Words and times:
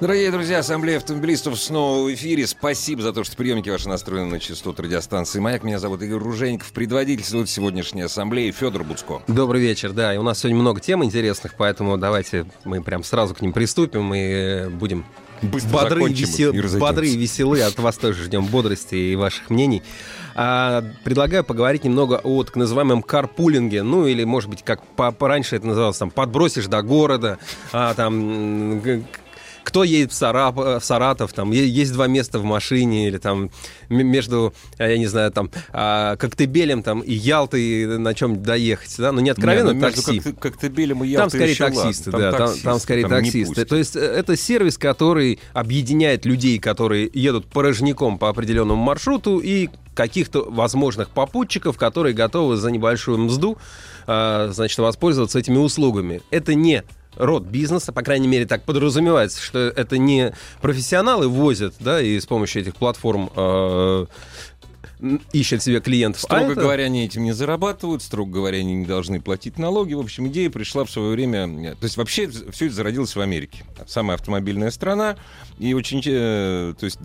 Дорогие 0.00 0.30
друзья, 0.30 0.58
Ассамблея 0.60 0.98
автомобилистов 0.98 1.58
снова 1.58 2.04
в 2.06 2.14
эфире. 2.14 2.46
Спасибо 2.46 3.02
за 3.02 3.12
то, 3.12 3.24
что 3.24 3.36
приемники 3.36 3.68
ваши 3.68 3.88
настроены 3.88 4.26
на 4.26 4.38
частоту 4.38 4.84
радиостанции 4.84 5.40
«Маяк». 5.40 5.64
Меня 5.64 5.80
зовут 5.80 6.00
Игорь 6.02 6.20
Ружеников. 6.20 6.70
Предводительствует 6.70 7.48
сегодняшней 7.50 8.02
ассамблеи 8.02 8.52
Федор 8.52 8.84
Буцко. 8.84 9.22
Добрый 9.26 9.60
вечер, 9.60 9.90
да. 9.92 10.14
И 10.14 10.18
у 10.18 10.22
нас 10.22 10.38
сегодня 10.38 10.56
много 10.56 10.80
тем 10.80 11.02
интересных, 11.02 11.54
поэтому 11.56 11.98
давайте 11.98 12.46
мы 12.64 12.80
прям 12.80 13.02
сразу 13.02 13.34
к 13.34 13.40
ним 13.40 13.52
приступим 13.52 14.14
и 14.14 14.68
будем 14.68 15.04
Быстро 15.42 15.70
бодры, 15.72 16.04
и 16.10 16.14
весел- 16.14 16.52
и 16.52 16.78
бодры 16.78 17.08
и 17.08 17.16
веселы. 17.16 17.60
От 17.62 17.76
вас 17.80 17.96
тоже 17.96 18.22
ждем 18.22 18.46
бодрости 18.46 18.94
и 18.94 19.16
ваших 19.16 19.50
мнений. 19.50 19.82
А, 20.36 20.84
предлагаю 21.02 21.42
поговорить 21.42 21.82
немного 21.82 22.20
о 22.22 22.44
так 22.44 22.54
называемом 22.54 23.02
карпулинге. 23.02 23.82
Ну, 23.82 24.06
или, 24.06 24.22
может 24.22 24.48
быть, 24.48 24.62
как 24.62 24.84
по- 24.94 25.10
пораньше 25.10 25.56
это 25.56 25.66
называлось, 25.66 25.98
там, 25.98 26.12
подбросишь 26.12 26.66
до 26.66 26.82
города, 26.82 27.38
а, 27.72 27.94
там, 27.94 28.80
кто 29.68 29.84
едет 29.84 30.12
в, 30.12 30.14
Сарап- 30.14 30.80
в 30.80 30.84
Саратов, 30.84 31.34
там 31.34 31.50
есть 31.50 31.92
два 31.92 32.06
места 32.06 32.38
в 32.38 32.44
машине, 32.44 33.08
или 33.08 33.18
там 33.18 33.50
между, 33.90 34.54
а, 34.78 34.88
я 34.88 34.96
не 34.96 35.06
знаю, 35.06 35.30
там 35.30 35.50
а, 35.72 36.16
Коктебелем 36.16 36.82
там, 36.82 37.00
и 37.00 37.12
Ялтой 37.12 37.98
на 37.98 38.14
чем 38.14 38.42
доехать, 38.42 38.94
да, 38.96 39.12
но 39.12 39.20
не 39.20 39.28
откровенно 39.28 39.68
Не, 39.68 39.74
ну, 39.74 39.80
между 39.80 40.02
такси. 40.02 40.20
как- 40.20 40.38
Коктебелем 40.38 40.96
и 41.04 41.12
Там 41.12 41.24
Ялтой 41.24 41.30
скорее 41.40 41.52
еще 41.52 41.64
ладно. 41.64 41.82
таксисты, 41.82 42.10
да, 42.12 42.30
там, 42.32 42.38
таксисты, 42.40 42.64
там 42.64 42.78
скорее 42.80 43.02
там 43.02 43.10
таксисты. 43.10 43.64
То 43.66 43.76
есть 43.76 43.94
э, 43.96 44.00
это 44.00 44.36
сервис, 44.38 44.78
который 44.78 45.38
объединяет 45.52 46.24
людей, 46.24 46.58
которые 46.58 47.10
едут 47.12 47.46
порожняком 47.46 48.16
по 48.18 48.30
определенному 48.30 48.82
маршруту 48.82 49.38
и 49.38 49.68
каких-то 49.94 50.44
возможных 50.48 51.10
попутчиков, 51.10 51.76
которые 51.76 52.14
готовы 52.14 52.56
за 52.56 52.70
небольшую 52.70 53.18
мзду, 53.18 53.58
э, 54.06 54.48
значит, 54.52 54.78
воспользоваться 54.78 55.38
этими 55.38 55.58
услугами. 55.58 56.22
Это 56.30 56.54
не 56.54 56.84
род 57.16 57.44
бизнеса, 57.44 57.92
по 57.92 58.02
крайней 58.02 58.28
мере, 58.28 58.46
так 58.46 58.64
подразумевается, 58.64 59.42
что 59.42 59.58
это 59.58 59.98
не 59.98 60.32
профессионалы 60.60 61.28
возят, 61.28 61.74
да, 61.80 62.00
и 62.00 62.18
с 62.20 62.26
помощью 62.26 62.62
этих 62.62 62.76
платформ 62.76 63.30
э, 63.34 64.06
м, 65.00 65.20
ищут 65.32 65.62
себе 65.62 65.80
клиентов. 65.80 66.22
а 66.24 66.26
Строго 66.26 66.52
это- 66.52 66.60
говоря, 66.60 66.84
они 66.84 67.04
этим 67.04 67.22
не 67.24 67.32
зарабатывают, 67.32 68.02
строго 68.02 68.30
говоря, 68.32 68.58
они 68.58 68.74
не 68.74 68.84
должны 68.86 69.20
платить 69.20 69.58
налоги. 69.58 69.94
В 69.94 70.00
общем, 70.00 70.26
идея 70.28 70.50
пришла 70.50 70.84
в 70.84 70.90
свое 70.90 71.10
время... 71.10 71.46
То 71.76 71.84
есть 71.84 71.96
вообще 71.96 72.28
все 72.28 72.66
это 72.66 72.74
зародилось 72.74 73.14
в 73.14 73.20
Америке. 73.20 73.64
Самая 73.86 74.16
автомобильная 74.16 74.70
страна. 74.72 75.16
И 75.58 75.72
очень... 75.74 76.02
э, 76.04 76.74
То 76.78 76.84
есть 76.84 76.98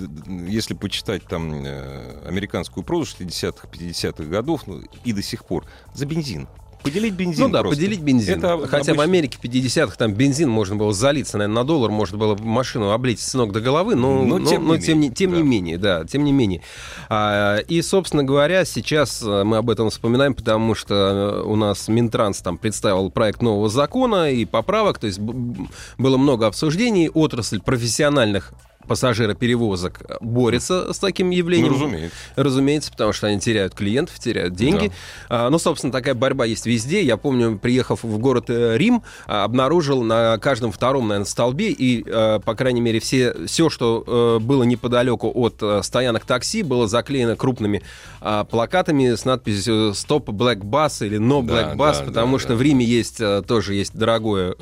если 0.48 0.74
почитать 0.74 1.24
там 1.28 1.54
э, 1.66 2.28
американскую 2.28 2.84
прозу 2.84 3.16
60-х, 3.20 3.68
50-х 3.72 4.24
годов, 4.24 4.64
ну, 4.68 4.82
и 5.04 5.14
до 5.14 5.22
сих 5.22 5.46
пор, 5.46 5.66
за 5.94 6.06
бензин. 6.08 6.48
Поделить 6.84 7.14
бензин 7.14 7.46
Ну 7.46 7.50
да, 7.50 7.62
просто. 7.62 7.80
поделить 7.80 8.02
бензин. 8.02 8.40
Это 8.40 8.58
Хотя 8.68 8.94
в 8.94 9.00
обычно- 9.00 9.04
Америке 9.04 9.38
в 9.42 9.44
50-х 9.44 9.96
там 9.98 10.14
бензин 10.14 10.50
можно 10.50 10.76
было 10.76 10.94
залиться, 10.94 11.38
наверное, 11.38 11.62
на 11.62 11.64
доллар, 11.64 11.92
можно 11.92 12.18
было 12.18 12.36
машину 12.38 12.92
облить 12.92 13.20
с 13.22 13.34
ног 13.34 13.52
до 13.52 13.62
головы, 13.62 13.96
но, 13.96 14.24
Но 14.24 14.38
но- 14.40 14.46
тем 14.50 14.62
не 14.64 14.68
но 14.68 14.78
тем, 14.78 15.00
не, 15.00 15.08
менее, 15.10 15.16
тем 15.16 15.32
не 15.32 15.38
да. 15.38 15.44
менее, 15.44 15.78
да, 15.78 16.06
тем 16.06 16.24
не 16.24 16.32
менее. 16.32 16.62
А, 17.10 17.58
и, 17.58 17.82
собственно 17.82 18.24
говоря, 18.24 18.66
сейчас 18.66 19.22
э, 19.24 19.44
мы 19.44 19.58
об 19.58 19.70
этом 19.70 19.90
вспоминаем, 19.90 20.34
потому 20.36 20.76
что 20.76 20.94
э, 20.94 21.42
у 21.48 21.56
нас 21.56 21.88
Минтранс 21.88 22.40
там 22.40 22.58
представил 22.58 23.10
проект 23.12 23.42
нового 23.42 23.70
закона 23.70 24.30
и 24.32 24.46
поправок, 24.46 25.00
то 25.00 25.08
есть 25.08 25.20
было 25.20 26.18
много 26.18 26.48
обсуждений, 26.48 27.10
отрасль 27.10 27.62
профессиональных 27.62 28.54
пассажироперевозок 28.88 30.02
борется 30.22 30.94
с 30.94 31.00
таким 31.00 31.30
явлением. 31.30 31.74
Ну, 31.74 31.80
разумеется. 31.80 32.18
Разумеется, 32.36 32.92
потому 32.92 33.14
что 33.14 33.28
они 33.28 33.40
теряют 33.40 33.74
клиентов, 33.74 34.20
теряют 34.20 34.56
деньги. 34.56 34.92
А, 35.30 35.50
ну, 35.50 35.60
собственно, 35.60 35.92
такая 35.92 36.14
борьба 36.14 36.46
есть 36.46 36.66
везде. 36.66 37.04
Я 37.04 37.18
помню, 37.18 37.58
приехав 37.58 38.04
в 38.04 38.18
город 38.18 38.50
э, 38.50 38.78
Рим, 38.78 39.04
а, 39.28 39.44
обнаружил 39.44 40.04
на 40.04 40.38
каждом 40.38 40.72
втором, 40.72 41.08
наверное, 41.08 41.26
столбе 41.26 41.72
и, 41.72 42.04
э, 42.06 42.40
по 42.44 42.56
крайней 42.56 42.82
мере, 42.82 43.00
все, 43.00 43.36
все 43.48 43.70
что 43.70 44.04
э, 44.06 44.44
было 44.44 44.64
неподалеку 44.64 45.32
от 45.34 45.58
э, 45.62 45.82
стоянок 45.84 46.26
такси, 46.26 46.64
было 46.64 46.88
заклеено 46.88 47.36
крупными 47.36 47.82
а, 48.22 48.46
плакатами 48.46 49.16
с 49.16 49.26
надписью 49.26 49.92
«Stop 49.92 50.26
Black 50.26 50.62
Bus» 50.62 51.06
или 51.06 51.20
«No 51.20 51.44
Да, 51.44 51.54
Black 51.54 51.76
Bus», 51.76 52.00
да, 52.00 52.06
потому 52.06 52.38
да, 52.38 52.40
что 52.40 52.50
да. 52.50 52.56
в 52.56 52.62
Риме 52.62 52.86
есть 52.86 53.20
э, 53.20 53.42
тоже 53.46 53.74
есть 53.74 53.96
дорогое 53.96 54.52
э, 54.52 54.56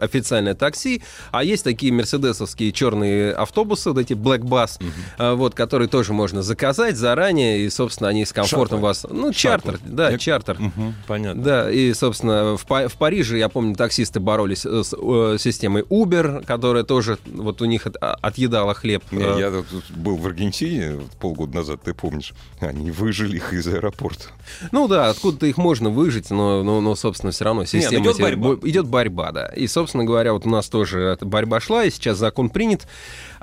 официальное 0.00 0.54
такси, 0.54 1.02
а 1.32 1.42
есть 1.42 1.64
такие 1.64 1.92
мерседесовские 1.92 2.72
черные 2.72 3.32
автобусы, 3.44 3.90
вот 3.90 3.98
эти 3.98 4.12
Black 4.14 4.40
Bus, 4.40 4.82
э, 5.18 5.34
вот, 5.34 5.54
которые 5.54 5.88
тоже 5.88 6.12
можно 6.12 6.42
заказать 6.42 6.96
заранее, 6.96 7.60
и, 7.60 7.70
собственно, 7.70 8.08
они 8.10 8.24
с 8.26 8.32
комфортом 8.32 8.80
Шаттлы. 8.80 8.80
вас... 8.80 9.06
Ну, 9.08 9.32
чартер, 9.32 9.78
да, 9.84 10.10
Я- 10.10 10.18
чартер. 10.18 10.58
Мгм, 10.58 10.94
понятно. 11.06 11.42
Да, 11.42 11.70
и, 11.70 11.94
собственно, 11.94 12.56
в, 12.56 12.66
Па- 12.66 12.88
в 12.88 12.94
Париже, 12.96 13.38
я 13.38 13.48
помню, 13.48 13.74
таксисты 13.76 14.18
боролись 14.20 14.66
э, 14.66 14.82
с 14.84 14.92
э, 14.92 15.36
системой 15.38 15.82
Uber, 15.82 16.44
которая 16.44 16.82
тоже 16.84 17.18
вот 17.26 17.62
у 17.62 17.64
них 17.66 17.86
от- 17.86 17.96
а, 18.00 18.16
отъедала 18.20 18.74
хлеб. 18.74 19.02
Не, 19.12 19.22
Э, 19.22 19.38
Я 19.38 19.50
тут 19.50 19.84
был 19.90 20.16
в 20.16 20.26
Аргентине 20.26 21.00
полгода 21.20 21.54
назад, 21.56 21.80
ты 21.82 21.94
помнишь. 21.94 22.32
Они 22.60 22.90
выжили 22.90 23.36
их 23.36 23.52
из 23.52 23.66
аэропорта. 23.66 24.24
Ну 24.72 24.88
да, 24.88 25.10
откуда-то 25.10 25.46
их 25.46 25.56
можно 25.56 25.90
выжить, 25.90 26.30
но, 26.30 26.62
но, 26.62 26.80
но, 26.80 26.94
собственно, 26.96 27.32
все 27.32 27.44
равно 27.44 27.64
система... 27.64 28.02
идет 28.02 28.14
эти- 28.16 28.22
борьба. 28.22 28.48
бо- 28.56 28.68
Идет 28.68 28.86
борьба, 28.86 29.32
да. 29.32 29.46
И, 29.48 29.66
собственно 29.66 30.04
говоря, 30.04 30.32
вот 30.32 30.46
у 30.46 30.50
нас 30.50 30.68
тоже 30.68 31.00
эта 31.00 31.24
борьба 31.26 31.60
шла, 31.60 31.84
и 31.84 31.90
сейчас 31.90 32.18
закон 32.18 32.48
принят. 32.50 32.86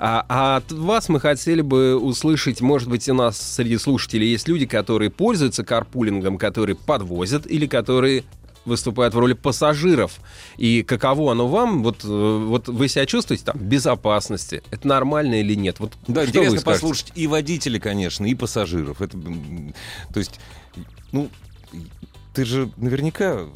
А, 0.04 0.26
а 0.28 0.56
от 0.56 0.72
вас 0.72 1.08
мы 1.08 1.20
хотели 1.20 1.60
бы 1.60 1.96
услышать, 1.96 2.60
может 2.60 2.88
быть, 2.88 3.08
у 3.08 3.14
нас 3.14 3.40
среди 3.40 3.78
слушателей 3.78 4.32
есть 4.32 4.48
люди, 4.48 4.66
которые 4.66 5.10
пользуются 5.10 5.62
карпулингом, 5.62 6.38
которые 6.38 6.74
подвозят 6.74 7.46
или 7.46 7.68
которые 7.68 8.24
выступают 8.64 9.14
в 9.14 9.18
роли 9.20 9.34
пассажиров. 9.34 10.18
И 10.56 10.82
каково 10.82 11.30
оно 11.30 11.46
вам? 11.46 11.84
Вот, 11.84 12.02
э, 12.02 12.08
вот 12.08 12.66
вы 12.66 12.88
себя 12.88 13.06
чувствуете 13.06 13.44
там 13.44 13.56
в 13.56 13.62
безопасности? 13.62 14.64
Это 14.72 14.88
нормально 14.88 15.36
или 15.36 15.54
нет? 15.54 15.78
Вот 15.78 15.92
Да, 16.08 16.24
интересно 16.24 16.62
послушать 16.62 17.12
и 17.14 17.28
водителей, 17.28 17.78
конечно, 17.78 18.26
и 18.26 18.34
пассажиров. 18.34 19.00
Это, 19.02 19.16
то 20.12 20.18
есть, 20.18 20.40
ну, 21.12 21.30
ты 22.34 22.44
же 22.44 22.72
наверняка 22.76 23.46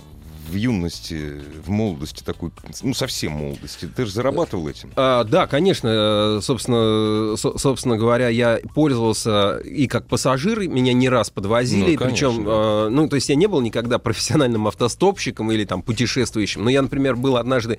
в 0.48 0.54
юности, 0.54 1.40
в 1.64 1.70
молодости 1.70 2.22
такой, 2.22 2.50
ну, 2.82 2.94
совсем 2.94 3.32
молодости, 3.32 3.86
ты 3.94 4.04
же 4.06 4.12
зарабатывал 4.12 4.68
этим. 4.68 4.90
А, 4.96 5.24
да, 5.24 5.46
конечно, 5.46 5.88
э, 6.38 6.40
собственно, 6.42 7.36
со- 7.36 7.58
собственно 7.58 7.96
говоря, 7.96 8.28
я 8.28 8.60
пользовался 8.74 9.58
и 9.58 9.86
как 9.86 10.06
пассажир, 10.06 10.60
меня 10.68 10.92
не 10.92 11.08
раз 11.08 11.30
подвозили, 11.30 11.92
Ну, 11.92 11.98
конечно, 11.98 12.28
причем, 12.30 12.48
э, 12.48 12.88
ну, 12.90 13.08
то 13.08 13.16
есть 13.16 13.28
я 13.28 13.34
не 13.34 13.46
был 13.46 13.60
никогда 13.60 13.98
профессиональным 13.98 14.66
автостопщиком 14.68 15.50
или 15.52 15.64
там 15.64 15.82
путешествующим, 15.82 16.64
но 16.64 16.70
я, 16.70 16.82
например, 16.82 17.16
был 17.16 17.36
однажды 17.36 17.78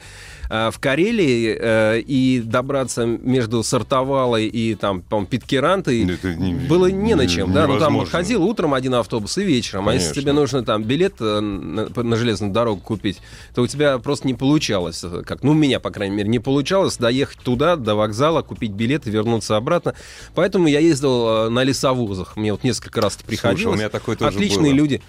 э, 0.49 0.69
в 0.71 0.79
Карелии 0.79 1.57
э, 1.59 1.99
и 2.01 2.41
добраться 2.43 3.05
между 3.05 3.63
Сартовалой 3.63 4.47
и 4.47 4.75
там, 4.75 5.01
по-моему, 5.01 5.27
Питкерантой 5.27 6.03
не- 6.03 6.53
было 6.67 6.87
не 6.87 7.15
на 7.15 7.27
чем, 7.27 7.53
да, 7.53 7.67
ну 7.67 7.79
там 7.79 8.05
ходил 8.05 8.43
утром 8.43 8.73
один 8.73 8.93
автобус 8.95 9.37
и 9.37 9.43
вечером, 9.43 9.87
а 9.89 9.93
если 9.93 10.07
Конечно. 10.07 10.21
тебе 10.21 10.33
нужно 10.33 10.63
там 10.63 10.83
билет 10.83 11.15
э, 11.19 11.39
на, 11.39 11.87
на 12.03 12.15
железную 12.15 12.51
дорогу 12.57 12.81
купить, 12.81 13.21
то 13.53 13.61
у 13.61 13.67
тебя 13.67 13.99
просто 13.99 14.25
не 14.27 14.33
получалось, 14.33 15.03
э, 15.03 15.21
как, 15.25 15.43
ну, 15.43 15.51
у 15.51 15.53
меня, 15.53 15.79
по 15.79 15.91
крайней 15.91 16.15
мере, 16.15 16.29
не 16.29 16.39
получалось 16.39 16.97
доехать 16.97 17.39
туда, 17.39 17.75
до 17.75 17.93
вокзала, 17.95 18.41
купить 18.41 18.71
билет 18.71 19.05
и 19.05 19.11
вернуться 19.11 19.55
обратно. 19.57 19.93
Поэтому 20.33 20.67
я 20.67 20.79
ездил 20.79 21.27
э, 21.27 21.49
на 21.49 21.63
лесовозах. 21.63 22.35
Мне 22.35 22.51
вот 22.51 22.63
несколько 22.63 22.99
раз 23.01 23.15
это 23.15 23.25
приходилось. 23.25 23.75
у 23.75 23.77
меня 23.77 23.89
такое 23.89 24.15
тоже 24.15 24.35
Отличные 24.35 24.71
было. 24.71 24.77
люди. 24.77 25.01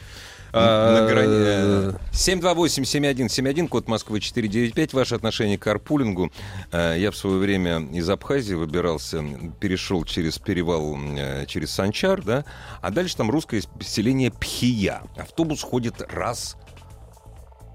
На 0.50 0.60
А, 0.60 1.08
грани... 1.08 1.94
728-7171, 2.12 3.68
код 3.68 3.86
Москвы 3.86 4.20
495. 4.20 4.94
Ваше 4.94 5.14
отношение 5.14 5.58
к 5.58 5.62
карпулингу. 5.62 6.32
Э, 6.72 6.96
Я 6.98 7.10
в 7.10 7.16
свое 7.16 7.38
время 7.38 7.80
из 7.92 8.08
Абхазии 8.08 8.54
выбирался, 8.54 9.22
перешел 9.60 10.04
через 10.04 10.38
перевал, 10.38 10.96
э, 11.16 11.44
через 11.46 11.70
Санчар, 11.72 12.22
да, 12.22 12.44
а 12.80 12.90
дальше 12.90 13.16
там 13.16 13.30
русское 13.30 13.62
поселение 13.78 14.30
Пхия. 14.30 15.02
Автобус 15.18 15.62
ходит 15.62 16.00
раз 16.10 16.56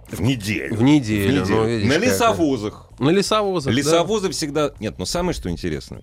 в 0.09 0.21
неделю. 0.21 0.75
В 0.75 0.81
неделю, 0.83 1.45
В 1.45 1.49
ну, 1.49 1.65
видишь, 1.67 1.87
На 1.89 1.95
как. 1.95 2.03
лесовозах. 2.03 2.89
На 2.99 3.09
лесовозах, 3.09 3.73
да. 3.73 3.77
Лесовозы 3.77 4.29
всегда... 4.29 4.71
Нет, 4.79 4.99
но 4.99 5.05
самое 5.05 5.33
что 5.33 5.49
интересно, 5.49 6.01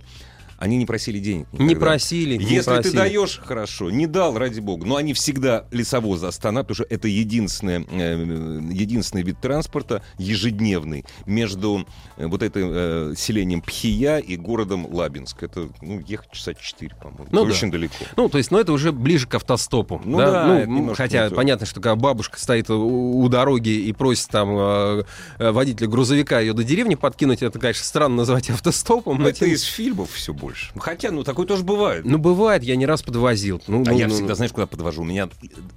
они 0.60 0.76
не 0.76 0.86
просили 0.86 1.18
денег. 1.18 1.46
Не 1.52 1.64
никогда. 1.70 1.86
просили, 1.86 2.36
не 2.36 2.44
Если 2.44 2.70
просили. 2.70 2.92
ты 2.92 2.96
даешь, 2.98 3.40
хорошо. 3.44 3.90
Не 3.90 4.06
дал, 4.06 4.38
ради 4.38 4.60
бога. 4.60 4.86
Но 4.86 4.96
они 4.96 5.12
всегда 5.14 5.64
лесовозы 5.72 6.26
останавливают, 6.26 6.68
потому 6.68 6.86
что 6.86 6.94
это 6.94 7.08
единственное, 7.08 7.80
э, 7.90 8.60
единственный 8.70 9.22
вид 9.22 9.40
транспорта 9.40 10.02
ежедневный 10.18 11.04
между 11.26 11.86
э, 12.18 12.26
вот 12.26 12.42
этим 12.42 12.68
э, 12.72 13.14
селением 13.16 13.62
Пхия 13.62 14.18
и 14.18 14.36
городом 14.36 14.86
Лабинск. 14.94 15.42
Это, 15.42 15.68
ну, 15.80 16.00
ехать 16.06 16.30
часа 16.32 16.54
четыре, 16.54 16.94
по-моему. 16.94 17.26
Ну 17.30 17.44
да. 17.44 17.50
очень 17.50 17.70
далеко. 17.70 17.94
Ну, 18.16 18.28
то 18.28 18.38
есть, 18.38 18.50
ну, 18.50 18.58
это 18.58 18.72
уже 18.72 18.92
ближе 18.92 19.26
к 19.26 19.34
автостопу. 19.34 20.00
Ну 20.04 20.18
да, 20.18 20.46
Ну, 20.46 20.54
м, 20.60 20.74
немножко 20.76 21.02
хотя 21.04 21.28
не 21.28 21.34
понятно, 21.34 21.64
что 21.66 21.80
когда 21.80 21.96
бабушка 21.96 22.38
стоит 22.38 22.68
у, 22.70 23.18
у 23.20 23.28
дороги 23.28 23.70
и 23.70 23.92
просит 23.92 24.28
там 24.28 25.04
водителя 25.38 25.88
грузовика 25.88 26.38
ее 26.40 26.52
до 26.52 26.64
деревни 26.64 26.96
подкинуть, 26.96 27.42
это, 27.42 27.58
конечно, 27.58 27.84
странно 27.84 28.16
называть 28.16 28.50
автостопом. 28.50 29.22
но 29.22 29.28
Это 29.28 29.40
тем- 29.40 29.50
из 29.50 29.62
фильмов 29.62 30.10
все 30.12 30.34
больше. 30.34 30.50
Хотя, 30.79 31.11
ну, 31.11 31.25
такое 31.25 31.47
тоже 31.47 31.64
бывает. 31.64 32.05
Ну, 32.05 32.19
бывает, 32.19 32.62
я 32.62 32.76
не 32.76 32.87
раз 32.87 33.02
подвозил. 33.02 33.62
Ну, 33.67 33.82
А 33.87 33.91
ну, 33.91 33.99
я 33.99 34.08
ну, 34.08 34.14
всегда, 34.14 34.35
знаешь, 34.35 34.52
куда 34.52 34.67
подвожу? 34.67 35.02
У 35.02 35.05
меня 35.05 35.29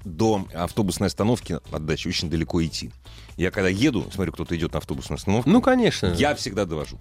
до 0.05 0.45
автобусной 0.53 1.07
остановки 1.07 1.59
от 1.71 1.85
дачи 1.85 2.07
очень 2.07 2.29
далеко 2.29 2.63
идти. 2.63 2.91
Я 3.37 3.51
когда 3.51 3.69
еду, 3.69 4.05
смотрю, 4.13 4.31
кто-то 4.33 4.55
идет 4.55 4.73
на 4.73 4.79
автобусную 4.79 5.17
остановку, 5.17 5.49
Ну, 5.49 5.61
конечно. 5.61 6.07
я 6.17 6.35
всегда 6.35 6.65
довожу. 6.65 6.97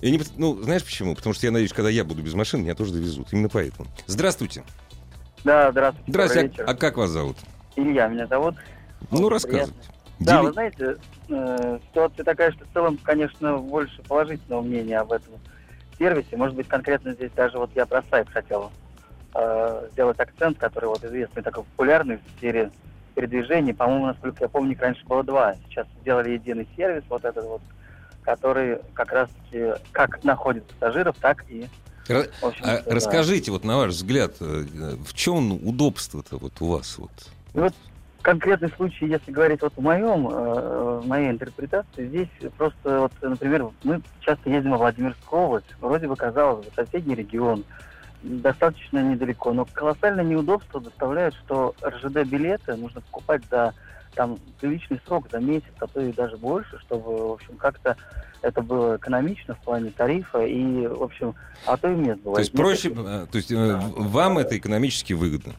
Я 0.00 0.10
не, 0.10 0.20
ну, 0.36 0.60
знаешь 0.62 0.84
почему? 0.84 1.14
Потому 1.14 1.34
что 1.34 1.46
я 1.46 1.52
надеюсь, 1.52 1.72
когда 1.72 1.88
я 1.90 2.04
буду 2.04 2.22
без 2.22 2.34
машины, 2.34 2.62
меня 2.62 2.74
тоже 2.74 2.92
довезут. 2.92 3.32
Именно 3.32 3.48
поэтому. 3.48 3.88
Здравствуйте. 4.06 4.64
Да, 5.44 5.70
здравствуйте. 5.72 6.10
Здравствуйте. 6.10 6.48
добрый 6.48 6.64
А, 6.64 6.66
вечер. 6.68 6.76
а 6.76 6.80
как 6.80 6.96
вас 6.96 7.10
зовут? 7.10 7.36
Илья 7.76 8.08
меня 8.08 8.26
зовут. 8.26 8.54
Ну, 9.10 9.28
рассказывайте. 9.28 9.72
Да, 10.20 10.38
Дели- 10.40 10.46
вы 10.46 10.52
знаете, 10.52 10.96
э, 11.28 11.78
ситуация 11.90 12.24
такая, 12.24 12.52
что 12.52 12.64
в 12.64 12.68
целом, 12.72 12.98
конечно, 13.02 13.58
больше 13.58 14.00
положительного 14.02 14.62
мнения 14.62 14.98
об 14.98 15.10
этом 15.12 15.32
сервисе. 15.98 16.36
Может 16.36 16.56
быть, 16.56 16.68
конкретно 16.68 17.12
здесь 17.12 17.30
даже 17.32 17.58
вот 17.58 17.70
я 17.74 17.86
про 17.86 18.02
сайт 18.10 18.28
хотел 18.28 18.70
э, 19.34 19.88
сделать 19.92 20.18
акцент, 20.18 20.58
который 20.58 20.86
вот 20.86 21.04
известный, 21.04 21.42
такой 21.42 21.64
популярный 21.64 22.18
в 22.18 22.38
сфере 22.38 22.70
передвижений. 23.14 23.74
По-моему, 23.74 24.06
насколько 24.06 24.44
я 24.44 24.48
помню, 24.48 24.72
их 24.72 24.80
раньше 24.80 25.04
было 25.06 25.22
два. 25.22 25.54
Сейчас 25.68 25.86
сделали 26.00 26.30
единый 26.30 26.68
сервис, 26.76 27.04
вот 27.08 27.24
этот 27.24 27.44
вот, 27.44 27.62
который 28.22 28.78
как 28.94 29.12
раз-таки 29.12 29.74
как 29.92 30.22
находит 30.24 30.64
пассажиров, 30.64 31.16
так 31.20 31.44
и, 31.48 31.68
общем 32.42 32.64
а 32.64 32.82
расскажите, 32.86 33.50
вот 33.50 33.64
на 33.64 33.78
ваш 33.78 33.92
взгляд, 33.92 34.34
э, 34.40 34.64
в 35.04 35.14
чем 35.14 35.52
удобство-то 35.52 36.36
вот 36.36 36.52
у 36.60 36.66
вас? 36.66 36.98
Вот? 36.98 37.10
И 37.54 37.58
вот 37.58 37.74
конкретный 38.24 38.70
случай, 38.70 39.06
если 39.06 39.30
говорить 39.30 39.60
вот 39.60 39.74
в 39.76 39.80
моем, 39.82 40.26
э, 40.30 41.02
моей 41.04 41.30
интерпретации, 41.30 42.08
здесь 42.08 42.28
просто 42.56 43.00
вот, 43.00 43.12
например, 43.20 43.68
мы 43.84 44.00
часто 44.20 44.48
ездим 44.48 44.70
во 44.72 44.78
Владимирскую 44.78 45.42
область, 45.42 45.66
вроде 45.78 46.08
бы 46.08 46.16
казалось 46.16 46.64
бы, 46.64 46.72
соседний 46.74 47.14
регион, 47.14 47.64
достаточно 48.22 49.02
недалеко, 49.02 49.52
но 49.52 49.66
колоссальное 49.70 50.24
неудобство 50.24 50.80
доставляет, 50.80 51.34
что 51.34 51.74
РЖД-билеты 51.84 52.74
нужно 52.76 53.02
покупать 53.02 53.42
за 53.50 53.74
там 54.14 54.38
приличный 54.58 55.00
срок, 55.06 55.26
за 55.30 55.38
месяц, 55.40 55.72
а 55.80 55.86
то 55.86 56.00
и 56.00 56.10
даже 56.10 56.38
больше, 56.38 56.78
чтобы, 56.78 57.28
в 57.28 57.32
общем, 57.32 57.56
как-то 57.58 57.94
это 58.40 58.62
было 58.62 58.96
экономично 58.96 59.54
в 59.54 59.58
плане 59.58 59.90
тарифа 59.90 60.40
и, 60.46 60.86
в 60.86 61.02
общем, 61.02 61.34
а 61.66 61.76
то 61.76 61.88
и 61.90 61.94
То 62.06 62.14
бывает. 62.16 62.38
есть 62.38 62.52
проще, 62.52 62.88
э, 62.88 63.26
то 63.30 63.36
есть 63.36 63.52
э, 63.52 63.56
в- 63.76 64.12
вам 64.12 64.38
это 64.38 64.56
экономически 64.56 65.12
выгодно? 65.12 65.52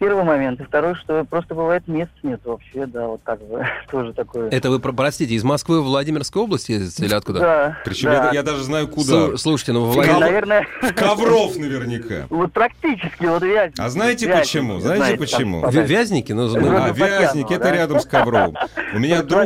Первый 0.00 0.24
момент. 0.24 0.58
И 0.60 0.64
второй, 0.64 0.94
что 0.94 1.24
просто 1.26 1.54
бывает 1.54 1.86
мест 1.86 2.10
нет 2.22 2.40
вообще, 2.44 2.86
да, 2.86 3.06
вот 3.06 3.20
как 3.22 3.38
бы 3.46 3.64
тоже 3.90 4.14
такое. 4.14 4.48
Это 4.48 4.70
вы, 4.70 4.80
про- 4.80 4.92
простите, 4.92 5.34
из 5.34 5.44
Москвы 5.44 5.82
в 5.82 5.84
Владимирскую 5.84 6.44
область 6.44 6.70
ездите 6.70 7.04
или 7.04 7.12
откуда? 7.14 7.38
Да. 7.40 7.78
Причем 7.84 8.08
да. 8.08 8.28
я, 8.28 8.32
я 8.36 8.42
даже 8.42 8.62
знаю, 8.64 8.88
куда. 8.88 9.12
Слу- 9.12 9.36
Слушайте, 9.36 9.72
ну, 9.72 9.90
И, 9.92 9.94
Владимир- 9.94 10.18
наверное, 10.20 10.66
В 10.82 10.94
Ковров 10.94 11.56
наверняка. 11.56 12.26
вот 12.30 12.50
практически 12.52 13.26
вот 13.26 13.42
Вязник. 13.42 13.78
А 13.78 13.90
знаете 13.90 14.26
Вязник, 14.26 14.42
почему? 14.42 14.80
Знаете 14.80 15.02
знаете, 15.04 15.18
почему? 15.18 15.60
там 15.60 15.70
Вязники? 15.70 16.32
Ну, 16.32 16.48
мы- 16.48 16.76
А, 16.76 16.88
Фатьянова, 16.94 17.20
Вязник, 17.20 17.50
это 17.50 17.64
да? 17.64 17.72
рядом 17.72 18.00
с 18.00 18.06
Ковровым. 18.06 18.56
У 18.94 18.98
меня 18.98 19.22
друг, 19.22 19.44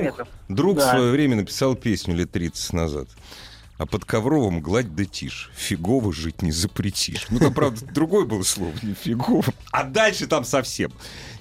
друг 0.49 0.79
в 0.79 0.83
свое 0.83 1.11
время 1.11 1.35
написал 1.35 1.75
песню 1.75 2.15
лет 2.15 2.31
30 2.31 2.73
назад. 2.75 3.09
А 3.77 3.87
под 3.87 4.05
Ковровым 4.05 4.61
гладь 4.61 4.95
да 4.95 5.05
тишь. 5.05 5.51
Фигово 5.57 6.13
жить 6.13 6.43
не 6.43 6.53
запретишь. 6.53 7.27
Ну, 7.31 7.41
там, 7.41 7.53
правда, 7.53 7.81
другое 7.93 8.25
было 8.25 8.43
слово, 8.45 8.73
не 8.85 8.95
фигово. 8.95 9.43
А 9.73 9.83
дальше 9.83 10.29
там 10.29 10.45
совсем. 10.45 10.93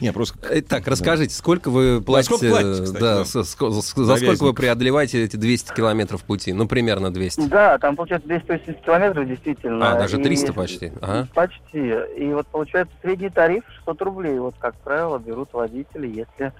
Не, 0.01 0.11
просто... 0.11 0.39
Э, 0.49 0.61
Так, 0.63 0.87
расскажите, 0.87 1.35
сколько 1.35 1.69
вы 1.69 2.01
платите, 2.01 2.35
сколько 2.35 2.49
платите, 2.51 2.83
кстати, 2.85 3.01
да, 3.01 3.23
за 3.23 3.43
сколько 3.43 4.43
вы 4.43 4.53
преодолеваете 4.55 5.23
эти 5.23 5.35
200 5.35 5.75
километров 5.75 6.23
пути? 6.23 6.53
Ну, 6.53 6.67
примерно 6.67 7.13
200. 7.13 7.47
Да, 7.49 7.77
там 7.77 7.95
получается 7.95 8.27
280 8.27 8.81
километров 8.83 9.27
действительно. 9.27 9.91
А, 9.93 9.99
даже 9.99 10.19
И 10.19 10.23
300 10.23 10.47
если- 10.47 10.57
почти. 10.57 10.91
Почти. 11.35 11.93
И 12.17 12.33
вот 12.33 12.47
получается 12.47 12.95
средний 13.03 13.29
тариф 13.29 13.63
600 13.77 14.01
рублей. 14.01 14.39
Вот, 14.39 14.55
как 14.57 14.75
правило, 14.77 15.19
берут 15.19 15.49
водители, 15.53 16.07
если 16.07 16.51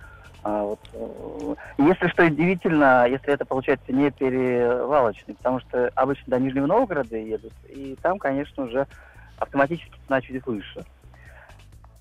а, 0.44 0.64
вот, 0.64 0.80
э, 0.94 1.56
если 1.78 2.08
что 2.10 2.26
удивительно, 2.26 3.08
если 3.08 3.34
это 3.34 3.46
получается 3.46 3.94
не 3.94 4.12
перевалочный, 4.12 5.36
потому 5.36 5.62
что 5.62 5.90
обычно 5.96 6.26
до 6.28 6.40
Нижнего 6.40 6.66
Новгорода 6.66 7.16
едут, 7.16 7.54
и 7.70 7.98
там, 8.02 8.20
конечно, 8.20 8.66
уже 8.66 8.86
автоматически 9.38 9.94
цена 10.06 10.22
чуть 10.22 10.46
выше. 10.46 10.84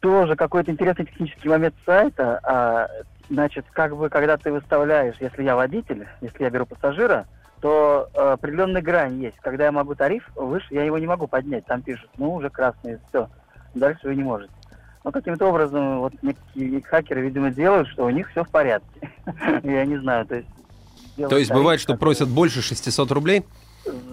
Тоже 0.01 0.35
какой-то 0.35 0.73
интересный 0.73 1.07
технический 1.07 1.49
момент 1.49 1.75
сайта. 1.87 2.41
а, 2.43 2.89
значит, 3.31 3.65
как 3.73 3.97
бы, 3.97 4.09
когда 4.11 4.37
ты 4.37 4.51
выставляешь, 4.51 5.15
если 5.21 5.45
я 5.45 5.55
водитель, 5.55 6.09
если 6.21 6.43
я 6.43 6.51
беру 6.51 6.67
пассажира, 6.67 7.27
то 7.61 8.09
э, 8.13 8.33
определенная 8.33 8.83
грань 8.83 9.23
есть. 9.23 9.37
Когда 9.41 9.67
я 9.67 9.73
могу 9.73 9.95
тариф 9.95 10.29
выше, 10.35 10.67
я 10.71 10.83
его 10.83 10.99
не 10.99 11.07
могу 11.07 11.29
поднять. 11.29 11.65
Там 11.67 11.81
пишут, 11.81 12.11
ну, 12.19 12.35
уже 12.35 12.51
красный, 12.51 12.99
все. 13.09 13.29
Дальше 13.75 14.09
вы 14.09 14.17
не 14.17 14.25
можете. 14.25 14.53
Но 15.05 15.11
каким-то 15.13 15.47
образом 15.47 16.01
вот 16.01 16.13
некие 16.23 16.81
хакеры, 16.83 17.23
видимо, 17.23 17.51
делают, 17.51 17.89
что 17.89 18.05
у 18.05 18.11
них 18.11 18.31
все 18.31 18.45
в 18.45 18.49
порядке. 18.51 19.11
Я 19.65 19.85
не 19.85 19.99
знаю, 19.99 20.27
то 20.27 20.37
есть... 20.37 20.49
То 21.17 21.37
есть 21.37 21.51
бывает, 21.53 21.81
что 21.81 21.97
просят 21.97 22.29
больше 22.29 22.63
600 22.63 23.11
рублей? 23.13 23.43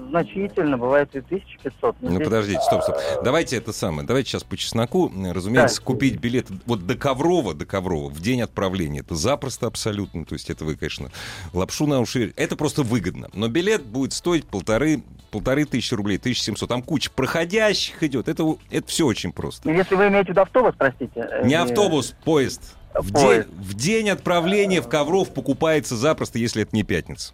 Значительно, 0.09 0.77
бывает 0.80 1.15
и 1.15 1.19
1500. 1.19 1.95
Но 2.01 2.09
Ну, 2.09 2.15
здесь, 2.15 2.25
подождите, 2.27 2.59
стоп, 2.62 2.81
стоп. 2.81 2.95
а, 2.97 3.21
Давайте 3.21 3.56
это 3.57 3.71
самое. 3.71 4.07
Давайте 4.07 4.31
сейчас 4.31 4.44
по 4.44 4.57
чесноку. 4.57 5.12
Разумеется, 5.31 5.77
Да. 5.80 5.86
купить 5.86 6.18
билет 6.19 6.47
вот 6.65 6.88
до 6.88 6.95
Коврова, 6.95 7.53
до 7.53 7.68
Коврова 7.68 8.09
в 8.09 8.19
день 8.19 8.42
отправления. 8.42 9.01
Это 9.01 9.13
запросто 9.13 9.68
абсолютно. 9.68 10.25
То 10.25 10.33
есть 10.33 10.50
это 10.50 10.65
вы, 10.65 10.75
конечно, 10.75 11.12
лапшу 11.53 11.85
на 11.85 12.00
уши. 12.00 12.33
Это 12.35 12.56
просто 12.56 12.81
выгодно. 12.81 13.30
Но 13.33 13.47
билет 13.47 13.85
будет 13.85 14.13
стоить 14.13 14.45
полторы, 14.47 15.03
полторы 15.29 15.65
тысячи 15.65 15.93
рублей, 15.93 16.17
1700. 16.17 16.67
Там 16.69 16.81
куча 16.83 17.09
проходящих 17.11 18.01
идет. 18.03 18.27
Это, 18.27 18.57
это 18.71 18.87
все 18.87 19.05
очень 19.05 19.31
просто. 19.31 19.69
Если 19.71 19.95
вы 19.95 20.07
имеете 20.07 20.27
в 20.27 20.29
виду 20.31 20.41
автобус, 20.41 20.73
простите. 20.77 21.11
э, 21.15 21.45
Не 21.47 21.55
автобус, 21.55 22.15
поезд. 22.23 22.75
В, 22.93 23.11
Поезд. 23.13 23.47
День, 23.49 23.57
в 23.61 23.73
день 23.75 24.09
отправления 24.09 24.81
в 24.81 24.89
Ковров 24.89 25.31
покупается 25.33 25.95
запросто, 25.95 26.39
если 26.39 26.63
это 26.63 26.75
не 26.75 26.83
пятница. 26.83 27.33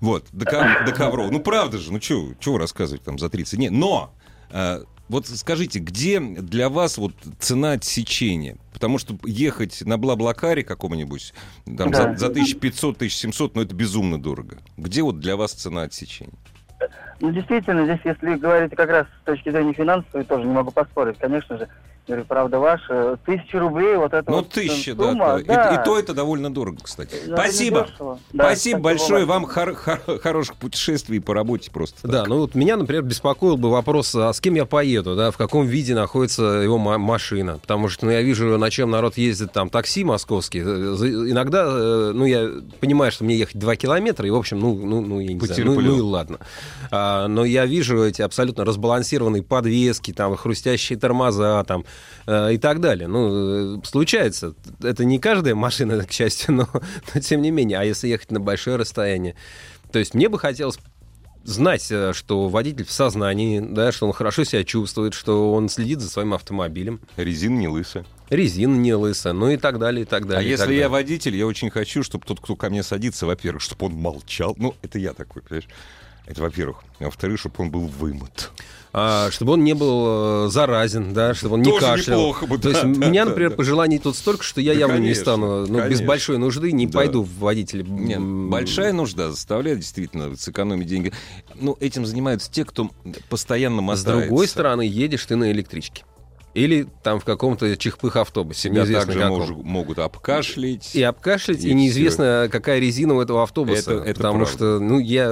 Вот, 0.00 0.26
до, 0.32 0.44
Ков- 0.46 0.84
до 0.86 0.92
Ковров. 0.92 1.30
Ну, 1.30 1.40
правда 1.40 1.78
же, 1.78 1.92
ну, 1.92 1.98
вы 1.98 2.58
рассказывать 2.58 3.02
там 3.02 3.18
за 3.18 3.28
30 3.28 3.56
дней? 3.56 3.68
Но, 3.70 4.12
э, 4.50 4.82
вот 5.08 5.26
скажите, 5.26 5.78
где 5.80 6.20
для 6.20 6.68
вас 6.68 6.96
вот 6.96 7.12
цена 7.40 7.72
отсечения? 7.72 8.56
Потому 8.72 8.98
что 8.98 9.18
ехать 9.24 9.82
на 9.82 9.98
Блаблакаре 9.98 10.62
каком-нибудь 10.64 11.34
там, 11.76 11.90
Да. 11.90 12.14
за, 12.16 12.26
за 12.28 12.32
1500-1700, 12.32 13.52
ну, 13.54 13.62
это 13.62 13.74
безумно 13.74 14.20
дорого. 14.20 14.58
Где 14.76 15.02
вот 15.02 15.18
для 15.20 15.36
вас 15.36 15.52
цена 15.52 15.82
отсечения? 15.82 16.32
Ну, 17.22 17.30
действительно, 17.30 17.84
здесь, 17.84 18.00
если 18.02 18.34
говорить 18.34 18.74
как 18.74 18.90
раз 18.90 19.06
с 19.20 19.24
точки 19.24 19.48
зрения 19.48 19.72
финансовой, 19.72 20.24
тоже 20.24 20.44
не 20.44 20.52
могу 20.52 20.72
поспорить, 20.72 21.18
конечно 21.18 21.56
же, 21.56 21.68
говорю, 22.06 22.24
правда 22.24 22.58
ваша, 22.58 23.16
тысяча 23.24 23.58
рублей, 23.60 23.96
вот 23.96 24.12
это 24.12 24.28
Ну, 24.30 24.38
вот 24.38 24.48
тысяча, 24.50 24.94
да. 24.94 25.04
сумма, 25.04 25.40
да. 25.46 25.70
И- 25.76 25.80
И, 25.80 25.84
то 25.84 25.98
это 25.98 26.14
довольно 26.14 26.52
дорого, 26.52 26.78
кстати. 26.82 27.14
Ну, 27.26 27.36
Спасибо. 27.36 27.86
Да, 28.32 28.44
Спасибо 28.44 28.80
большое. 28.80 29.24
вам. 29.24 29.46
Хор- 29.46 29.74
хор- 29.74 30.18
хороших 30.20 30.56
путешествий 30.56 31.20
по 31.20 31.32
работе 31.34 31.70
просто. 31.70 32.06
Да, 32.08 32.20
так. 32.20 32.28
ну 32.28 32.38
вот 32.40 32.54
меня, 32.54 32.76
например, 32.76 33.02
беспокоил 33.04 33.56
бы 33.56 33.70
вопрос, 33.70 34.14
а 34.14 34.32
с 34.32 34.40
кем 34.40 34.54
я 34.54 34.64
поеду, 34.66 35.14
да, 35.16 35.30
в 35.30 35.36
каком 35.36 35.66
виде 35.66 35.94
находится 35.94 36.42
его 36.42 36.78
ма- 36.78 36.98
машина. 36.98 37.58
Потому 37.60 37.88
что, 37.88 38.06
ну, 38.06 38.12
я 38.12 38.22
вижу, 38.22 38.58
на 38.58 38.70
чем 38.70 38.90
народ 38.90 39.16
ездит, 39.16 39.52
там, 39.52 39.68
такси 39.70 40.04
московские. 40.04 40.64
э, 40.64 41.28
Иногда, 41.30 41.64
э, 41.66 42.12
ну, 42.14 42.24
я 42.24 42.48
понимаю, 42.80 43.12
что 43.12 43.24
мне 43.24 43.36
ехать 43.36 43.58
2 43.58 43.76
километра, 43.76 44.26
и, 44.26 44.30
в 44.30 44.36
общем, 44.36 44.58
ну, 44.58 44.74
ну, 44.74 45.00
ну 45.00 45.20
я 45.20 45.32
не 45.32 45.38
знаю, 45.40 45.64
ну, 45.64 45.74
Потерплю. 45.76 45.92
ну 45.92 45.98
и 45.98 46.00
ладно. 46.00 46.38
А, 46.90 47.28
но 47.28 47.44
я 47.44 47.64
вижу 47.66 48.02
эти 48.02 48.22
абсолютно 48.22 48.64
разбалансированные 48.64 49.42
подвески, 49.42 50.12
там, 50.12 50.36
хрустящие 50.36 50.98
тормоза, 50.98 51.62
там, 51.64 51.84
э, 52.26 52.54
и 52.54 52.58
так 52.58 52.80
далее. 52.80 53.08
Ну, 53.08 53.78
э, 53.78 53.84
случается. 53.84 54.54
Это 54.82 55.04
не 55.04 55.18
каждая 55.18 55.54
машина, 55.54 56.04
к 56.04 56.12
счастью, 56.12 56.54
но, 56.54 56.68
но 57.14 57.20
тем 57.20 57.42
не 57.42 57.50
менее. 57.50 57.78
А 57.78 57.84
если 57.84 58.08
ехать 58.08 58.30
на 58.30 58.40
большое 58.40 58.76
расстояние? 58.76 59.34
То 59.90 59.98
есть 59.98 60.14
мне 60.14 60.28
бы 60.28 60.38
хотелось 60.38 60.78
знать, 61.44 61.86
э, 61.90 62.12
что 62.14 62.48
водитель 62.48 62.84
в 62.84 62.92
сознании, 62.92 63.60
да, 63.60 63.92
что 63.92 64.06
он 64.06 64.12
хорошо 64.12 64.44
себя 64.44 64.64
чувствует, 64.64 65.14
что 65.14 65.52
он 65.52 65.68
следит 65.68 66.00
за 66.00 66.08
своим 66.08 66.34
автомобилем, 66.34 67.00
Резина 67.16 67.58
не 67.58 67.68
лысая. 67.68 68.04
резина 68.30 68.76
не 68.76 68.94
лысая, 68.94 69.32
ну 69.32 69.50
и 69.50 69.56
так 69.56 69.78
далее, 69.78 70.02
и 70.02 70.06
так 70.06 70.26
далее. 70.26 70.40
а 70.40 70.42
если 70.42 70.64
так 70.64 70.70
я 70.70 70.74
далее. 70.74 70.88
водитель, 70.88 71.36
я 71.36 71.46
очень 71.46 71.70
хочу, 71.70 72.02
чтобы 72.02 72.24
тот, 72.24 72.40
кто 72.40 72.56
ко 72.56 72.70
мне 72.70 72.82
садится, 72.82 73.26
во-первых, 73.26 73.62
чтобы 73.62 73.86
он 73.86 73.94
молчал. 73.94 74.54
Ну, 74.58 74.74
это 74.82 74.98
я 74.98 75.12
такой, 75.12 75.42
понимаешь? 75.42 75.68
Это 76.26 76.40
во-первых. 76.42 76.82
А 77.00 77.04
во-вторых, 77.04 77.40
чтобы 77.40 77.56
он 77.58 77.70
был 77.70 77.86
вымыт. 77.86 78.50
А, 78.94 79.30
чтобы 79.30 79.52
он 79.54 79.64
не 79.64 79.74
был 79.74 80.46
э, 80.46 80.48
заразен, 80.50 81.14
да, 81.14 81.32
чтобы 81.34 81.54
он 81.54 81.62
не 81.62 81.70
Тоже 81.70 81.80
кашлял. 81.86 82.20
неплохо 82.20 82.46
бы, 82.46 82.58
То 82.58 82.64
да, 82.64 82.68
есть 82.70 82.84
у 82.84 82.94
да, 83.00 83.06
меня, 83.08 83.24
да, 83.24 83.30
например, 83.30 83.50
да. 83.50 83.56
пожеланий 83.56 83.98
тут 83.98 84.16
столько, 84.16 84.42
что 84.42 84.60
я 84.60 84.74
Да, 84.74 84.80
явно 84.80 84.94
не 84.96 85.00
конечно, 85.00 85.22
стану, 85.22 85.66
ну, 85.66 85.88
без 85.88 86.02
большой 86.02 86.36
нужды 86.36 86.72
не 86.72 86.86
Да. 86.86 86.98
пойду 86.98 87.22
в 87.22 87.38
водители. 87.38 87.82
Нет, 87.82 88.20
большая 88.20 88.92
нужда 88.92 89.30
заставляет 89.30 89.78
действительно 89.78 90.36
сэкономить 90.36 90.86
деньги. 90.88 91.10
Ну, 91.58 91.76
этим 91.80 92.04
занимаются 92.04 92.52
те, 92.52 92.66
кто 92.66 92.90
постоянно 93.30 93.78
С 93.78 93.84
мотается. 94.04 94.12
другой 94.26 94.46
стороны, 94.46 94.82
едешь 94.82 95.24
ты 95.24 95.36
на 95.36 95.50
электричке. 95.52 96.04
Или 96.54 96.86
там 97.02 97.18
в 97.18 97.24
каком-то 97.24 97.74
чихпых 97.78 98.16
автобусе, 98.16 98.68
Тебя 98.68 98.82
неизвестно 98.82 99.12
также 99.14 99.20
мож- 99.28 99.62
могут 99.62 99.98
обкашлять. 99.98 100.94
И 100.94 101.02
обкашлять, 101.02 101.64
И 101.64 101.70
и, 101.70 101.74
неизвестно, 101.74 102.48
какая 102.52 102.78
резина 102.78 103.14
у 103.14 103.20
этого 103.22 103.42
автобуса. 103.42 103.92
Это- 103.92 104.04
это 104.04 104.14
потому 104.14 104.40
правда. 104.40 104.52
что, 104.52 104.78
ну, 104.80 104.98
я... 104.98 105.24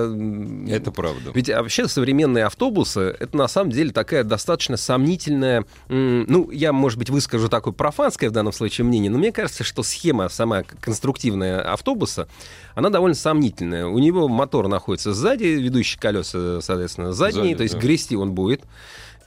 Это 0.74 0.90
правда. 0.90 1.30
Ведь 1.34 1.48
вообще 1.50 1.88
современные 1.88 2.44
автобусы 2.46 3.14
это 3.20 3.36
на 3.36 3.48
самом 3.48 3.70
деле 3.70 3.90
такая 3.92 4.24
достаточно 4.24 4.76
сомнительная. 4.78 5.64
Ну, 5.88 6.50
я, 6.50 6.72
может 6.72 6.98
быть, 6.98 7.10
выскажу 7.10 7.48
такое 7.48 7.74
профанское 7.74 8.30
в 8.30 8.32
данном 8.32 8.52
случае 8.52 8.86
мнение, 8.86 9.10
но 9.10 9.18
мне 9.18 9.30
кажется, 9.32 9.62
что 9.62 9.82
схема 9.82 10.28
сама 10.30 10.62
конструктивная 10.80 11.60
автобуса, 11.60 12.28
она 12.74 12.88
довольно 12.88 13.14
сомнительная. 13.14 13.86
У 13.86 13.98
него 13.98 14.26
мотор 14.28 14.68
находится 14.68 15.12
сзади, 15.12 15.44
ведущие 15.44 16.00
колеса, 16.00 16.60
соответственно, 16.62 17.12
задние, 17.12 17.42
Сзади, 17.44 17.54
то 17.56 17.62
есть 17.64 17.74
да. 17.74 17.80
грести 17.80 18.16
он 18.16 18.32
будет. 18.32 18.62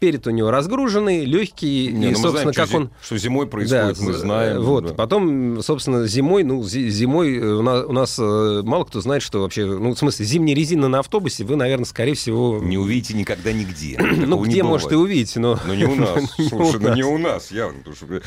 Перед 0.03 0.27
у 0.27 0.31
него 0.31 0.51
разгруженный, 0.51 1.23
легкий, 1.23 1.87
Не, 1.87 1.91
и, 1.91 1.93
ну 1.93 2.09
мы 2.09 2.15
собственно, 2.15 2.31
знаем, 2.31 2.53
как 2.53 2.67
что, 2.67 2.75
он... 2.75 2.89
что 3.01 3.17
зимой 3.17 3.47
происходит, 3.47 3.97
Да, 3.97 4.03
мы 4.03 4.11
знаем. 4.11 4.61
Вот, 4.61 4.87
да. 4.87 4.93
потом, 4.95 5.63
собственно, 5.63 6.05
зимой, 6.07 6.43
ну, 6.43 6.61
зи- 6.61 6.89
зимой 6.89 7.37
э, 7.37 7.41
у 7.41 7.61
нас, 7.61 7.85
у 7.85 7.93
нас 7.93 8.19
э, 8.19 8.61
мало 8.65 8.83
кто 8.83 8.99
знает, 8.99 9.23
что 9.23 9.39
вообще, 9.39 9.65
ну, 9.65 9.93
в 9.93 9.97
смысле, 9.97 10.25
зимняя 10.25 10.57
резина 10.57 10.89
на 10.89 10.99
автобусе, 10.99 11.45
вы, 11.45 11.55
наверное, 11.55 11.85
скорее 11.85 12.15
всего... 12.15 12.59
Не 12.61 12.77
увидите 12.77 13.13
никогда 13.13 13.53
нигде. 13.53 13.97
ну, 14.01 14.43
где, 14.43 14.61
может, 14.61 14.87
и 14.87 14.95
бывает. 14.95 15.05
увидите, 15.09 15.39
но... 15.39 15.57
Но 15.65 15.73
не 15.73 15.85
у 15.85 15.95
нас. 15.95 16.19
Не 16.37 16.47
у 16.47 16.49
Слушай, 16.49 16.81
ну 16.81 16.95
не 16.95 17.03
у 17.03 17.17
нас, 17.17 17.49
явно. 17.49 17.77
потому 17.79 17.95
что- 17.95 18.21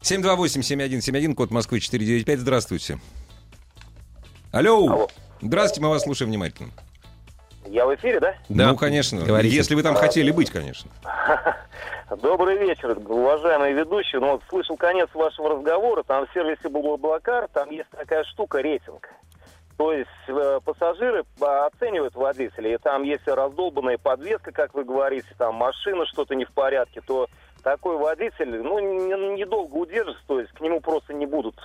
728-7171, 0.00 1.34
код 1.34 1.50
Москвы 1.50 1.80
495. 1.80 2.40
Здравствуйте. 2.40 2.98
Алло. 4.50 4.88
Алло. 4.88 5.08
Здравствуйте, 5.42 5.82
мы 5.82 5.90
вас 5.90 6.04
слушаем 6.04 6.30
внимательно. 6.30 6.70
Я 7.66 7.86
в 7.86 7.94
эфире, 7.94 8.20
да? 8.20 8.34
Да. 8.48 8.68
Ну, 8.68 8.76
конечно. 8.76 9.24
Говорите. 9.24 9.54
Если 9.54 9.74
вы 9.74 9.82
там 9.82 9.94
хотели 9.94 10.30
быть, 10.30 10.50
конечно. 10.50 10.90
Добрый 12.22 12.58
вечер, 12.58 12.98
уважаемые 12.98 13.72
ведущие. 13.72 14.20
Ну, 14.20 14.32
вот 14.32 14.42
слышал 14.48 14.76
конец 14.76 15.08
вашего 15.14 15.50
разговора. 15.50 16.02
Там 16.02 16.26
в 16.26 16.32
сервисе 16.34 16.68
Блаблакар, 16.68 17.48
там 17.52 17.70
есть 17.70 17.88
такая 17.90 18.24
штука, 18.24 18.60
рейтинг. 18.60 19.08
То 19.78 19.92
есть 19.92 20.08
э, 20.28 20.60
пассажиры 20.64 21.24
а, 21.40 21.66
оценивают 21.66 22.14
водителей, 22.14 22.74
и 22.74 22.78
там 22.78 23.02
если 23.04 23.30
раздолбанная 23.30 23.96
подвеска, 23.96 24.52
как 24.52 24.74
вы 24.74 24.84
говорите, 24.84 25.26
там 25.38 25.54
машина 25.54 26.04
что-то 26.06 26.34
не 26.34 26.44
в 26.44 26.52
порядке, 26.52 27.00
то 27.00 27.26
такой 27.64 27.96
водитель, 27.96 28.60
ну, 28.62 28.78
не- 28.78 29.38
недолго 29.40 29.74
удержится, 29.76 30.22
то 30.26 30.38
есть 30.40 30.52
к 30.52 30.60
нему 30.60 30.80
просто 30.80 31.14
не 31.14 31.24
будут 31.26 31.56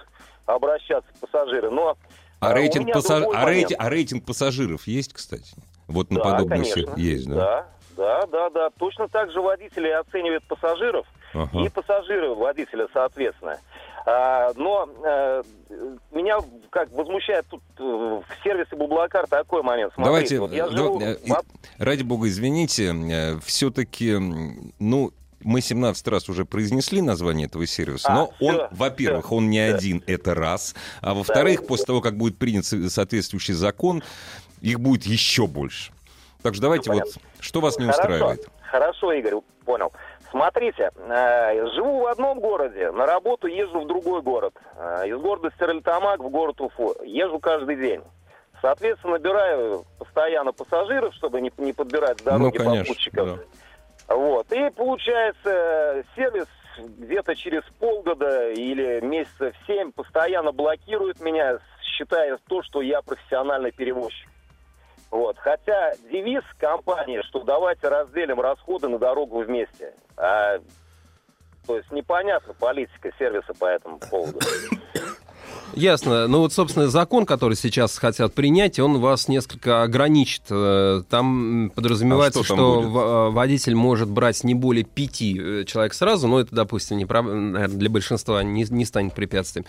обращаться 0.46 1.10
пассажиры. 1.20 1.70
Но 1.70 1.98
А 2.40 2.52
у 2.52 2.54
рейтинг, 2.54 2.86
меня 2.86 2.96
пассаж- 2.96 3.24
а 3.36 3.46
рейтинг- 3.46 3.46
момент. 3.46 3.72
а 3.78 3.90
рейтинг 3.90 4.26
пассажиров 4.26 4.88
есть, 4.88 5.14
кстати? 5.14 5.54
Вот 5.88 6.12
на 6.12 6.18
Да, 6.18 6.24
подобных 6.24 6.74
конечно. 6.74 6.94
есть, 6.98 7.28
да? 7.30 7.36
Да, 7.36 7.66
да, 7.98 8.28
да, 8.28 8.50
да. 8.50 8.70
Точно 8.78 9.08
так 9.08 9.32
же 9.32 9.42
водители 9.42 9.90
оценивают 9.90 10.44
пассажиров 10.46 11.06
Ага. 11.34 11.60
и 11.66 11.70
пассажиры 11.70 12.34
водителя, 12.36 12.88
соответственно. 12.94 13.60
А, 14.06 14.52
но 14.56 14.88
э, 15.04 15.44
меня 16.12 16.38
как 16.70 16.90
возмущает 16.94 17.46
тут 17.50 17.62
э, 17.78 17.84
в 17.84 18.24
сервисе 18.44 18.76
Бублакар 18.76 19.28
такой 19.28 19.64
момент. 19.64 19.94
Смотрите, 19.96 20.38
Давайте, 20.38 20.40
вот 20.40 20.52
я 20.54 20.66
э, 20.68 20.70
живу 20.72 21.00
да- 21.00 21.12
и- 21.14 21.32
ради 21.84 22.04
бога, 22.04 22.28
извините, 22.30 22.94
все-таки, 23.44 24.16
ну, 24.80 25.12
мы 25.42 25.62
17 25.62 26.08
раз 26.08 26.30
уже 26.30 26.46
произнесли 26.46 27.02
название 27.02 27.48
этого 27.48 27.66
сервиса, 27.68 28.08
А, 28.10 28.14
но 28.16 28.34
он, 28.40 28.56
всё, 28.56 28.68
во-первых, 28.72 29.32
он 29.32 29.50
не 29.50 29.70
да. 29.70 29.76
один, 29.76 30.02
это 30.08 30.34
раз, 30.34 30.74
а 31.02 31.14
во-вторых, 31.14 31.62
Да. 31.62 31.68
после 31.68 31.86
того, 31.86 32.02
как 32.02 32.16
будет 32.18 32.38
принят 32.38 32.66
со- 32.66 32.90
соответствующий 32.90 33.54
закон, 33.54 34.04
их 34.62 34.80
будет 34.80 35.04
еще 35.04 35.48
больше. 35.48 35.92
Так 36.44 36.54
что 36.54 36.64
давайте 36.64 36.92
вот, 36.92 37.00
понятно. 37.00 37.22
что 37.40 37.60
вас 37.62 37.78
не 37.78 37.86
Хорошо, 37.86 38.02
устраивает? 38.02 38.48
Хорошо, 38.62 39.12
Игорь, 39.14 39.36
понял. 39.66 39.92
Смотрите, 40.30 40.92
э, 40.96 41.68
живу 41.76 42.02
в 42.02 42.08
одном 42.08 42.40
городе, 42.40 42.92
на 42.92 43.06
работу 43.06 43.48
езжу 43.48 43.82
в 43.82 43.88
другой 43.88 44.22
город. 44.22 44.54
Э, 44.76 45.08
из 45.08 45.18
города 45.18 45.52
Стерлитамак 45.56 46.20
в 46.20 46.30
город 46.30 46.60
Уфу. 46.62 46.96
Езжу 47.04 47.40
каждый 47.40 47.78
день. 47.78 48.02
Соответственно, 48.62 49.14
набираю 49.14 49.86
постоянно 50.00 50.52
пассажиров, 50.52 51.14
чтобы 51.16 51.42
не, 51.42 51.52
не 51.58 51.74
подбирать 51.74 52.20
с 52.20 52.26
Ну, 52.26 52.32
дороги 52.32 52.58
конечно, 52.58 52.84
попутчиков. 52.86 53.40
Вот. 54.08 54.52
И 54.52 54.70
получается, 54.72 56.04
сервис 56.16 56.48
где-то 56.80 57.36
через 57.36 57.64
полгода 57.80 58.52
или 58.52 59.00
месяцев 59.02 59.56
семь 59.66 59.92
постоянно 59.92 60.52
блокирует 60.52 61.20
меня, 61.22 61.60
считая 61.82 62.38
то, 62.48 62.62
что 62.64 62.82
я 62.82 63.02
профессиональный 63.02 63.72
перевозчик. 63.72 64.30
Вот. 65.12 65.38
Хотя 65.38 65.94
девиз 66.12 66.44
компании, 66.58 67.22
что 67.28 67.44
давайте 67.44 67.88
разделим 67.88 68.42
расходы 68.42 68.88
на 68.88 69.00
дорогу 69.00 69.42
вместе. 69.42 69.94
А, 70.18 70.60
то 71.66 71.78
есть 71.78 71.92
непонятна 71.92 72.54
политика 72.54 73.12
сервиса 73.18 73.54
по 73.54 73.66
этому 73.66 74.00
поводу. 74.00 74.40
Ясно. 75.74 76.28
Ну 76.28 76.40
вот, 76.40 76.54
собственно, 76.54 76.88
закон, 76.88 77.26
который 77.26 77.56
сейчас 77.56 77.98
хотят 77.98 78.34
принять, 78.34 78.80
он 78.80 79.00
вас 79.00 79.28
несколько 79.28 79.84
ограничит. 79.84 80.44
Э, 80.50 81.04
Там 81.10 81.72
подразумевается, 81.76 82.40
А 82.40 82.44
что 82.44 82.56
что, 82.56 82.82
там 82.82 82.92
в- 82.92 82.98
э, 82.98 83.30
водитель 83.32 83.76
может 83.76 84.10
брать 84.10 84.44
не 84.44 84.54
более 84.56 84.84
пяти 84.86 85.38
э, 85.40 85.64
человек 85.66 85.94
сразу, 85.94 86.28
но 86.28 86.40
это, 86.40 86.56
допустим, 86.56 86.98
не 86.98 87.06
прав- 87.06 87.26
наверное, 87.26 87.78
для 87.78 87.90
большинства 87.90 88.42
не, 88.44 88.66
не 88.70 88.86
станет 88.86 89.14
препятствием. 89.14 89.66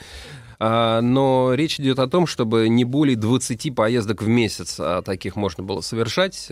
А, 0.60 1.00
Но 1.02 1.52
речь 1.54 1.78
идет 1.78 1.98
о 2.00 2.08
том, 2.08 2.26
чтобы 2.26 2.68
не 2.68 2.84
более 2.84 3.16
20 3.16 3.70
поездок 3.70 4.22
в 4.22 4.28
месяц 4.28 4.76
а 4.80 5.02
таких 5.02 5.36
можно 5.36 5.62
было 5.62 5.82
совершать 5.82 6.48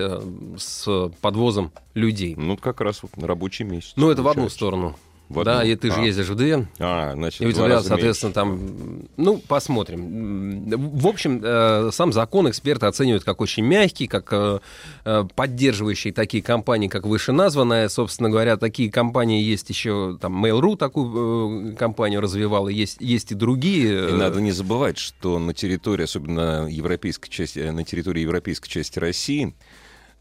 с 0.59 1.11
подвозом 1.21 1.73
людей. 1.95 2.35
Ну, 2.37 2.57
как 2.57 2.81
раз 2.81 3.03
вот 3.03 3.17
на 3.17 3.27
рабочий 3.27 3.65
месяц. 3.65 3.95
Ну, 3.97 4.11
это 4.11 4.23
в 4.23 4.29
одну 4.29 4.49
сторону. 4.49 4.97
В 5.29 5.43
да, 5.43 5.65
и 5.65 5.75
ты 5.75 5.91
же 5.91 6.01
А. 6.01 6.05
ездишь 6.05 6.29
в 6.29 6.37
две. 6.37 6.69
А, 6.79 7.15
значит, 7.15 7.41
И 7.41 7.47
у 7.47 7.53
тебя, 7.53 7.83
соответственно, 7.83 8.29
меньше, 8.29 8.35
там, 8.35 9.09
ну, 9.17 9.39
посмотрим. 9.39 10.71
В 10.71 11.07
общем, 11.09 11.41
э, 11.43 11.91
сам 11.93 12.13
закон 12.13 12.49
эксперты 12.49 12.87
оценивают 12.87 13.25
как 13.25 13.41
очень 13.41 13.65
мягкий, 13.65 14.07
как 14.07 14.29
э, 14.33 14.61
э, 15.05 15.25
поддерживающий 15.35 16.13
такие 16.13 16.45
компании, 16.45 16.87
как 16.87 17.07
вышеназванная. 17.07 17.89
Собственно 17.89 18.31
говоря, 18.31 18.57
такие 18.57 18.89
компании 18.91 19.43
есть 19.43 19.69
еще, 19.69 20.17
там, 20.21 20.45
Mail.ru 20.45 20.77
такую 20.77 21.75
компанию 21.77 22.21
развивала, 22.21 22.69
есть, 22.69 22.99
есть 23.01 23.33
и 23.33 23.35
другие. 23.35 24.11
И 24.11 24.13
надо 24.13 24.41
не 24.41 24.53
забывать, 24.53 24.97
что 24.97 25.41
на 25.41 25.55
территории, 25.55 26.05
особенно 26.05 26.69
европейской 26.71 27.31
части, 27.31 27.59
на 27.59 27.83
территории 27.83 28.21
европейской 28.21 28.69
части 28.69 29.01
России, 29.01 29.55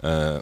на 0.01 0.41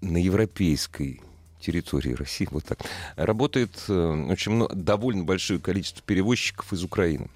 европейской 0.00 1.20
территории 1.62 2.12
России, 2.12 2.48
вот 2.50 2.64
так, 2.64 2.78
работает 3.16 3.84
э, 3.88 4.26
очень 4.30 4.52
много, 4.52 4.74
довольно 4.74 5.24
большое 5.24 5.60
количество 5.60 6.02
перевозчиков 6.02 6.72
из 6.72 6.84
Украины. 6.84 7.28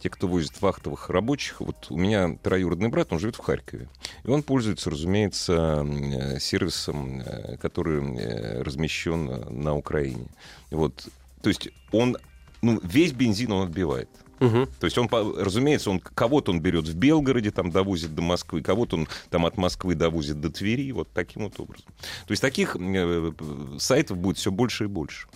Те, 0.00 0.10
кто 0.10 0.26
возит 0.26 0.60
вахтовых 0.60 1.10
рабочих, 1.10 1.60
вот 1.60 1.86
у 1.90 1.96
меня 1.96 2.36
троюродный 2.42 2.88
брат, 2.88 3.12
он 3.12 3.18
живет 3.18 3.36
в 3.36 3.40
Харькове. 3.40 3.88
И 4.24 4.28
он 4.28 4.42
пользуется, 4.42 4.90
разумеется, 4.90 5.86
э, 5.86 6.40
сервисом, 6.40 7.20
э, 7.20 7.56
который 7.58 8.62
размещен 8.62 9.62
на 9.62 9.76
Украине. 9.76 10.26
Вот. 10.70 11.08
То 11.42 11.48
есть 11.48 11.68
он, 11.90 12.16
ну, 12.62 12.80
весь 12.82 13.12
бензин 13.12 13.52
он 13.52 13.66
отбивает. 13.66 14.08
Мгм. 14.42 14.66
То 14.80 14.86
есть 14.86 14.98
он, 14.98 15.08
разумеется, 15.38 15.88
он 15.88 16.00
кого-то 16.00 16.50
он 16.50 16.60
берет 16.60 16.84
в 16.88 16.96
Белгороде, 16.96 17.52
там 17.52 17.70
довозит 17.70 18.12
до 18.16 18.22
Москвы, 18.22 18.60
кого-то 18.60 18.96
он 18.96 19.08
там 19.30 19.46
от 19.46 19.56
Москвы 19.56 19.94
довозит 19.94 20.40
до 20.40 20.50
Твери, 20.50 20.90
вот 20.90 21.12
таким 21.12 21.44
вот 21.44 21.60
образом. 21.60 21.86
То 22.26 22.32
есть 22.32 22.42
таких 22.42 22.74
э, 22.74 23.32
сайтов 23.78 24.18
будет 24.18 24.38
все 24.38 24.50
больше 24.50 24.84
и 24.84 24.86
больше. 24.88 25.28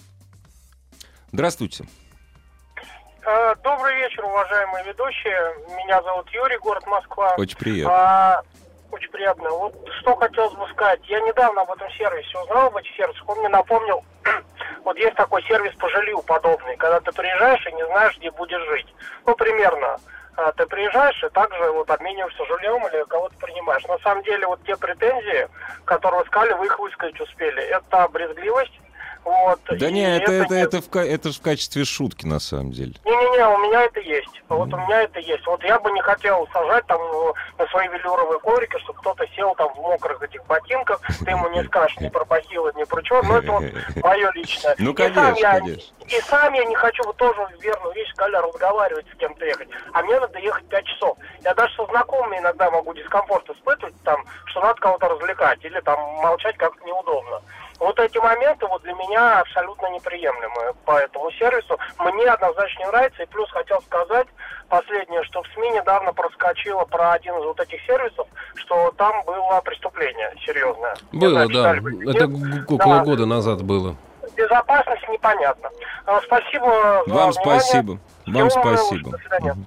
Здравствуйте. 1.31 1.85
Э, 3.25 3.55
Добрый 3.63 3.95
вечер, 3.95 4.25
уважаемые 4.25 4.85
ведущие. 4.87 5.55
Меня 5.85 6.03
зовут 6.03 6.29
Юрий, 6.31 6.59
город 6.59 6.85
Москва. 6.89 7.37
Очень 7.37 7.59
приятно. 7.59 7.95
А, 7.95 8.43
очень 8.97 9.11
приятно. 9.11 9.50
Вот 9.50 9.75
что 10.00 10.17
хотелось 10.17 10.55
бы 10.55 10.67
сказать. 10.69 11.00
Я 11.05 11.21
недавно 11.21 11.62
об 11.62 11.71
этом 11.71 11.88
сервисе 11.91 12.38
узнал, 12.38 12.67
об 12.67 12.76
этих 12.76 12.95
сервисах. 12.97 13.29
Он 13.29 13.38
мне 13.38 13.49
напомнил, 13.49 14.05
вот 14.85 14.97
есть 14.97 15.15
такой 15.15 15.43
сервис 15.45 15.75
по 15.76 15.88
жилью 15.88 16.23
подобный, 16.23 16.76
когда 16.76 17.00
ты 17.00 17.12
приезжаешь 17.12 17.67
и 17.67 17.73
не 17.73 17.87
знаешь, 17.87 18.17
где 18.19 18.31
будешь 18.31 18.65
жить. 18.69 18.93
Ну, 19.26 19.35
примерно. 19.35 19.99
А, 20.37 20.53
Ты 20.53 20.67
приезжаешь 20.67 21.23
и 21.25 21.29
также 21.31 21.71
вот 21.73 21.91
обмениваешься 21.91 22.45
жильем 22.45 22.87
или 22.88 23.05
кого-то 23.05 23.35
принимаешь. 23.38 23.85
На 23.85 23.99
самом 23.99 24.23
деле 24.23 24.47
вот 24.47 24.61
те 24.65 24.76
претензии, 24.76 25.49
которые 25.85 26.21
вы 26.21 26.26
сказали, 26.26 26.53
вы 26.55 26.67
их 26.67 26.79
высказать 26.79 27.21
успели. 27.21 27.62
Это 27.62 28.09
брезгливость. 28.09 28.81
Вот, 29.26 29.59
Да 29.68 29.90
не, 29.90 30.02
это, 30.16 30.30
это, 30.30 30.54
не- 30.54 30.61
это, 30.62 30.80
в, 30.80 30.97
это 30.97 31.30
же 31.33 31.38
в 31.38 31.42
качестве 31.42 31.85
шутки, 31.85 32.25
на 32.26 32.38
самом 32.38 32.71
деле. 32.71 32.92
Не-не-не, 33.04 33.45
у 33.49 33.59
меня 33.59 33.83
это 33.83 33.99
есть. 33.99 34.40
Вот 34.49 34.73
у 34.73 34.76
меня 34.76 35.02
это 35.02 35.18
есть. 35.18 35.45
Вот 35.49 35.64
я 35.64 35.80
бы 35.80 35.90
не 35.90 36.00
хотел 36.00 36.47
сажать 36.52 36.87
там 36.87 37.00
э, 37.00 37.33
на 37.59 37.66
свои 37.66 37.88
велюровые 37.88 38.38
коврики, 38.38 38.78
чтобы 38.78 39.00
кто-то 39.00 39.26
сел 39.35 39.52
там 39.56 39.68
в 39.75 39.78
мокрых 39.78 40.23
этих 40.23 40.47
ботинках, 40.47 41.00
ты 41.25 41.30
ему 41.33 41.49
не 41.49 41.64
скажешь 41.64 41.97
ни 41.99 42.09
про 42.09 42.25
бахилы, 42.25 42.73
ни 42.76 42.85
про 42.85 43.02
чего, 43.02 43.21
но 43.23 43.38
это 43.38 43.50
вот 43.50 43.64
мое 43.97 44.30
личное. 44.35 44.76
Ну, 44.78 44.92
И 44.92 44.97
сам 44.97 45.12
конечно, 45.12 45.40
я- 45.40 45.59
конечно. 45.61 45.95
И 46.06 46.21
сам 46.21 46.52
я 46.54 46.64
не 46.64 46.76
хочу 46.76 47.02
вот 47.02 47.16
тоже 47.16 47.40
верную 47.61 47.95
вещь 47.95 48.11
сказали, 48.11 48.37
разговаривать 48.37 49.06
с 49.12 49.16
кем-то 49.18 49.45
ехать. 49.45 49.68
А 49.92 50.02
мне 50.02 50.21
надо 50.21 50.38
ехать 50.38 50.68
5 50.68 50.85
часов. 50.87 51.18
Я 51.42 51.52
даже 51.54 51.75
со 51.75 51.85
знакомыми 51.87 52.38
иногда 52.38 52.71
могу 52.71 52.95
дискомфорт 52.95 53.50
испытывать, 53.50 54.00
там, 54.04 54.25
что 54.45 54.61
надо 54.61 54.80
кого-то 54.80 55.09
развлекать 55.09 55.64
или 55.64 55.80
там 55.80 55.99
молчать 56.23 56.56
как-то 56.56 56.85
неудобно. 56.87 57.40
Вот 57.78 57.99
эти 57.99 58.18
моменты 58.18 58.66
вот 58.66 58.83
для 58.83 58.95
меня 58.95 59.40
абсолютно 59.40 59.87
неприемлемы 59.90 60.75
по 60.85 60.92
этому 60.92 61.30
сервису. 61.33 61.78
Мне 61.99 62.25
однозначно 62.26 62.80
не 62.80 62.87
нравится. 62.87 63.23
И 63.23 63.26
плюс 63.26 63.50
хотел 63.50 63.80
сказать 63.83 64.26
последнее, 64.68 65.23
что 65.25 65.42
в 65.42 65.47
СМИ 65.54 65.71
недавно 65.71 66.12
проскочило 66.12 66.85
про 66.85 67.12
один 67.12 67.37
из 67.38 67.45
вот 67.45 67.61
этих 67.61 67.80
сервисов, 67.85 68.26
что 68.56 68.90
там 68.92 69.23
было 69.25 69.61
преступление 69.64 70.33
серьезное. 70.45 70.95
Было, 71.12 71.47
знаю, 71.47 71.50
да. 71.50 72.11
Это 72.11 72.73
около 72.73 72.99
Да. 72.99 73.04
года 73.04 73.26
назад 73.26 73.62
было. 73.62 73.97
Безопасность 74.35 75.09
непонятно. 75.09 75.71
А, 76.04 76.21
Спасибо 76.23 77.04
Вам 77.06 77.33
спасибо. 77.33 77.99
Вам 78.26 78.50
спасибо. 78.50 79.11
До 79.11 79.18
свидания. 79.18 79.52
Мгм. 79.52 79.66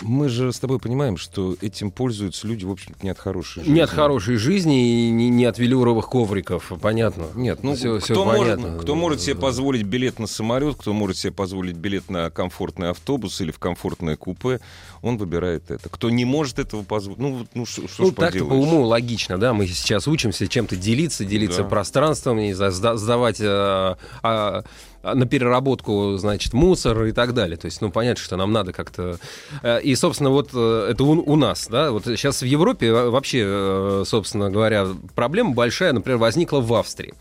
Мы 0.00 0.28
же 0.28 0.52
с 0.52 0.58
тобой 0.58 0.80
понимаем, 0.80 1.16
что 1.16 1.54
этим 1.60 1.90
пользуются 1.92 2.48
люди, 2.48 2.64
в 2.64 2.70
общем-то, 2.72 2.98
не 3.04 3.10
от 3.10 3.18
хорошей 3.18 3.60
жизни. 3.62 3.74
Не 3.74 3.80
от 3.82 3.90
хорошей 3.90 4.36
жизни 4.36 5.06
и 5.06 5.10
не, 5.10 5.28
не 5.28 5.44
от 5.44 5.58
велюровых 5.58 6.08
ковриков, 6.08 6.72
понятно. 6.80 7.26
Нет, 7.36 7.62
ну 7.62 7.74
всё 7.76 8.00
кто, 8.00 8.24
может, 8.24 8.56
понятно. 8.60 8.78
кто 8.80 8.94
может 8.96 9.20
себе 9.20 9.36
позволить 9.36 9.82
билет 9.84 10.18
на 10.18 10.26
самолет, 10.26 10.76
кто 10.76 10.92
может 10.92 11.18
себе 11.18 11.32
позволить 11.32 11.76
билет 11.76 12.10
на 12.10 12.30
комфортный 12.30 12.90
автобус 12.90 13.40
или 13.40 13.52
в 13.52 13.60
комфортное 13.60 14.16
купе, 14.16 14.60
он 15.02 15.18
выбирает 15.18 15.70
это. 15.70 15.88
Кто 15.88 16.10
не 16.10 16.24
может 16.24 16.58
этого 16.58 16.82
позволить, 16.82 17.20
ну, 17.20 17.46
ну 17.54 17.64
что, 17.64 17.86
что 17.86 18.02
Ну, 18.04 18.10
ж 18.10 18.14
так-то 18.14 18.44
по 18.44 18.54
уму 18.54 18.82
логично, 18.82 19.38
да, 19.38 19.52
мы 19.52 19.68
сейчас 19.68 20.08
учимся 20.08 20.48
чем-то 20.48 20.74
делиться, 20.74 21.24
делиться 21.24 21.62
Да. 21.62 21.68
пространством, 21.68 22.38
не 22.38 22.54
знаю, 22.54 22.72
сда- 22.72 22.96
сдавать 22.96 23.40
э, 23.40 23.44
а, 23.46 23.96
а, 24.22 24.64
на 25.02 25.26
переработку, 25.26 26.16
значит, 26.16 26.52
мусор 26.52 27.04
и 27.04 27.12
так 27.12 27.34
далее. 27.34 27.56
То 27.56 27.66
есть, 27.66 27.80
ну, 27.80 27.90
понятно, 27.90 28.22
что 28.22 28.36
нам 28.36 28.52
надо 28.52 28.72
как-то... 28.72 29.18
э, 29.62 29.80
И, 29.82 29.94
собственно, 29.94 30.30
вот 30.30 30.50
э, 30.54 30.88
это 30.90 31.04
у, 31.04 31.10
у 31.32 31.36
нас, 31.36 31.66
да, 31.68 31.90
вот 31.90 32.04
сейчас 32.04 32.42
в 32.42 32.46
Европе 32.46 32.92
во- 32.92 33.10
вообще, 33.10 33.42
э, 33.44 34.04
собственно 34.06 34.50
говоря, 34.50 34.86
проблема 35.14 35.52
большая, 35.54 35.92
например, 35.92 36.18
возникла 36.18 36.60
в 36.60 36.72
Австрии. 36.74 37.14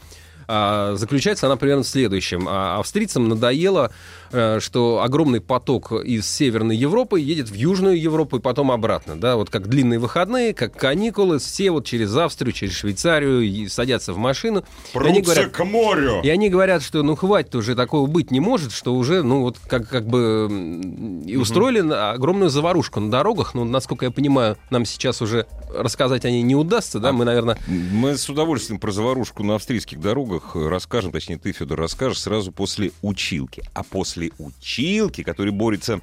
А, 0.54 0.96
Заключается 0.96 1.46
она 1.46 1.56
примерно 1.56 1.84
в 1.84 1.88
следующем. 1.88 2.46
А, 2.50 2.78
Австрийцам 2.80 3.30
надоело, 3.30 3.92
э, 4.34 4.60
что 4.60 5.02
огромный 5.02 5.40
поток 5.40 5.94
из 5.94 6.30
Северной 6.30 6.76
Европы 6.76 7.22
едет 7.22 7.50
в 7.50 7.54
Южную 7.54 8.00
Европу 8.00 8.38
и 8.38 8.42
потом 8.42 8.70
обратно. 8.70 9.16
Да? 9.16 9.38
Вот 9.38 9.50
как 9.50 9.70
длинные 9.70 9.98
выходные, 9.98 10.54
как 10.54 10.76
каникулы, 10.76 11.40
все 11.40 11.72
вот 11.72 11.86
через 11.86 12.14
Австрию, 12.18 12.52
через 12.52 12.74
Швейцарию 12.74 13.42
и 13.42 13.70
садятся 13.70 14.12
в 14.12 14.18
машину. 14.18 14.66
И 14.94 14.98
они 14.98 15.22
говорят, 15.22 15.52
к 15.52 15.64
морю! 15.64 16.20
и 16.22 16.30
они 16.30 16.50
говорят, 16.50 16.84
что 16.84 17.02
ну 17.02 17.16
хватит 17.16 17.56
уже 17.56 17.74
такого 17.74 18.06
быть 18.08 18.30
не 18.30 18.42
может, 18.42 18.74
что 18.74 18.94
уже 18.94 19.24
ну 19.24 19.44
вот 19.44 19.58
как 19.68 19.88
как 19.88 20.06
бы 20.06 20.50
и 21.26 21.38
устроили 21.38 21.80
на- 21.80 22.12
огромную 22.12 22.50
заварушку 22.50 23.00
на 23.00 23.10
дорогах. 23.10 23.54
Ну 23.54 23.64
насколько 23.64 24.04
я 24.04 24.12
понимаю, 24.12 24.58
нам 24.70 24.84
сейчас 24.84 25.22
уже 25.22 25.48
рассказать 25.74 26.26
о 26.26 26.30
ней 26.30 26.42
не 26.42 26.56
удастся, 26.56 27.00
да? 27.00 27.14
Мы, 27.14 27.24
наверное, 27.24 27.58
Мы 27.68 28.18
с 28.18 28.28
удовольствием 28.28 28.82
про 28.82 28.92
заварушку 28.92 29.44
на 29.44 29.56
австрийских 29.56 30.02
дорогах 30.02 30.41
расскажем, 30.54 31.12
точнее, 31.12 31.38
ты, 31.38 31.52
Федор, 31.52 31.80
расскажешь 31.80 32.22
сразу 32.22 32.52
после 32.52 32.92
училки. 33.02 33.64
А 33.74 33.84
после 33.84 34.32
училки, 34.38 35.24
который 35.24 35.52
борется 35.52 36.02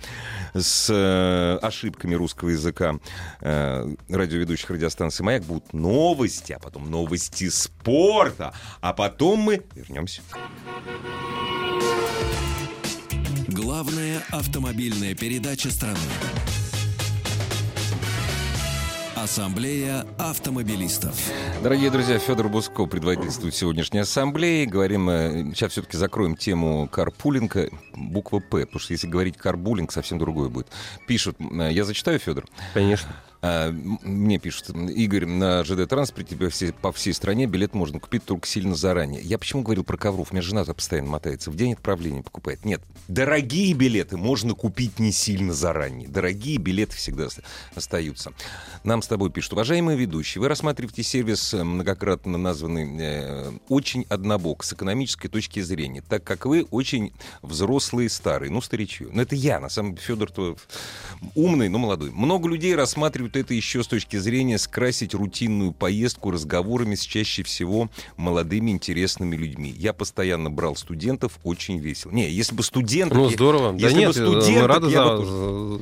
с 0.54 0.88
э, 0.90 1.58
ошибками 1.64 2.14
русского 2.14 2.50
языка 2.50 2.98
э, 3.40 3.94
радиоведущих 4.08 4.70
радиостанций 4.70 5.24
«Маяк», 5.24 5.44
будут 5.44 5.72
новости, 5.72 6.52
а 6.52 6.58
потом 6.58 6.90
новости 6.90 7.48
спорта, 7.48 8.52
а 8.80 8.92
потом 8.92 9.40
мы 9.40 9.62
вернемся. 9.74 10.22
Главная 13.48 14.22
автомобильная 14.30 15.14
передача 15.14 15.70
страны. 15.70 15.98
Ассамблея 19.28 20.06
автомобилистов. 20.18 21.14
Дорогие 21.62 21.90
друзья, 21.90 22.18
Федор 22.18 22.48
Буско 22.48 22.86
предводительствует 22.86 23.54
сегодняшней 23.54 23.98
ассамблеи. 23.98 24.64
Говорим, 24.64 25.10
э, 25.10 25.52
сейчас 25.54 25.72
все-таки 25.72 25.98
закроем 25.98 26.34
тему 26.34 26.88
карпулинга, 26.90 27.68
буква 27.94 28.38
«П», 28.38 28.64
потому 28.64 28.80
что 28.80 28.94
если 28.94 29.06
говорить 29.06 29.36
карбулинг, 29.36 29.92
совсем 29.92 30.18
другое 30.18 30.48
будет. 30.48 30.68
Пишут, 31.06 31.36
э, 31.40 31.68
я 31.70 31.84
зачитаю, 31.84 32.18
Федор? 32.18 32.46
конечно. 32.72 33.10
А, 33.40 33.70
Мне 33.70 34.38
пишут, 34.38 34.70
Игорь, 34.70 35.26
на 35.26 35.62
ЖД-транспорте 35.62 36.36
по 36.36 36.50
всей, 36.50 36.72
по 36.72 36.92
всей 36.92 37.12
стране 37.12 37.46
билет 37.46 37.72
можно 37.72 38.00
купить 38.00 38.24
только 38.24 38.48
сильно 38.48 38.74
заранее. 38.74 39.22
Я 39.22 39.38
почему 39.38 39.62
говорил 39.62 39.84
про 39.84 39.96
ковров? 39.96 40.32
У 40.32 40.34
меня 40.34 40.42
жена 40.42 40.64
постоянно 40.64 41.10
мотается. 41.10 41.50
В 41.50 41.56
день 41.56 41.74
отправления 41.74 42.22
покупает. 42.22 42.64
Нет, 42.64 42.80
дорогие 43.06 43.72
билеты 43.74 44.16
можно 44.16 44.54
купить 44.54 44.98
не 44.98 45.12
сильно 45.12 45.52
заранее. 45.52 46.08
Дорогие 46.08 46.58
билеты 46.58 46.96
всегда 46.96 47.26
оста- 47.26 47.42
остаются. 47.76 48.32
Нам 48.82 49.02
с 49.02 49.06
тобой 49.06 49.30
пишут. 49.30 49.52
Уважаемые 49.52 49.96
ведущие, 49.96 50.40
вы 50.40 50.48
рассматриваете 50.48 51.04
сервис, 51.04 51.54
э, 51.54 51.62
многократно 51.62 52.38
названный, 52.38 52.88
э, 52.98 53.52
очень 53.68 54.04
однобок 54.08 54.64
с 54.64 54.72
экономической 54.72 55.28
точки 55.28 55.60
зрения, 55.60 56.02
так 56.02 56.24
как 56.24 56.44
вы 56.46 56.64
очень 56.70 57.12
взрослый 57.42 58.06
и 58.06 58.08
старый. 58.08 58.50
Ну, 58.50 58.60
старичью. 58.60 59.10
Но 59.12 59.22
это 59.22 59.36
я, 59.36 59.60
на 59.60 59.68
самом 59.68 59.94
деле, 59.94 60.02
Федор 60.04 60.28
умный, 61.34 61.68
но 61.68 61.78
молодой. 61.78 62.10
Много 62.10 62.48
людей 62.48 62.74
рассматривают 62.74 63.27
это 63.36 63.54
еще 63.54 63.82
с 63.82 63.86
точки 63.86 64.16
зрения 64.16 64.58
скрасить 64.58 65.14
рутинную 65.14 65.72
поездку 65.72 66.30
разговорами 66.30 66.94
с 66.94 67.02
чаще 67.02 67.42
всего 67.42 67.90
молодыми 68.16 68.70
интересными 68.70 69.36
людьми. 69.36 69.74
Я 69.76 69.92
постоянно 69.92 70.50
брал 70.50 70.76
студентов, 70.76 71.38
очень 71.44 71.78
весело. 71.78 72.12
Не, 72.12 72.30
если 72.30 72.54
бы 72.54 72.62
студентов... 72.62 73.18
Ну 73.18 73.30
здорово. 73.30 73.72
Да 73.72 73.86
если 73.86 73.98
нет, 73.98 74.16
бы 74.16 74.20
э, 74.20 74.40
студенток, 74.40 74.62
мы 74.62 74.66
рады 74.66 74.86
я 74.88 75.04
за, 75.04 75.16
бы 75.16 75.80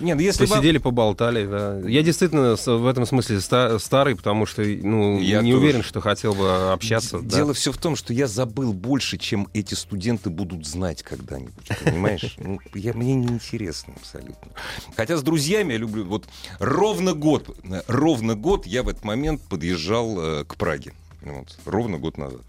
Нет, 0.00 0.16
ну, 0.16 0.22
если 0.22 0.46
Посидели, 0.46 0.78
поболтали, 0.78 1.46
да. 1.46 1.78
Я 1.88 2.02
действительно 2.02 2.56
в 2.56 2.86
этом 2.86 3.06
смысле 3.06 3.40
ста- 3.40 3.78
старый, 3.78 4.16
потому 4.16 4.46
что 4.46 4.62
ну, 4.62 5.18
Я 5.18 5.42
не 5.42 5.52
тоже. 5.52 5.62
уверен, 5.64 5.82
что 5.82 6.00
хотел 6.00 6.34
бы 6.34 6.72
общаться. 6.72 7.20
да. 7.20 7.36
Дело 7.36 7.54
все 7.54 7.72
в 7.72 7.78
том, 7.78 7.96
что 7.96 8.12
я 8.12 8.26
забыл 8.26 8.72
больше, 8.72 9.18
чем 9.18 9.48
эти 9.54 9.74
студенты 9.74 10.30
будут 10.30 10.66
знать 10.66 11.02
когда-нибудь. 11.02 11.68
Понимаешь? 11.84 12.36
Ну, 12.38 12.58
я, 12.74 12.92
мне 12.92 13.14
неинтересно 13.14 13.94
абсолютно. 13.96 14.52
Хотя 14.96 15.16
с 15.16 15.22
друзьями 15.22 15.72
я 15.72 15.78
люблю... 15.78 16.04
Вот 16.04 16.24
ровно 16.58 17.14
год, 17.14 17.56
ровно 17.86 18.34
год 18.34 18.66
я 18.66 18.82
в 18.82 18.88
этот 18.88 19.04
момент 19.04 19.40
подъезжал 19.42 20.40
э, 20.40 20.44
к 20.44 20.56
Праге. 20.56 20.92
Вот, 21.22 21.56
ровно 21.64 21.98
год 21.98 22.18
назад. 22.18 22.42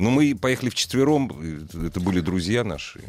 Но 0.00 0.08
мы 0.10 0.34
поехали 0.34 0.70
вчетвером, 0.70 1.30
это 1.86 2.00
были 2.00 2.20
друзья 2.20 2.64
наши. 2.64 3.00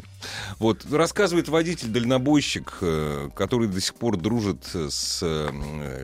Вот, 0.58 0.84
рассказывает 0.92 1.48
водитель-дальнобойщик, 1.48 2.76
э, 2.82 3.30
который 3.34 3.68
до 3.68 3.80
сих 3.80 3.94
пор 3.94 4.18
дружит 4.18 4.64
с 4.74 5.20
э, 5.22 5.48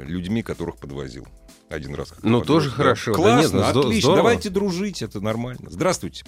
людьми, 0.07 0.43
которых 0.43 0.77
подвозил. 0.79 1.29
Один 1.69 1.95
раз. 1.95 2.15
Ну, 2.23 2.41
тоже 2.41 2.71
Да. 2.71 2.77
хорошо. 2.77 3.11
Да 3.13 3.17
Классно, 3.19 3.57
нет, 3.59 3.75
ну, 3.75 3.81
отлично. 3.81 4.01
здорово. 4.01 4.17
Давайте 4.17 4.49
дружить, 4.49 5.03
это 5.03 5.21
нормально. 5.21 5.69
Здравствуйте. 5.69 6.25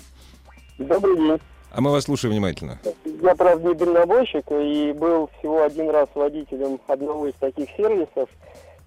Добрый 0.77 1.17
день. 1.17 1.39
А 1.73 1.81
мы 1.81 1.91
вас 1.91 2.05
слушаем 2.05 2.35
внимательно. 2.35 2.79
Я, 3.23 3.35
правда, 3.35 3.67
не 3.67 3.75
дальнобойщик 3.75 4.45
и 4.51 4.93
был 4.93 5.31
всего 5.39 5.63
один 5.63 5.89
раз 5.89 6.09
водителем 6.15 6.79
одного 6.87 7.29
из 7.29 7.35
таких 7.41 7.71
сервисов. 7.79 8.29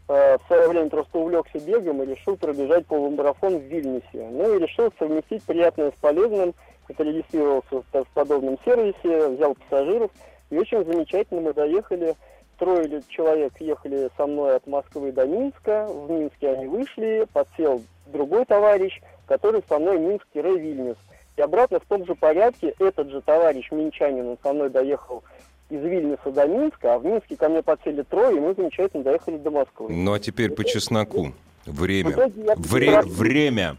Э, 0.08 0.38
В 0.38 0.48
свое 0.48 0.68
время 0.68 0.90
просто 0.90 1.18
увлекся 1.18 1.60
бегом 1.60 2.04
и 2.04 2.08
решил 2.08 2.36
пробежать 2.36 2.86
полумарафон 2.88 3.58
в 3.58 3.64
Вильнюсе. 3.64 4.04
Ну 4.14 4.56
и 4.56 4.60
решил 4.60 4.92
совместить 5.00 5.44
приятное 5.44 5.92
с 5.92 5.96
полезным. 5.96 6.54
Это 6.88 7.04
регистрировался 7.04 7.84
в 7.94 8.08
подобном 8.14 8.58
сервисе, 8.66 9.30
взял 9.30 9.56
пассажиров. 9.56 10.12
И 10.50 10.58
очень 10.58 10.84
замечательно 10.84 11.42
мы 11.42 11.54
доехали. 11.54 12.16
Трое 12.58 13.02
человек 13.08 13.54
ехали 13.60 14.10
со 14.16 14.28
мной 14.28 14.58
от 14.58 14.68
Москвы 14.68 15.12
до 15.12 15.26
Минска. 15.26 15.88
В 15.88 16.12
Минске 16.12 16.50
они 16.50 16.68
вышли, 16.68 17.26
подсел 17.32 17.82
другой 18.08 18.46
товарищ, 18.46 19.02
который 19.26 19.64
со 19.68 19.80
мной 19.80 19.98
Минск-Вильнюс. 20.00 20.98
И 21.36 21.42
обратно 21.42 21.80
в 21.80 21.86
том 21.86 22.06
же 22.06 22.14
порядке 22.14 22.76
этот 22.78 23.10
же 23.10 23.22
товарищ 23.22 23.72
минчанин, 23.72 24.38
со 24.44 24.54
мной 24.54 24.70
доехал 24.70 25.24
из 25.70 25.82
Вильнюса 25.82 26.32
до 26.32 26.48
Минска, 26.48 26.96
а 26.96 27.00
в 27.00 27.06
Минске 27.06 27.36
ко 27.36 27.50
мне 27.50 27.62
подсели 27.64 28.04
трое, 28.04 28.38
и 28.38 28.40
мы 28.40 28.54
замечательно 28.54 29.04
доехали 29.04 29.38
до 29.38 29.50
Москвы. 29.52 29.92
Ну 29.94 30.14
а 30.14 30.20
теперь 30.20 30.52
по 30.52 30.64
чесноку. 30.64 31.34
Время. 31.66 32.30
Вре- 32.58 33.02
Время. 33.04 33.78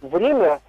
Время 0.00 0.60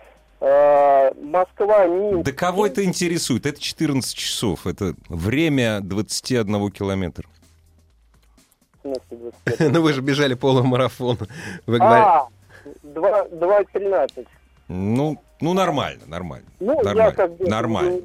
э, 0.42 1.12
Москва, 1.24 1.88
Минск. 1.88 2.26
Да 2.26 2.32
кого 2.34 2.68
это 2.68 2.84
интересует? 2.84 3.46
Это 3.46 3.60
14 3.62 4.14
часов. 4.16 4.68
Это 4.68 4.94
время 5.08 5.80
21 5.82 6.70
километра. 6.72 7.28
в 8.80 8.82
смысле, 8.82 9.32
25? 9.46 9.72
Ну 9.72 9.82
вы 9.82 9.94
же 9.94 10.02
бежали 10.02 10.34
полумарафон. 10.34 11.18
Вы 11.66 11.78
говорите, 11.78 12.06
А, 12.08 12.28
два- 12.84 13.26
2.13. 13.30 14.28
Ну, 14.68 15.22
Ну, 15.42 15.54
нормально, 15.54 16.02
нормально. 16.08 16.46
Ну, 16.60 16.78
я 16.78 16.84
нормально, 16.84 17.12
как 17.14 17.38
бы... 17.38 17.48
нормально. 17.48 18.00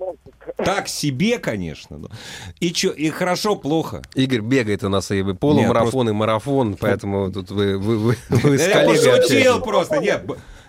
Так 0.57 0.88
себе, 0.88 1.38
конечно. 1.38 1.99
но- 1.99 2.09
И 2.61 2.72
что, 2.72 2.88
и 2.88 3.11
хорошо, 3.11 3.57
плохо. 3.57 4.03
Игорь 4.14 4.40
бегает 4.40 4.83
у 4.85 4.88
нас 4.88 5.11
и 5.11 5.22
полумарафон, 5.35 6.09
и 6.09 6.12
марафон, 6.12 6.77
поэтому 6.81 7.31
тут 7.31 7.51
вы, 7.51 7.79
вы, 7.79 7.99
вы, 7.99 8.16
вы 8.31 8.59
с 8.59 8.66
Я 8.66 8.72
коллегой 8.72 8.96
пошутил 8.96 9.14
общаетесь. 9.55 9.64
просто. 9.64 9.96
Нет, 9.99 10.25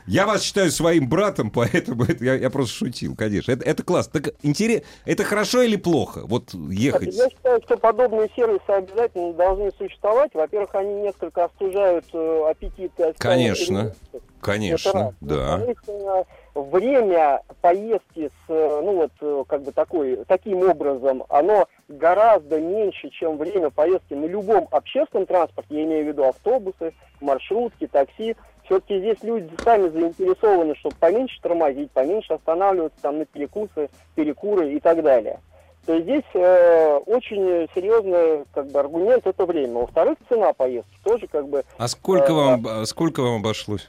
я 0.08 0.26
вас 0.26 0.44
считаю 0.44 0.72
своим 0.72 1.08
братом, 1.10 1.52
поэтому 1.54 2.04
это 2.06 2.24
я, 2.24 2.36
я 2.36 2.50
просто 2.50 2.76
шутил, 2.76 3.16
конечно. 3.16 3.52
Это, 3.52 3.66
это 3.66 3.84
классно. 3.84 4.22
Так 4.22 4.34
интерес, 4.42 4.84
это 5.06 5.24
хорошо 5.24 5.62
или 5.62 5.76
плохо? 5.76 6.22
Вот 6.26 6.54
ехать. 6.54 7.14
Я 7.14 7.30
считаю, 7.30 7.62
что 7.64 7.78
подобные 7.78 8.30
сервисы 8.36 8.70
обязательно 8.70 9.34
должны 9.34 9.72
существовать. 9.78 10.32
Во-первых, 10.34 10.74
они 10.76 10.94
несколько 11.02 11.46
остужают 11.46 12.06
э, 12.14 12.44
аппетит. 12.50 12.92
так 12.96 13.16
сказать, 13.16 13.18
Конечно. 13.18 13.94
Конечно, 14.42 15.14
да. 15.20 15.62
Э, 15.88 16.24
время 16.56 17.42
поездки 17.62 18.30
с, 18.30 18.50
э, 18.50 18.82
ну 18.84 18.96
вот, 18.96 19.12
э, 19.22 19.44
как 19.48 19.64
бы 19.64 19.72
такой, 19.72 20.24
таким 20.28 20.60
образом, 20.70 21.24
оно 21.30 21.68
гораздо 21.88 22.60
меньше, 22.60 23.10
чем 23.10 23.38
время 23.38 23.70
поездки 23.70 24.14
на 24.14 24.26
любом 24.26 24.68
общественном 24.72 25.26
транспорте, 25.26 25.76
я 25.76 25.84
имею 25.84 26.06
в 26.06 26.08
виду 26.10 26.24
автобусы, 26.24 26.94
маршрутки, 27.20 27.88
такси. 27.88 28.36
Все-таки 28.68 29.00
здесь 29.00 29.18
люди 29.24 29.50
сами 29.64 29.88
заинтересованы, 29.90 30.76
чтобы 30.76 30.96
поменьше 31.00 31.40
тормозить, 31.42 31.90
поменьше 31.92 32.34
останавливаться 32.34 32.98
там 33.02 33.18
на 33.20 33.26
перекусы, 33.26 33.90
перекуры 34.16 34.74
и 34.74 34.80
так 34.80 35.02
далее. 35.02 35.40
То 35.86 35.94
есть 35.94 36.04
здесь 36.04 36.24
э, 36.34 36.98
очень 37.06 37.70
серьезный 37.74 38.44
как 38.54 38.68
бы, 38.70 38.80
аргумент 38.80 39.26
это 39.26 39.46
время. 39.46 39.80
Во-вторых, 39.80 40.18
цена 40.28 40.52
поездки 40.52 40.98
тоже 41.04 41.28
как 41.28 41.48
бы 41.48 41.64
А 41.78 41.88
сколько 41.88 42.34
Э, 42.34 42.36
вам, 42.36 42.68
а 42.68 42.86
сколько 42.86 43.22
вам 43.22 43.38
обошлось? 43.40 43.88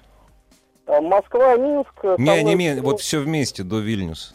э, 0.87 1.01
Москва, 1.01 1.57
Минск. 1.57 1.91
э, 2.05 2.15
Не, 2.19 2.45
не, 2.45 2.55
мной- 2.55 2.75
не, 2.77 2.81
вот 2.81 3.01
все 3.01 3.19
вместе 3.19 3.65
до 3.65 3.81
Вильнюса. 3.81 4.35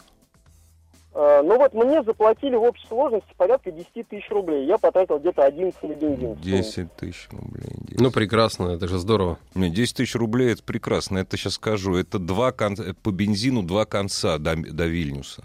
Э, 1.14 1.42
Ну 1.44 1.56
вот 1.58 1.72
мне 1.74 2.02
заплатили 2.02 2.56
в 2.56 2.62
общей 2.62 2.86
сложности 2.88 3.28
порядка 3.36 3.70
10 3.70 4.08
тысяч 4.08 4.28
рублей. 4.30 4.66
Я 4.66 4.78
потратил 4.78 5.18
где-то 5.18 5.44
11 5.44 5.82
на 5.82 5.94
бензин. 5.94 6.34
10 6.34 6.96
тысяч 6.96 7.28
рублей. 7.30 7.70
10. 7.88 8.00
Ну, 8.00 8.10
прекрасно, 8.10 8.68
это 8.70 8.88
же 8.88 8.98
здорово. 8.98 9.38
Не, 9.54 9.70
10 9.70 9.96
тысяч 9.96 10.14
рублей 10.16 10.52
это 10.52 10.62
прекрасно. 10.62 11.18
Это 11.18 11.36
сейчас 11.36 11.54
скажу. 11.54 11.94
Это 11.96 12.18
два 12.18 12.50
кон- 12.52 12.76
по 13.02 13.10
бензину 13.10 13.62
два 13.62 13.84
конца 13.84 14.38
до, 14.38 14.56
до 14.56 14.86
Вильнюса. 14.86 15.44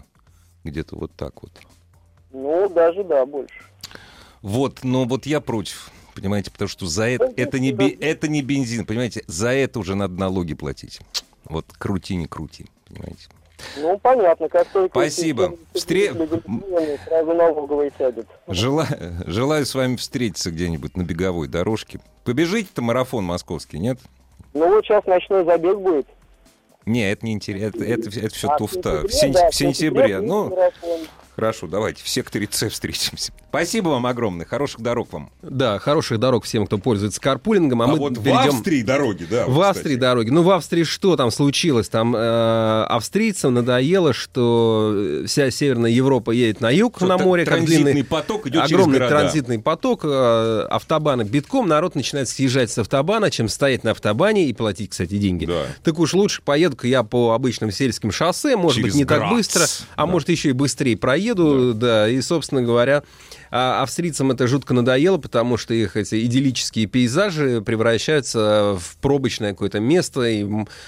Где-то 0.64 0.96
вот 0.96 1.12
так 1.16 1.42
вот. 1.42 1.52
Ну, 2.32 2.68
даже 2.68 3.04
да, 3.04 3.24
больше. 3.24 3.62
Вот, 4.42 4.80
но 4.84 5.04
вот 5.04 5.26
я 5.26 5.40
против. 5.40 5.90
Понимаете, 6.14 6.50
потому 6.50 6.68
что 6.68 6.86
за 6.86 7.04
это, 7.08 7.32
это, 7.36 7.58
не, 7.60 7.70
это 7.70 8.28
не 8.28 8.42
бензин, 8.42 8.84
понимаете, 8.84 9.22
за 9.26 9.50
это 9.50 9.78
уже 9.78 9.94
надо 9.94 10.14
налоги 10.14 10.54
платить. 10.54 11.00
Вот 11.44 11.66
крути, 11.78 12.16
не 12.16 12.26
крути, 12.26 12.66
понимаете. 12.88 13.28
Ну, 13.76 13.98
понятно, 13.98 14.48
как 14.48 14.66
только... 14.68 14.90
Спасибо. 14.98 15.54
Встре- 15.74 16.12
Сразу 17.06 17.34
налоговые 17.34 17.92
сядет. 17.98 18.26
Желаю, 18.48 19.14
желаю 19.26 19.66
с 19.66 19.74
вами 19.74 19.96
встретиться 19.96 20.50
где-нибудь 20.50 20.96
на 20.96 21.02
беговой 21.02 21.48
дорожке. 21.48 22.00
Побежите-то 22.24 22.82
марафон 22.82 23.24
московский, 23.24 23.78
нет? 23.78 23.98
Ну, 24.54 24.68
вот 24.68 24.84
сейчас 24.84 25.04
ночной 25.06 25.44
забег 25.44 25.78
будет. 25.78 26.06
Не, 26.86 27.10
это 27.12 27.26
не 27.26 27.32
интересно. 27.32 27.84
Это, 27.84 28.08
это, 28.18 28.30
все 28.30 28.48
А 28.48 28.54
в 28.54 28.58
туфта. 28.58 29.06
В, 29.06 29.12
сентябре, 29.12 29.12
сен- 29.12 29.32
да, 29.32 29.50
в 29.50 29.54
сентябре. 29.54 30.20
Ну, 30.20 30.48
марафон. 30.50 31.00
Хорошо, 31.40 31.66
давайте 31.66 32.04
в 32.04 32.08
секторе 32.08 32.48
С 32.50 32.68
встретимся. 32.68 33.32
Спасибо 33.48 33.88
вам 33.88 34.06
огромное. 34.06 34.46
Хороших 34.46 34.80
дорог 34.80 35.12
вам. 35.12 35.30
Да, 35.42 35.78
хороших 35.78 36.20
дорог 36.20 36.44
всем, 36.44 36.66
кто 36.66 36.78
пользуется 36.78 37.20
карпулингом. 37.20 37.82
А, 37.82 37.86
мы 37.88 37.98
перейдем... 38.14 38.86
дороги, 38.86 39.26
да. 39.28 39.46
В 39.46 39.60
Австрии 39.62 39.96
дороги. 39.96 40.30
Ну, 40.30 40.42
в 40.42 40.50
Австрии 40.50 40.84
что 40.84 41.16
там 41.16 41.30
случилось? 41.30 41.88
Там 41.88 42.14
э, 42.14 42.84
австрийцам 42.88 43.54
надоело, 43.54 44.12
что 44.12 44.92
э, 44.94 45.24
вся 45.26 45.50
Северная 45.50 45.90
Европа 45.90 46.30
едет 46.30 46.60
на 46.60 46.70
юг 46.70 47.00
на 47.00 47.18
море, 47.18 47.44
транзитный 47.44 47.92
длинный 47.92 48.04
поток 48.04 48.46
идет 48.46 48.62
огромный 48.64 48.98
через 48.98 49.08
города. 49.08 49.08
транзитный 49.08 49.58
поток, 49.58 50.00
э, 50.04 50.66
автобаны 50.70 51.22
битком, 51.22 51.66
народ 51.66 51.94
начинает 51.94 52.28
съезжать 52.28 52.70
с 52.70 52.78
автобана, 52.78 53.30
чем 53.30 53.48
стоять 53.48 53.82
на 53.82 53.92
автобане 53.92 54.46
и 54.46 54.52
платить, 54.52 54.90
кстати, 54.90 55.16
деньги. 55.16 55.46
Да. 55.46 55.66
Так 55.82 55.98
уж 55.98 56.14
лучше 56.14 56.42
поеду-ка 56.42 56.86
я 56.86 57.02
по 57.02 57.32
обычным 57.32 57.72
сельским 57.72 58.12
шоссе, 58.12 58.56
может 58.56 58.76
Через 58.76 58.92
быть, 58.92 58.98
не 59.00 59.04
так 59.04 59.20
Грац. 59.20 59.32
быстро, 59.32 59.64
а 59.96 60.06
Да. 60.06 60.06
может, 60.06 60.28
еще 60.28 60.50
и 60.50 60.52
быстрее 60.52 60.96
проеду, 60.96 61.29
да, 61.74 62.08
и, 62.08 62.20
собственно 62.20 62.62
говоря, 62.62 63.02
а 63.50 63.82
австрийцам 63.82 64.30
это 64.30 64.46
жутко 64.46 64.74
надоело, 64.74 65.18
потому 65.18 65.56
что 65.56 65.74
их 65.74 65.96
эти 65.96 66.24
идиллические 66.24 66.86
пейзажи 66.86 67.62
превращаются 67.62 68.76
в 68.78 68.96
пробочное 69.00 69.52
какое-то 69.52 69.80
место, 69.80 70.22
и 70.22 70.46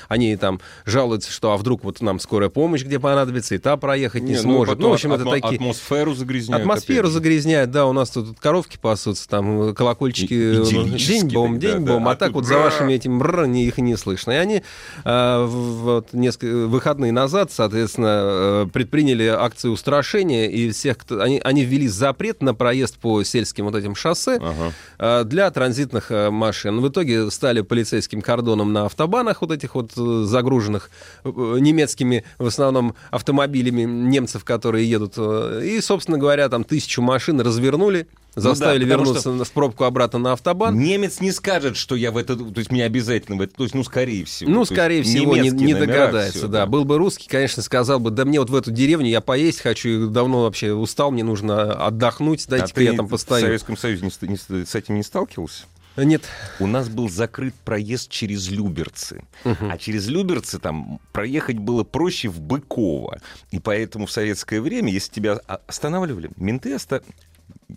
они 0.08 0.36
там 0.36 0.60
жалуются, 0.84 1.32
что 1.32 1.52
а 1.52 1.56
вдруг 1.56 1.84
вот 1.84 2.00
нам 2.00 2.20
скорая 2.20 2.50
помощь 2.50 2.82
где 2.82 2.98
понадобится, 2.98 3.54
и 3.54 3.58
та 3.58 3.76
проехать 3.76 4.22
не, 4.22 4.34
ну, 4.34 4.42
сможет. 4.42 4.74
потом 4.74 4.82
Ну, 4.82 4.90
в 4.90 4.92
общем, 4.94 5.12
это 5.12 5.24
такие... 5.24 5.56
Атмосферу 5.56 6.14
загрязняют. 6.14 6.62
Атмосферу 6.62 7.08
опять 7.08 7.12
загрязняют, 7.12 7.70
да, 7.70 7.86
у 7.86 7.92
нас 7.92 8.10
тут 8.10 8.38
коровки 8.38 8.78
пасутся, 8.80 9.28
там 9.28 9.74
колокольчики, 9.74 10.62
э, 10.62 10.98
день-бом, 10.98 11.58
день-бом, 11.58 12.04
да. 12.04 12.10
а 12.10 12.12
А 12.12 12.16
так 12.16 12.28
тут 12.28 12.36
вот 12.36 12.46
за 12.46 12.58
вашими 12.58 12.92
этим 12.94 13.18
бр, 13.18 13.46
не- 13.46 13.64
их 13.66 13.78
не 13.78 13.96
слышно. 13.96 14.32
И 14.32 14.36
они 14.36 14.62
э, 15.04 15.46
вот 15.46 16.12
несколько 16.12 16.66
выходные 16.66 17.12
назад, 17.12 17.50
соответственно, 17.52 18.20
э, 18.22 18.66
предприняли 18.72 19.26
акцию 19.26 19.72
устрашения, 19.72 20.48
и 20.48 20.70
всех, 20.70 20.98
кто, 20.98 21.20
они, 21.20 21.40
они 21.42 21.64
ввели 21.64 21.88
запрет 21.88 22.42
на 22.42 22.51
проезд 22.54 22.98
по 22.98 23.22
сельским 23.22 23.66
вот 23.66 23.74
этим 23.74 23.94
шоссе 23.94 24.36
Ага. 24.36 24.72
э, 24.98 25.24
для 25.24 25.50
транзитных 25.50 26.10
э, 26.10 26.30
машин. 26.30 26.80
В 26.80 26.88
итоге 26.88 27.30
стали 27.30 27.60
полицейским 27.60 28.22
кордоном 28.22 28.72
на 28.72 28.86
автобанах 28.86 29.40
вот 29.40 29.50
этих 29.50 29.74
вот 29.74 29.92
э, 29.96 30.24
загруженных 30.24 30.90
немецкими 31.24 32.24
в 32.38 32.46
основном 32.46 32.94
автомобилями 33.10 33.82
немцев, 33.82 34.44
которые 34.44 34.88
едут. 34.88 35.16
И, 35.18 35.80
собственно 35.80 36.18
говоря, 36.18 36.48
там 36.48 36.64
тысячу 36.64 37.02
машин 37.02 37.40
развернули, 37.40 38.06
заставили 38.34 38.84
Ну 38.84 38.90
потому 38.90 39.12
вернуться 39.14 39.30
в 39.44 39.52
пробку 39.52 39.84
обратно 39.84 40.18
на 40.18 40.32
автобан. 40.32 40.78
Немец 40.78 41.20
не 41.20 41.32
скажет, 41.32 41.76
что 41.76 41.94
я 41.94 42.10
в 42.10 42.16
это... 42.16 42.36
То 42.36 42.58
есть 42.58 42.70
мне 42.70 42.84
обязательно 42.84 43.36
в 43.36 43.40
это... 43.42 43.54
То 43.54 43.64
есть, 43.64 43.74
ну, 43.74 43.84
скорее 43.84 44.24
всего. 44.24 44.50
Ну, 44.50 44.64
скорее 44.64 45.02
всего, 45.02 45.36
не, 45.36 45.50
не 45.50 45.74
догадается, 45.74 46.38
всё, 46.38 46.48
да. 46.48 46.66
Был 46.66 46.84
бы 46.84 46.98
русский, 46.98 47.28
конечно, 47.28 47.62
сказал 47.62 48.00
бы, 48.00 48.10
да 48.10 48.24
мне 48.24 48.40
вот 48.40 48.50
в 48.50 48.54
эту 48.54 48.70
деревню 48.70 49.08
я 49.08 49.20
поесть 49.20 49.60
хочу, 49.60 50.08
давно 50.08 50.42
вообще 50.42 50.72
устал, 50.72 51.10
мне 51.10 51.24
нужно 51.24 51.72
отдохнуть, 51.72 52.46
А 52.46 52.50
дайте-ка 52.50 52.74
ты 52.74 52.84
я 52.84 52.92
там 52.94 53.06
в 53.06 53.10
постою. 53.10 53.42
Советском 53.42 53.76
Союзе 53.76 54.06
не 54.06 54.28
не 54.28 54.64
с 54.66 54.74
этим 54.74 54.96
не 54.96 55.02
сталкивался? 55.02 55.64
Нет. 55.96 56.22
У 56.58 56.66
нас 56.66 56.88
был 56.88 57.10
закрыт 57.10 57.54
проезд 57.64 58.10
через 58.10 58.48
Люберцы. 58.48 59.24
А 59.44 59.76
через 59.78 60.08
Люберцы 60.08 60.58
там 60.58 61.00
проехать 61.12 61.58
было 61.58 61.84
проще 61.84 62.28
в 62.28 62.40
Быково. 62.40 63.20
И 63.50 63.58
поэтому 63.58 64.06
в 64.06 64.10
советское 64.10 64.60
время, 64.60 64.90
если 64.90 65.12
тебя 65.12 65.40
останавливали, 65.66 66.30
менты 66.36 66.74
оста- 66.74 67.02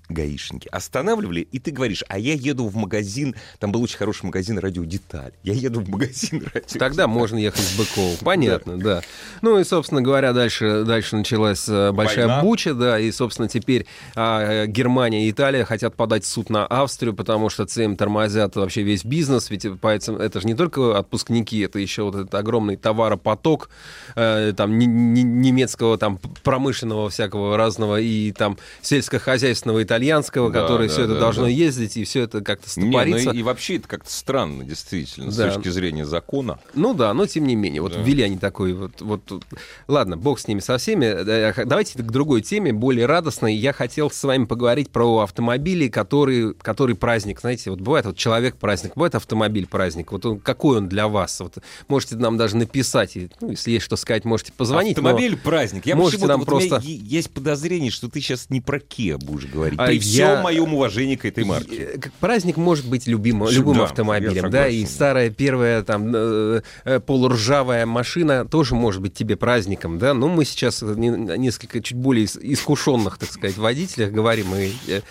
гаишники 0.10 0.67
останавливали, 0.71 1.41
и 1.41 1.60
ты 1.60 1.71
говоришь, 1.71 2.03
а 2.08 2.17
я 2.17 2.34
еду 2.34 2.67
в 2.67 2.75
магазин, 2.75 3.36
там 3.60 3.71
был 3.71 3.81
очень 3.84 3.97
хороший 3.97 4.25
магазин 4.25 4.58
радиодеталь, 4.60 5.31
я 5.43 5.53
еду 5.53 5.81
в 5.81 5.89
магазин 5.89 6.39
радиодеталь. 6.45 6.79
Тогда 6.79 7.08
можно 7.08 7.38
ехать 7.38 7.62
в 7.62 7.77
Быково. 7.77 8.15
Понятно, 8.23 8.77
да. 8.77 9.01
Ну 9.41 9.60
и, 9.60 9.63
собственно 9.63 10.01
говоря, 10.01 10.34
дальше, 10.34 10.84
дальше 10.86 11.15
началась 11.15 11.67
э, 11.67 11.91
большая 11.91 12.27
Война. 12.27 12.41
буча, 12.41 12.73
да, 12.73 12.99
и, 12.99 13.12
собственно, 13.12 13.47
теперь 13.47 13.86
а, 14.15 14.63
э, 14.63 14.67
Германия 14.67 15.27
и 15.27 15.31
Италия 15.31 15.65
хотят 15.65 15.95
подать 15.95 16.23
в 16.23 16.27
суд 16.27 16.49
на 16.49 16.65
Австрию, 16.65 17.13
потому 17.13 17.49
что 17.49 17.65
ЦМ 17.65 17.95
тормозят 17.95 18.55
вообще 18.55 18.84
весь 18.84 19.03
бизнес, 19.05 19.49
ведь 19.49 19.65
поэтому 19.81 20.17
это 20.19 20.41
же 20.41 20.47
не 20.47 20.55
только 20.55 20.97
отпускники, 20.97 21.60
это 21.60 21.79
еще 21.79 22.03
вот 22.03 22.15
этот 22.15 22.36
огромный 22.36 22.75
товаропоток 22.75 23.69
э, 24.15 24.53
там 24.55 24.77
не- 24.77 24.86
не- 24.86 25.23
немецкого, 25.23 25.97
там 25.97 26.19
промышленного 26.43 27.10
всякого 27.10 27.58
разного 27.58 27.99
и 27.99 28.31
там 28.31 28.58
сельскохозяйственного 28.81 29.84
итальянского, 29.86 30.52
Да, 30.52 30.62
который 30.62 30.88
да, 30.88 30.93
все 30.93 31.04
это 31.04 31.13
да, 31.13 31.19
должно 31.21 31.43
да. 31.43 31.50
ездить, 31.50 31.95
и 31.98 32.04
все 32.04 32.24
это 32.24 32.41
как-то 32.41 32.67
Не, 32.80 32.86
ну 32.86 32.91
стопорится. 32.91 33.32
и, 33.32 33.38
и 33.38 33.43
вообще 33.43 33.78
это 33.78 33.88
как-то 33.88 34.12
странно, 34.12 34.63
действительно, 34.63 35.32
Да. 35.32 35.52
с 35.52 35.54
точки 35.56 35.69
зрения 35.69 36.06
закона. 36.06 36.60
Ну 36.74 36.93
да, 36.93 37.13
но 37.13 37.26
тем 37.26 37.45
не 37.45 37.56
менее, 37.56 37.82
вот 37.82 37.93
Да. 37.93 38.02
ввели 38.02 38.24
они 38.24 38.38
такой 38.38 38.74
вот, 38.74 39.02
вот, 39.02 39.43
ладно, 39.88 40.17
бог 40.17 40.39
с 40.39 40.48
ними 40.48 40.60
со 40.60 40.78
всеми. 40.78 41.24
Давайте 41.65 41.98
к 42.00 42.12
другой 42.12 42.41
теме, 42.41 42.74
более 42.74 43.06
радостной. 43.06 43.56
Я 43.56 43.71
хотел 43.74 44.12
с 44.12 44.24
вами 44.24 44.45
поговорить 44.45 44.89
про 44.89 45.19
автомобили, 45.19 45.88
которые, 45.88 46.54
который 46.54 46.95
праздник, 46.95 47.39
знаете, 47.41 47.69
вот 47.69 47.80
бывает 47.82 48.06
вот 48.06 48.17
человек 48.17 48.58
праздник, 48.58 48.93
бывает 48.95 49.15
автомобиль 49.15 49.67
праздник. 49.67 50.12
Вот 50.12 50.26
он, 50.26 50.39
какой 50.39 50.78
он 50.78 50.89
для 50.89 51.08
вас? 51.08 51.39
Вот 51.39 51.58
можете 51.88 52.15
нам 52.15 52.38
даже 52.38 52.58
написать, 52.58 53.15
и, 53.15 53.30
ну, 53.41 53.52
если 53.52 53.71
есть 53.71 53.86
что 53.86 53.95
сказать, 53.95 54.26
можете 54.26 54.52
позвонить. 54.54 54.98
но- 54.98 55.04
Автомобиль 55.10 55.38
праздник. 55.38 55.86
Я 55.86 55.95
можете 55.95 56.26
нам 56.26 56.39
вот 56.39 56.45
просто- 56.48 56.82
есть 56.84 57.30
подозрение, 57.32 57.91
что 57.91 58.10
ты 58.10 58.19
сейчас 58.21 58.50
не 58.50 58.62
про 58.62 58.78
Kia 58.80 59.17
будешь 59.17 59.45
говорить. 59.50 59.64
А 59.78 59.88
При 59.88 59.95
я- 59.95 60.01
всем 60.01 60.41
моем 60.41 60.73
уважении 60.73 61.15
к 61.15 61.25
этой 61.25 61.43
марке. 61.43 61.75
Э, 61.75 61.97
Как 61.99 62.13
праздник 62.13 62.58
может 62.58 62.88
быть 62.88 63.08
любим, 63.08 63.47
любым 63.49 63.78
да, 63.78 63.84
автомобилем, 63.86 64.49
да, 64.49 64.67
и 64.67 64.86
старая 64.86 65.30
первая 65.30 65.84
там 65.84 66.12
э, 66.15 66.62
э, 66.86 66.99
полуржавая 66.99 67.86
машина 67.86 68.45
тоже 68.45 68.75
может 68.75 69.01
быть 69.01 69.13
тебе 69.13 69.36
праздником, 69.36 69.97
да. 69.99 70.13
Но 70.13 70.28
мы 70.28 70.45
сейчас 70.45 70.82
несколько 70.82 71.82
чуть 71.82 71.97
более 71.97 72.25
ис- 72.25 72.39
искушенных, 72.41 73.17
так 73.17 73.32
сказать, 73.32 73.58
водителях 73.58 74.12
говорим. 74.12 74.54
И, 74.56 74.71
э, 74.88 75.01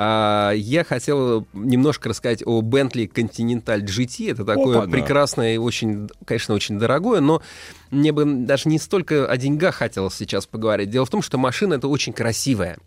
а, 0.00 0.52
я 0.52 0.84
хотел 0.84 1.44
немножко 1.52 2.08
рассказать 2.08 2.44
о 2.46 2.62
Bentley 2.62 3.12
Continental 3.12 3.80
GT. 3.80 4.30
Это 4.30 4.44
такое 4.44 4.78
Опа-на. 4.78 4.92
прекрасное 4.92 5.54
и 5.54 5.56
очень, 5.56 6.08
конечно, 6.24 6.54
очень 6.54 6.78
дорогое, 6.78 7.20
но 7.20 7.42
мне 7.90 8.12
бы 8.12 8.24
даже 8.24 8.68
не 8.68 8.78
столько 8.78 9.26
о 9.26 9.36
деньгах 9.36 9.74
хотелось 9.74 10.14
сейчас 10.14 10.46
поговорить. 10.46 10.90
Дело 10.90 11.04
в 11.04 11.10
том, 11.10 11.20
что 11.20 11.36
машина 11.36 11.74
это 11.74 11.88
очень 11.88 12.12
красивая. 12.12 12.78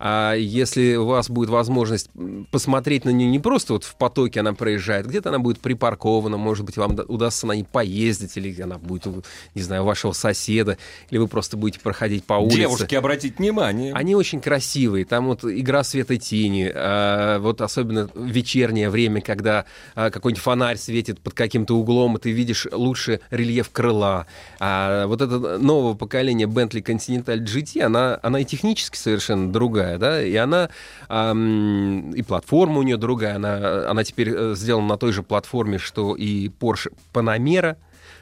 А 0.00 0.34
если 0.34 0.96
у 0.96 1.06
вас 1.06 1.30
будет 1.30 1.48
возможность 1.48 2.10
посмотреть 2.50 3.04
на 3.04 3.10
нее 3.10 3.28
не 3.28 3.38
просто 3.38 3.74
вот 3.74 3.84
в 3.84 3.94
потоке 3.96 4.40
она 4.40 4.52
проезжает, 4.52 5.06
где-то 5.06 5.28
она 5.28 5.38
будет 5.38 5.60
припаркована, 5.60 6.38
может 6.38 6.64
быть, 6.64 6.76
вам 6.76 6.98
удастся 7.06 7.46
на 7.46 7.52
ней 7.52 7.64
поездить, 7.70 8.36
или 8.36 8.60
она 8.60 8.78
будет, 8.78 9.06
не 9.54 9.62
знаю, 9.62 9.84
вашего 9.84 10.10
соседа, 10.10 10.76
или 11.10 11.18
вы 11.18 11.28
просто 11.28 11.56
будете 11.56 11.78
проходить 11.80 12.24
по 12.24 12.34
улице. 12.34 12.56
Девушки, 12.56 12.94
обратите 12.96 13.36
внимание. 13.38 13.92
Они 13.94 14.16
очень 14.16 14.40
красивые. 14.40 15.04
Там 15.04 15.26
вот 15.26 15.44
игра 15.44 15.84
света 15.84 16.14
и 16.14 16.18
тени. 16.18 16.47
А, 16.74 17.38
вот 17.38 17.60
особенно 17.60 18.08
вечернее 18.14 18.90
время, 18.90 19.20
когда 19.20 19.64
а, 19.94 20.10
какой-нибудь 20.10 20.42
фонарь 20.42 20.76
светит 20.76 21.20
под 21.20 21.34
каким-то 21.34 21.76
углом, 21.76 22.16
и 22.16 22.20
ты 22.20 22.30
видишь 22.30 22.66
лучше 22.70 23.20
рельеф 23.30 23.70
крыла. 23.70 24.26
А 24.60 25.06
вот 25.06 25.20
это 25.22 25.58
нового 25.58 25.94
поколения 25.94 26.46
Bentley 26.46 26.82
Continental 26.82 27.38
GT, 27.38 27.82
она, 27.82 28.18
она 28.22 28.40
и 28.40 28.44
технически 28.44 28.96
совершенно 28.96 29.52
другая, 29.52 29.98
да, 29.98 30.22
и 30.22 30.34
она, 30.36 30.70
и 31.08 32.22
платформа 32.22 32.78
у 32.78 32.82
нее 32.82 32.96
другая, 32.96 33.36
она, 33.36 33.90
она 33.90 34.04
теперь 34.04 34.30
э, 34.34 34.54
сделана 34.54 34.88
на 34.88 34.96
той 34.96 35.12
же 35.12 35.22
платформе, 35.22 35.78
что 35.78 36.14
и 36.14 36.48
Porsche 36.48 36.92
Panamera, 37.12 37.76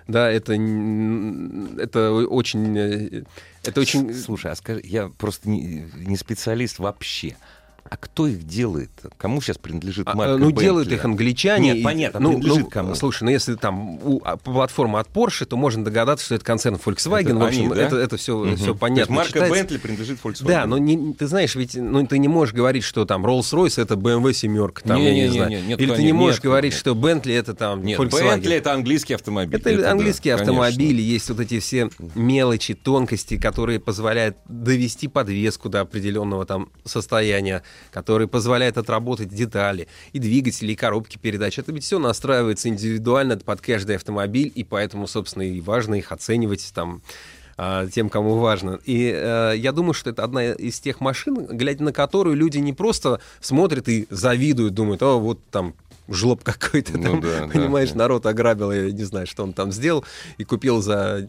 да, 0.08 0.30
это, 0.30 0.52
это 0.52 2.12
очень... 2.12 2.78
Э, 2.78 3.22
это 3.64 3.80
очень... 3.80 4.14
Слушай, 4.14 4.52
а 4.52 4.54
скажи, 4.54 4.80
я 4.84 5.08
просто 5.08 5.48
не, 5.48 5.84
не 5.96 6.16
специалист 6.16 6.78
вообще. 6.78 7.36
А 7.90 7.96
кто 7.96 8.26
их 8.26 8.44
делает? 8.46 8.90
Кому 9.16 9.40
сейчас 9.40 9.58
принадлежит 9.58 10.06
марка 10.06 10.34
а, 10.34 10.38
Ну, 10.38 10.50
Bentley? 10.50 10.60
делают 10.60 10.92
их 10.92 11.04
англичане. 11.04 11.74
Нет, 11.74 11.84
понятно, 11.84 12.20
ну, 12.20 12.30
принадлежит 12.30 12.64
ну, 12.64 12.70
кому? 12.70 12.94
Слушай, 12.94 13.24
ну 13.24 13.30
если 13.30 13.54
там 13.54 13.98
у, 14.04 14.20
а, 14.24 14.36
платформа 14.36 15.00
от 15.00 15.08
Porsche, 15.08 15.44
то 15.44 15.56
можно 15.56 15.84
догадаться, 15.84 16.24
что 16.26 16.34
это 16.34 16.44
концерн 16.44 16.76
Volkswagen. 16.76 17.26
Это 17.30 17.34
в 17.36 17.42
общем, 17.44 17.60
они, 17.66 17.74
да? 17.74 17.82
это, 17.82 17.96
это 17.96 18.16
все, 18.16 18.36
Мгм. 18.38 18.56
все 18.56 18.64
То 18.64 18.70
есть 18.70 18.80
понятно. 18.80 19.14
марка 19.14 19.32
читается. 19.32 19.62
Bentley 19.74 19.78
принадлежит 19.78 20.18
Volkswagen. 20.22 20.46
Да, 20.46 20.66
но 20.66 20.78
не, 20.78 21.14
ты 21.14 21.26
знаешь, 21.26 21.54
ведь 21.54 21.74
ну, 21.74 22.06
ты 22.06 22.18
не 22.18 22.28
можешь 22.28 22.54
говорить, 22.54 22.84
что 22.84 23.04
там 23.04 23.24
Rolls-Royce 23.24 23.80
это 23.82 23.94
BMW 23.94 24.32
семерка, 24.32 24.82
там, 24.82 25.00
я 25.00 25.10
не 25.10 25.20
Не-не-не, 25.22 25.32
знаю. 25.38 25.50
нет, 25.50 25.62
Или 25.62 25.74
ты 25.76 25.86
конечно, 25.86 26.02
не 26.02 26.12
можешь 26.12 26.36
нет, 26.38 26.44
говорить, 26.44 26.72
нет. 26.72 26.80
что 26.80 26.92
Bentley 26.92 27.38
это 27.38 27.54
там 27.54 27.82
Нет, 27.84 27.98
Volkswagen. 28.00 28.40
Bentley 28.40 28.54
это 28.54 28.72
английский 28.72 29.14
автомобиль. 29.14 29.58
Это, 29.60 29.76
да, 29.76 29.90
английские 29.92 30.34
конечно. 30.36 30.52
автомобили, 30.52 31.02
есть 31.02 31.28
вот 31.28 31.40
эти 31.40 31.60
все 31.60 31.90
мелочи, 32.14 32.74
тонкости, 32.74 33.36
которые 33.38 33.80
позволяют 33.80 34.36
довести 34.48 35.08
подвеску 35.08 35.68
до 35.68 35.80
определенного 35.80 36.44
там 36.46 36.68
состояния, 36.84 37.62
которые 37.90 38.28
позволяют 38.28 38.78
отработать 38.78 39.28
детали, 39.28 39.88
и 40.12 40.18
двигатели, 40.18 40.72
и 40.72 40.76
коробки 40.76 41.18
передач. 41.18 41.58
Это 41.58 41.72
ведь 41.72 41.84
все 41.84 41.98
настраивается 41.98 42.68
индивидуально 42.68 43.36
под 43.36 43.60
каждый 43.60 43.96
автомобиль, 43.96 44.52
и 44.54 44.64
поэтому, 44.64 45.06
собственно, 45.06 45.42
и 45.42 45.60
важно 45.60 45.94
их 45.94 46.12
оценивать 46.12 46.70
там 46.74 47.02
а, 47.58 47.86
тем, 47.86 48.10
кому 48.10 48.36
важно. 48.36 48.80
И 48.84 49.10
э, 49.14 49.54
я 49.56 49.72
думаю, 49.72 49.94
что 49.94 50.10
это 50.10 50.22
одна 50.24 50.52
из 50.52 50.78
тех 50.78 51.00
машин, 51.00 51.46
глядя 51.46 51.84
на 51.84 51.92
которую 51.92 52.36
люди 52.36 52.58
не 52.58 52.74
просто 52.74 53.20
смотрят 53.40 53.88
и 53.88 54.06
завидуют, 54.10 54.74
думают, 54.74 55.02
о, 55.02 55.18
вот 55.18 55.40
там 55.50 55.74
жлоб 56.08 56.44
какой-то, 56.44 56.98
Ну 56.98 57.02
там, 57.02 57.20
да, 57.20 57.48
понимаешь, 57.52 57.90
да. 57.92 57.98
народ 57.98 58.26
ограбил, 58.26 58.72
я 58.72 58.90
не 58.90 59.04
знаю, 59.04 59.26
что 59.26 59.42
он 59.42 59.54
там 59.54 59.72
сделал, 59.72 60.04
и 60.36 60.44
купил 60.44 60.82
за 60.82 61.26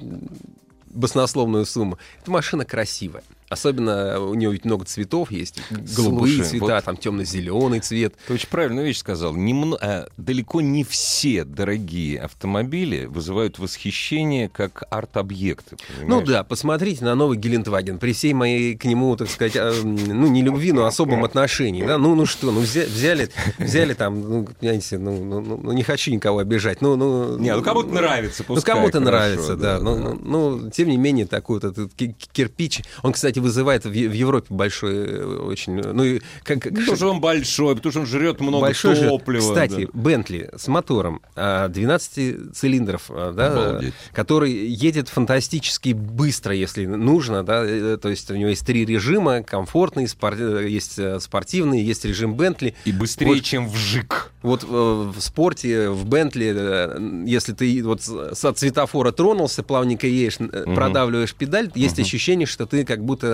баснословную 0.90 1.66
сумму. 1.66 1.98
Эта 2.22 2.32
машина 2.32 2.66
красивая. 2.66 3.24
Особенно 3.50 4.20
у 4.20 4.34
нее 4.34 4.52
ведь 4.52 4.66
много 4.66 4.84
цветов 4.86 5.32
есть. 5.32 5.60
Голубые 5.96 6.36
Слушай, 6.36 6.50
цвета, 6.50 6.66
вот- 6.76 6.84
там 6.84 6.98
темно-зеленый 6.98 7.80
цвет. 7.80 8.14
Ты 8.28 8.34
очень 8.34 8.50
правильную 8.50 8.86
вещь 8.86 8.98
сказал. 8.98 9.34
Немно- 9.36 9.78
а, 9.80 10.08
далеко 10.18 10.60
не 10.60 10.84
все 10.84 11.46
дорогие 11.46 12.20
автомобили 12.20 13.06
вызывают 13.06 13.58
восхищение 13.58 14.50
как 14.50 14.84
арт-объекты. 14.90 15.78
Ну 16.02 16.02
понимаешь? 16.02 16.28
да, 16.28 16.44
посмотрите 16.44 17.06
на 17.06 17.16
новый 17.16 17.38
Гелендваген. 17.38 18.00
При 18.00 18.12
всей 18.12 18.34
моей 18.34 18.76
к 18.76 18.84
нему, 18.84 19.16
так 19.16 19.30
сказать, 19.30 19.56
а, 19.56 19.72
ну 19.84 20.28
не 20.28 20.42
любви, 20.42 20.74
но 20.74 20.86
особом 20.86 21.24
отношении. 21.24 21.86
Да? 21.86 21.98
Ну, 21.98 22.16
ну 22.16 22.26
что, 22.26 22.52
ну 22.52 22.62
взя- 22.62 22.86
взяли, 22.88 23.30
взяли 23.60 23.94
там, 23.94 24.20
ну, 24.22 24.48
понимаете, 24.60 24.98
ну, 24.98 25.24
ну, 25.24 25.40
ну, 25.40 25.60
ну, 25.64 25.72
не 25.72 25.84
хочу 25.84 26.12
никого 26.12 26.40
обижать. 26.40 26.82
Ну, 26.82 26.98
ну, 26.98 27.38
Не, 27.38 27.56
ну 27.56 27.64
кому-то 27.64 27.94
нравится, 27.94 28.44
Ну, 28.48 28.56
пускай, 28.56 28.76
кому-то 28.76 29.00
хорошо, 29.00 29.06
нравится, 29.12 29.56
да. 29.56 29.80
Ну, 29.80 29.98
ну, 29.98 30.20
ну, 30.60 30.70
тем 30.70 30.90
не 30.90 30.98
менее, 30.98 31.26
такой 31.26 31.62
вот 31.62 31.64
этот 31.64 31.94
ки- 31.94 32.14
кирпич. 32.34 32.82
Он, 33.04 33.14
кстати, 33.14 33.37
вызывает 33.40 33.86
в, 33.86 33.90
в 33.90 33.94
Европе 34.14 34.48
большой 34.50 34.94
э, 34.96 35.26
очень... 35.26 35.80
э, 35.80 35.92
Ну, 35.94 36.04
и 36.04 36.22
как, 36.44 36.62
как- 36.62 36.74
Потому 36.74 36.96
что 36.96 37.10
он 37.12 37.20
большой, 37.22 37.76
потому 37.76 37.92
что 37.92 38.00
он 38.02 38.06
жрет 38.06 38.40
много 38.40 38.62
большой 38.62 38.96
топлива. 38.96 39.42
Кстати, 39.42 39.86
да. 39.94 40.00
Бентли 40.00 40.50
с 40.58 40.68
мотором 40.68 41.22
а, 41.36 41.68
12 41.68 42.56
цилиндров, 42.56 43.04
а, 43.10 43.32
да, 43.34 43.48
Обалдеть. 43.70 43.94
который 44.14 44.52
едет 44.52 45.10
фантастически 45.10 45.94
быстро, 45.94 46.54
если 46.54 46.86
нужно, 46.86 47.44
да, 47.44 47.64
э, 47.66 47.98
то 48.02 48.10
есть 48.10 48.30
у 48.32 48.36
него 48.36 48.50
есть 48.50 48.66
три 48.66 48.86
режима, 48.86 49.44
комфортный, 49.44 50.08
спор- 50.08 50.36
есть 50.66 51.00
спортивный, 51.22 51.82
есть 51.82 52.06
режим 52.06 52.36
Бентли. 52.36 52.76
И 52.86 52.92
быстрее, 52.92 53.28
Вот- 53.28 53.44
чем 53.44 53.68
вжик. 53.70 54.32
Вот 54.44 54.64
э, 54.64 54.68
в 54.68 55.20
спорте, 55.20 55.90
в 55.90 56.06
Бентли, 56.06 57.28
если 57.28 57.54
ты 57.54 57.84
вот 57.84 58.02
с- 58.02 58.36
с 58.36 58.46
от 58.46 58.58
светофора 58.58 59.12
тронулся, 59.12 59.64
плавненько 59.64 60.08
едешь, 60.08 60.38
э, 60.40 60.64
продавливаешь 60.76 61.34
педаль, 61.34 61.70
есть 61.76 62.00
ощущение, 62.00 62.46
что 62.46 62.66
ты 62.66 62.86
как 62.86 63.04
будто 63.04 63.27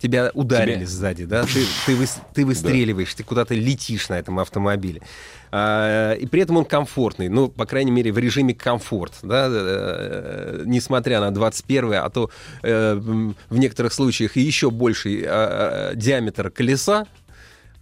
тебя 0.00 0.30
ударили 0.34 0.76
Тебя- 0.76 0.86
сзади, 0.86 1.24
да, 1.24 1.44
ты, 1.44 1.64
ты, 1.86 1.92
выс- 1.94 2.20
ты 2.34 2.44
выстреливаешь, 2.46 3.14
ты 3.14 3.22
куда-то 3.24 3.54
летишь 3.54 4.08
на 4.08 4.18
этом 4.18 4.38
автомобиле. 4.38 5.02
А, 5.50 6.14
и 6.14 6.26
при 6.26 6.42
этом 6.42 6.56
он 6.56 6.64
комфортный, 6.64 7.28
ну, 7.28 7.48
по 7.48 7.66
крайней 7.66 7.90
мере, 7.90 8.10
в 8.12 8.18
режиме 8.18 8.54
комфорт, 8.54 9.14
да, 9.22 9.48
э, 9.50 10.62
несмотря 10.64 11.20
на 11.20 11.30
21 11.30 11.94
а 11.94 12.08
то 12.10 12.30
э, 12.62 12.94
в 12.94 13.58
некоторых 13.58 13.92
случаях 13.92 14.36
и 14.36 14.40
еще 14.40 14.70
больший 14.70 15.22
а, 15.26 15.90
а, 15.90 15.94
диаметр 15.94 16.50
колеса, 16.50 17.06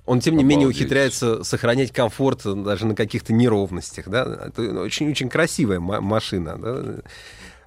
он, 0.07 0.19
тем 0.19 0.37
не 0.37 0.43
менее, 0.43 0.65
Обалдеть. 0.65 0.81
ухитряется 0.83 1.45
сохранять 1.45 1.93
комфорт 1.93 2.43
даже 2.45 2.87
на 2.87 2.97
каких-то 2.97 3.33
неровностях. 3.33 4.09
Да? 4.09 4.49
Это 4.49 4.63
очень-очень 4.81 5.29
красивая 5.29 5.79
ма- 5.79 6.01
машина. 6.01 6.59
Да? 6.59 6.85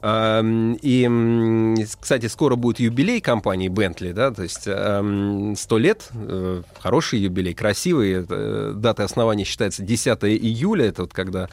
Ам, 0.06 0.74
И, 0.82 1.76
кстати, 2.02 2.26
скоро 2.26 2.56
будет 2.58 2.80
юбилей 2.82 3.22
компании 3.22 3.70
Bentley, 3.70 4.12
да, 4.12 4.32
то 4.32 4.44
есть 4.44 4.68
ам, 4.68 5.56
100 5.56 5.78
лет, 5.78 6.10
э, 6.14 6.62
хороший 6.80 7.20
юбилей, 7.20 7.54
красивый. 7.54 8.26
Э, 8.28 8.74
Дата 8.76 9.06
основания 9.06 9.46
считается 9.46 9.82
10 9.82 10.24
июля, 10.26 10.88
это 10.88 11.04
вот 11.04 11.14
когда 11.14 11.48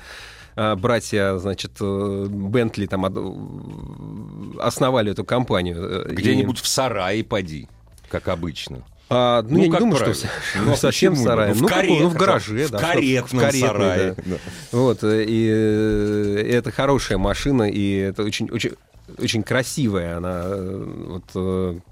а, 0.57 0.75
братья, 0.75 1.39
значит, 1.39 1.71
э, 1.81 2.27
Бентли 2.29 2.87
там 2.87 3.05
основали 4.59 5.13
эту 5.13 5.25
компанию. 5.25 5.77
э, 6.09 6.11
и- 6.11 6.15
Где-нибудь 6.17 6.59
в 6.59 6.67
сарае 6.67 7.23
поди, 7.23 7.69
как 8.09 8.27
обычно. 8.29 8.83
А, 9.11 9.43
ну, 9.43 9.49
Ну, 9.51 9.59
я 9.59 9.69
не 9.69 9.77
думаю, 9.79 9.97
правило. 9.97 10.15
что 10.15 10.29
Ну, 10.65 10.77
совсем 10.77 11.15
в 11.15 11.19
сарае. 11.19 11.55
Ну, 11.55 11.55
в 11.55 11.61
Ну, 11.61 11.67
ну, 11.69 11.69
в 11.69 11.71
каретах, 11.73 12.13
гараже, 12.15 12.67
в 12.67 12.71
да. 12.71 12.79
каретном 12.79 13.41
каретной, 13.43 13.61
сарае, 13.69 14.15
да. 14.17 14.23
да. 14.27 14.37
Вот, 14.73 15.05
э, 15.05 15.25
и 15.25 15.49
э, 15.53 16.51
это 16.53 16.71
хорошая 16.71 17.19
машина, 17.19 17.65
и 17.65 17.97
это 17.97 18.23
очень, 18.23 18.49
очень, 18.51 18.73
очень 19.19 19.43
красивая 19.43 20.17
она. 20.19 20.43
э, 20.45 21.21
Вот, 21.35 21.83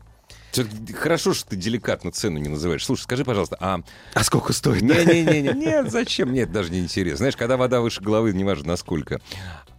Хорошо, 0.96 1.34
что 1.34 1.50
ты 1.50 1.56
деликатно 1.56 2.10
цену 2.10 2.38
не 2.38 2.48
называешь. 2.48 2.84
Слушай, 2.84 3.02
скажи, 3.02 3.24
пожалуйста, 3.24 3.56
а... 3.60 3.80
А 4.14 4.24
сколько 4.24 4.52
стоит? 4.52 4.82
Не-не-не, 4.82 5.52
нет, 5.52 5.90
зачем? 5.90 6.30
Мне 6.30 6.42
это 6.42 6.52
даже 6.52 6.70
не 6.70 6.78
интересно. 6.80 7.18
Знаешь, 7.18 7.36
когда 7.36 7.56
вода 7.56 7.80
выше 7.80 8.00
головы, 8.00 8.32
неважно 8.32 8.68
насколько, 8.68 9.20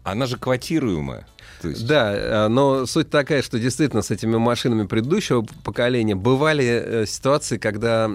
она 0.04 0.25
же 0.25 0.38
квотируемая. 0.38 1.25
Есть, 1.63 1.86
Да, 1.88 2.13
э, 2.15 2.48
но 2.48 2.86
суть 2.86 3.10
такая, 3.10 3.41
что 3.41 3.60
действительно 3.60 4.02
с 4.02 4.12
этими 4.12 4.38
машинами 4.38 4.86
предыдущего 4.88 5.45
поколения 5.63 6.15
бывали 6.15 6.65
э, 6.65 7.06
ситуации, 7.06 7.58
когда 7.58 8.10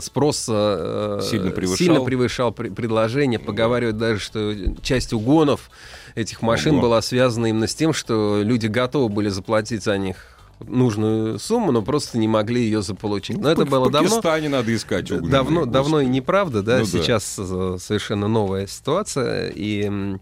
спрос 0.00 0.46
э, 0.48 1.20
Сильно 1.22 1.50
превышал. 1.50 1.76
сильно 1.76 2.00
превышал 2.00 2.50
пре- 2.50 2.72
предложение. 2.74 3.38
Поговаривают 3.38 3.98
даже, 3.98 4.20
что 4.20 4.52
часть 4.82 5.12
угонов 5.12 5.70
этих 6.14 6.42
машин 6.42 6.74
Ого. 6.74 6.82
была 6.82 7.02
связана 7.02 7.46
именно 7.46 7.66
с 7.66 7.74
тем, 7.74 7.92
что 7.92 8.40
люди 8.42 8.66
готовы 8.66 9.08
были 9.08 9.28
заплатить 9.28 9.82
за 9.84 9.98
них 9.98 10.16
нужную 10.66 11.38
сумму, 11.38 11.70
но 11.70 11.82
просто 11.82 12.18
не 12.18 12.26
могли 12.26 12.60
ее 12.62 12.82
заполучить. 12.82 13.38
Но 13.38 13.50
это 13.50 13.64
в 13.64 13.68
было 13.70 13.90
давно. 13.90 14.08
Пакистане 14.08 14.48
надо 14.48 14.74
искать 14.74 15.08
угнанные, 15.10 15.30
Давно, 15.30 15.64
давно 15.66 16.00
и 16.00 16.06
неправда, 16.06 16.62
да, 16.64 16.78
Ну 16.78 16.84
да. 16.84 16.90
сейчас 16.90 17.36
э, 17.38 17.76
совершенно 17.80 18.26
новая 18.26 18.66
ситуация. 18.66 19.52
И 19.54 20.16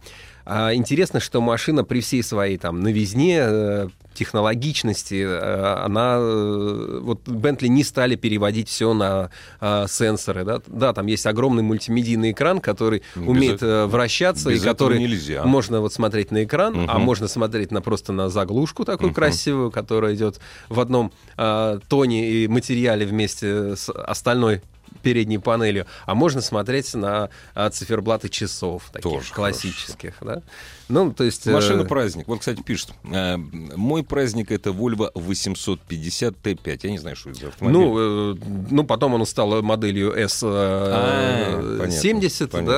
а, 0.46 0.72
интересно, 0.74 1.18
что 1.20 1.40
машина 1.40 1.82
при 1.84 2.00
всей 2.00 2.22
своей 2.22 2.56
там 2.56 2.80
новизне, 2.80 3.40
э, 3.42 3.88
технологичности, 4.14 5.22
э, 5.26 5.74
она 5.84 6.16
э, 6.18 7.00
вот 7.02 7.28
Бентли 7.28 7.66
не 7.68 7.82
стали 7.84 8.14
переводить 8.14 8.68
все 8.68 8.94
на 8.94 9.30
э, 9.60 9.86
сенсоры, 9.88 10.44
да, 10.44 10.60
да, 10.68 10.92
там 10.92 11.06
есть 11.06 11.26
огромный 11.26 11.62
мультимедийный 11.62 12.30
экран, 12.30 12.60
который 12.60 13.02
без 13.16 13.26
умеет 13.28 13.56
этого- 13.56 13.84
э, 13.84 13.86
вращаться 13.86 14.50
без 14.50 14.62
и 14.62 14.64
который 14.64 14.98
нельзя. 15.00 15.44
можно 15.44 15.80
вот 15.80 15.92
смотреть 15.92 16.30
на 16.30 16.44
экран, 16.44 16.86
а 16.88 16.94
Мгм. 16.94 17.02
можно 17.02 17.28
смотреть 17.28 17.72
на 17.72 17.80
просто 17.82 18.12
на 18.12 18.28
заглушку 18.28 18.84
такую 18.84 19.08
Мгм. 19.08 19.14
красивую, 19.16 19.70
которая 19.70 20.14
идет 20.14 20.40
в 20.68 20.80
одном 20.80 21.12
э, 21.36 21.78
тоне 21.88 22.30
и 22.30 22.48
материале 22.48 23.04
вместе 23.04 23.76
с 23.76 23.90
остальной 23.90 24.62
передней 25.02 25.38
панелью, 25.38 25.86
а 26.04 26.14
можно 26.14 26.40
смотреть 26.40 26.94
на 26.94 27.30
а, 27.54 27.70
циферблаты 27.70 28.28
часов, 28.28 28.84
таких 28.92 29.02
Тоже 29.02 29.32
классических, 29.32 30.14
да? 30.20 30.42
Ну, 30.88 31.12
то 31.12 31.24
есть... 31.24 31.46
э, 31.48 31.52
Машина 31.52 31.84
праздник. 31.84 32.28
Вот, 32.28 32.38
кстати, 32.40 32.62
пишет. 32.62 32.90
э, 33.04 33.36
Мой 33.36 34.04
праздник 34.04 34.52
это 34.52 34.70
Volvo 34.70 35.10
850 35.14 36.34
T5. 36.42 36.80
Я 36.84 36.90
не 36.90 36.98
знаю, 36.98 37.16
что 37.16 37.30
это 37.30 37.40
за 37.40 37.48
автомобиль. 37.48 37.80
Ну, 37.80 38.32
э, 38.32 38.36
ну, 38.70 38.84
потом 38.84 39.14
он 39.14 39.26
стал 39.26 39.62
моделью 39.62 40.12
А, 40.42 41.78
понятно, 41.78 41.86
S70, 41.86 42.46
понятно. 42.48 42.72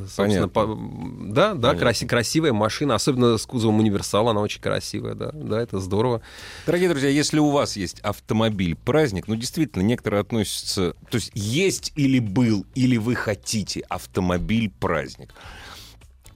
да, 0.00 0.06
собственно, 0.08 0.48
по- 0.48 0.78
да, 1.32 1.54
да, 1.54 1.74
краси- 1.74 2.06
красивая 2.06 2.52
машина, 2.52 2.94
особенно 2.96 3.38
с 3.38 3.46
кузовом 3.46 3.78
универсала, 3.78 4.32
она 4.32 4.40
очень 4.40 4.60
красивая, 4.60 5.14
да, 5.14 5.30
да, 5.32 5.60
это 5.62 5.78
здорово. 5.80 6.22
Дорогие 6.66 6.88
друзья, 6.88 7.08
если 7.08 7.38
у 7.38 7.50
вас 7.50 7.76
есть 7.76 8.00
автомобиль 8.00 8.74
праздник, 8.76 9.28
ну 9.28 9.36
действительно, 9.36 9.82
некоторые 9.82 10.20
относятся, 10.20 10.94
то 11.10 11.16
есть 11.16 11.30
есть 11.34 11.92
или 11.96 12.18
был, 12.18 12.66
или 12.74 12.96
вы 12.96 13.14
хотите 13.14 13.80
автомобиль 13.88 14.70
праздник. 14.80 15.30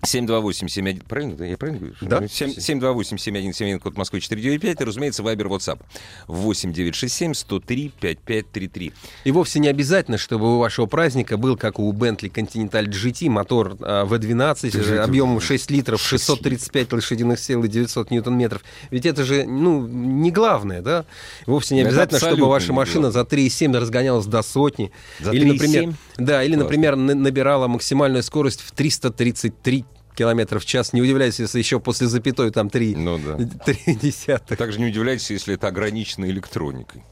728-71, 0.04 1.02
правильно? 1.06 1.36
да? 1.36 1.44
Я 1.44 1.56
правильно 1.56 1.80
говорю? 1.80 1.94
Да. 2.00 2.18
728-7171, 2.20 3.78
код 3.80 3.96
Москвы 3.96 4.20
495, 4.20 4.80
и, 4.80 4.84
разумеется, 4.84 5.22
Вайбер, 5.22 5.48
WhatsApp 5.48 5.80
8967-103-5533. 6.28 8.92
И 9.24 9.32
вовсе 9.32 9.58
не 9.58 9.68
обязательно, 9.68 10.18
чтобы 10.18 10.56
у 10.56 10.58
вашего 10.58 10.86
праздника 10.86 11.36
был, 11.36 11.56
как 11.56 11.78
у 11.78 11.92
Bentley 11.92 12.32
Continental 12.32 12.84
GT, 12.86 13.28
мотор 13.28 13.76
а, 13.80 14.04
V12 14.06 14.70
Ты 14.70 14.82
же 14.82 14.94
э, 14.96 15.00
объемом 15.00 15.40
6 15.40 15.70
литров, 15.70 16.00
6 16.00 16.24
635 16.24 16.92
лошадиных 16.92 17.40
сил 17.40 17.64
и 17.64 17.68
900 17.68 18.10
ньютон-метров. 18.10 18.62
Ведь 18.90 19.06
это 19.06 19.24
же, 19.24 19.44
ну, 19.44 19.86
не 19.86 20.30
главное, 20.30 20.82
да? 20.82 21.04
Вовсе 21.46 21.74
не 21.74 21.82
обязательно, 21.82 22.20
чтобы 22.20 22.46
ваша 22.46 22.72
машина 22.72 23.10
за 23.10 23.20
3,7 23.20 23.78
разгонялась 23.78 24.26
до 24.26 24.42
сотни. 24.42 24.90
За 25.20 25.32
или, 25.32 25.44
например, 25.44 25.84
3,7? 25.84 25.94
да, 26.18 26.42
или, 26.42 26.54
Классно. 26.54 26.64
например, 26.64 26.96
на- 26.96 27.14
набирала 27.14 27.68
максимальную 27.68 28.22
скорость 28.22 28.60
в 28.60 28.72
333 28.72 29.84
километров 30.18 30.64
в 30.64 30.66
час. 30.66 30.92
Не 30.92 31.00
удивляйтесь, 31.00 31.38
если 31.38 31.58
еще 31.60 31.78
после 31.78 32.08
запятой 32.08 32.50
там 32.50 32.68
3, 32.70 32.96
Ну 32.96 33.18
да. 33.18 33.36
3 33.64 33.94
десятых. 33.94 34.58
Также 34.58 34.80
не 34.80 34.86
удивляйтесь, 34.86 35.30
если 35.30 35.54
это 35.54 35.68
ограничено 35.68 36.24
электроникой. 36.26 37.04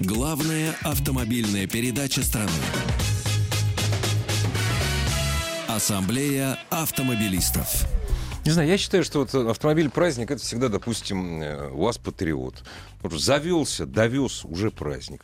Главная 0.00 0.74
автомобильная 0.82 1.66
передача 1.66 2.22
страны. 2.22 2.50
Ассамблея 5.68 6.58
автомобилистов. 6.70 7.86
Не 8.44 8.50
знаю, 8.50 8.68
я 8.68 8.76
считаю, 8.76 9.04
что 9.04 9.20
вот 9.20 9.34
автомобиль 9.34 9.88
праздник 9.88 10.30
это 10.30 10.42
всегда, 10.42 10.68
допустим, 10.68 11.40
э, 11.42 11.70
УАЗ 11.70 11.96
Патриот. 11.98 12.62
Вот 13.02 13.12
Завелся, 13.12 13.86
довез, 13.86 14.44
уже 14.44 14.70
праздник. 14.70 15.22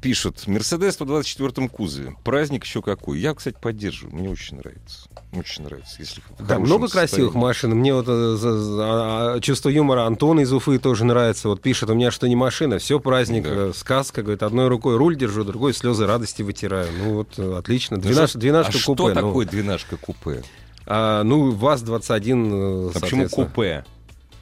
Пишет, 0.00 0.46
Мерседес 0.48 0.96
по 0.96 1.04
24 1.04 1.68
кузове. 1.68 2.14
Праздник 2.24 2.64
еще 2.64 2.82
какой. 2.82 3.18
Я, 3.20 3.34
кстати, 3.34 3.56
поддерживаю. 3.60 4.16
Мне 4.16 4.28
очень 4.30 4.56
нравится. 4.56 5.08
Очень 5.32 5.64
нравится. 5.64 5.96
Если 5.98 6.22
в 6.38 6.46
Да, 6.46 6.58
много 6.58 6.88
красивых 6.88 7.32
состоянии. 7.32 7.38
машин. 7.38 7.70
Мне 7.70 7.94
вот 7.94 8.06
э, 8.08 8.36
за- 8.36 9.34
а, 9.36 9.40
чувство 9.40 9.68
юмора 9.68 10.04
Антона 10.06 10.40
из 10.40 10.52
Уфы 10.52 10.78
тоже 10.78 11.04
нравится. 11.04 11.48
Вот 11.48 11.62
пишет, 11.62 11.90
у 11.90 11.94
меня 11.94 12.10
что 12.10 12.26
не 12.28 12.36
машина, 12.36 12.78
все 12.78 12.98
праздник, 13.00 13.44
Да. 13.44 13.50
э, 13.50 13.72
сказка. 13.74 14.22
Говорит, 14.22 14.42
одной 14.42 14.68
рукой 14.68 14.96
руль 14.96 15.16
держу, 15.16 15.44
другой 15.44 15.72
слезы 15.74 16.06
радости 16.06 16.42
вытираю. 16.42 16.88
Ну 16.98 17.14
вот, 17.14 17.38
отлично. 17.38 17.96
Ну, 17.96 18.02
Двенаш- 18.02 18.36
Двенашка 18.36 18.70
а 18.70 18.72
купе. 18.72 18.78
что 18.82 19.08
ну. 19.08 19.14
такое 19.14 19.46
двенашка 19.46 19.96
купе? 19.96 20.42
А, 20.86 21.22
ну, 21.22 21.50
ВАЗ-21, 21.52 22.88
э, 22.88 22.90
А 22.94 23.00
почему 23.00 23.28
купе? 23.28 23.84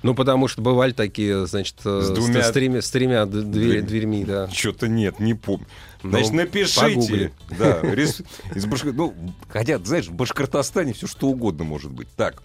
Ну, 0.03 0.15
потому 0.17 0.49
что 0.49 0.63
бывали 0.63 0.91
такие, 0.93 1.47
значит, 1.47 1.77
э, 1.85 2.01
С 2.03 2.07
с, 2.09 2.11
двумя- 2.11 2.43
с 2.43 2.51
тремя, 2.51 2.83
с 2.83 2.91
тремя 2.91 3.25
д- 3.25 3.43
две- 3.43 3.69
Дверь. 3.71 3.83
дверьми, 3.83 4.25
да. 4.25 4.49
Что-то 4.51 4.89
нет, 4.89 5.21
не 5.21 5.35
помню. 5.35 5.67
Ну, 6.03 6.11
Значит, 6.11 6.33
напишите. 6.33 6.81
погугли. 6.81 7.33
Да, 7.57 7.81
рис- 7.83 8.25
из 8.57 8.67
Башкор- 8.67 8.93
Ну, 8.93 9.15
хотя, 9.49 9.79
знаешь, 9.79 10.09
в 10.09 10.13
Башкортостане 10.15 10.93
все 10.93 11.07
что 11.07 11.29
угодно 11.29 11.63
может 11.63 11.93
быть. 11.93 12.09
Так, 12.17 12.43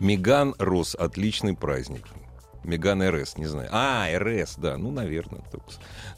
Меган 0.00 0.56
Рос, 0.58 0.96
отличный 0.98 1.54
праздник. 1.54 2.04
Меган 2.64 3.02
РС, 3.08 3.36
не 3.38 3.46
знаю. 3.46 3.68
А, 3.72 4.06
РС, 4.18 4.56
да, 4.56 4.76
ну, 4.76 4.90
наверное. 4.90 5.40
только. 5.52 5.66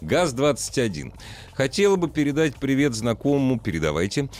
ГАЗ-21. 0.00 1.12
Хотела 1.52 1.96
бы 1.96 2.08
передать 2.08 2.56
привет 2.56 2.94
знакомому, 2.94 3.60
передавайте. 3.60 4.30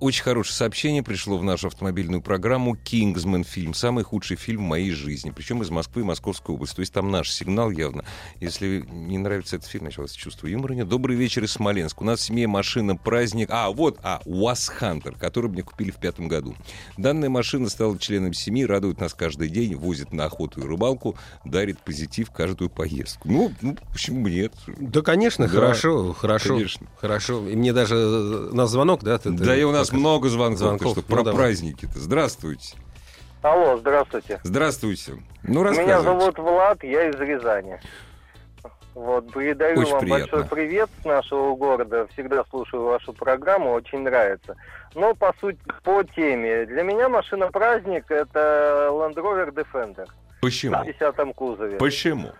Очень 0.00 0.22
хорошее 0.22 0.54
сообщение 0.54 1.02
пришло 1.02 1.38
в 1.38 1.42
нашу 1.42 1.66
автомобильную 1.66 2.22
программу 2.22 2.76
«Кингсман» 2.76 3.42
фильм. 3.42 3.74
Самый 3.74 4.04
худший 4.04 4.36
фильм 4.36 4.60
в 4.64 4.68
моей 4.68 4.92
жизни. 4.92 5.32
Причем 5.34 5.60
из 5.62 5.70
Москвы 5.70 6.02
и 6.02 6.04
Московской 6.04 6.54
области. 6.54 6.76
То 6.76 6.80
есть 6.82 6.92
там 6.92 7.10
наш 7.10 7.32
сигнал 7.32 7.72
явно. 7.72 8.04
Если 8.38 8.84
не 8.92 9.18
нравится 9.18 9.56
этот 9.56 9.68
фильм, 9.68 9.84
значит, 9.84 9.98
у 9.98 10.02
вас 10.02 10.12
чувство 10.12 10.46
юмора 10.46 10.74
нет. 10.74 10.88
Добрый 10.88 11.16
вечер 11.16 11.42
из 11.42 11.50
Смоленска. 11.50 12.02
У 12.02 12.06
нас 12.06 12.20
в 12.20 12.22
семье 12.22 12.46
машина 12.46 12.94
праздник. 12.94 13.48
А, 13.50 13.70
вот, 13.70 13.98
а, 14.04 14.20
УАЗ 14.24 14.68
Хантер, 14.68 15.16
который 15.16 15.50
мне 15.50 15.62
купили 15.64 15.90
в 15.90 15.96
пятом 15.96 16.28
году. 16.28 16.54
Данная 16.96 17.28
машина 17.28 17.68
стала 17.68 17.98
членом 17.98 18.34
семьи, 18.34 18.64
радует 18.64 19.00
нас 19.00 19.14
каждый 19.14 19.48
день, 19.48 19.74
возит 19.74 20.12
на 20.12 20.26
охоту 20.26 20.60
и 20.60 20.64
рыбалку, 20.64 21.16
дарит 21.44 21.80
позитив 21.80 22.30
каждую 22.30 22.70
поездку. 22.70 23.28
Ну, 23.28 23.52
ну 23.62 23.76
почему 23.92 24.28
нет? 24.28 24.52
Да, 24.78 25.02
конечно, 25.02 25.48
Да, 25.48 25.54
хорошо, 25.54 26.12
хорошо. 26.12 26.54
конечно. 26.54 26.86
Хорошо. 27.00 27.48
И 27.48 27.56
мне 27.56 27.72
даже 27.72 27.96
э, 27.96 28.50
на 28.52 28.68
звонок, 28.68 29.02
да? 29.02 29.18
ты- 29.18 29.30
Да 29.30 29.56
и 29.56 29.64
у 29.64 29.72
нас 29.72 29.87
пока- 29.90 29.98
много 30.00 30.28
звонков, 30.28 30.58
Звонков, 30.58 30.92
что, 30.92 31.00
ну, 31.00 31.16
про 31.16 31.22
давай. 31.24 31.34
праздники-то. 31.40 31.98
Здравствуйте. 31.98 32.76
Алло, 33.42 33.76
здравствуйте. 33.78 34.40
Здравствуйте. 34.42 35.12
Ну, 35.44 35.62
Меня 35.70 36.00
зовут 36.02 36.38
Влад, 36.38 36.82
я 36.82 37.08
из 37.08 37.14
Рязани. 37.16 37.80
Вот, 38.94 39.32
передаю 39.32 39.78
Очень 39.78 39.92
вам 39.92 40.00
приятно. 40.00 40.26
большой 40.38 40.48
привет 40.48 40.90
с 41.00 41.04
нашего 41.04 41.54
города. 41.54 42.08
Всегда 42.14 42.44
слушаю 42.50 42.82
вашу 42.82 43.12
программу, 43.12 43.70
очень 43.72 44.00
нравится. 44.00 44.56
Но 44.96 45.14
по 45.14 45.32
сути, 45.40 45.58
по 45.84 46.02
теме. 46.02 46.66
Для 46.66 46.82
меня 46.82 47.08
машина 47.08 47.46
праздник 47.52 48.10
это 48.10 48.88
Land 48.90 49.14
Rover 49.14 49.52
Defender 49.54 50.08
Почему? 50.40 50.82
в 50.82 50.84
10 50.84 51.32
кузове. 51.34 51.76
Почему? 51.76 52.32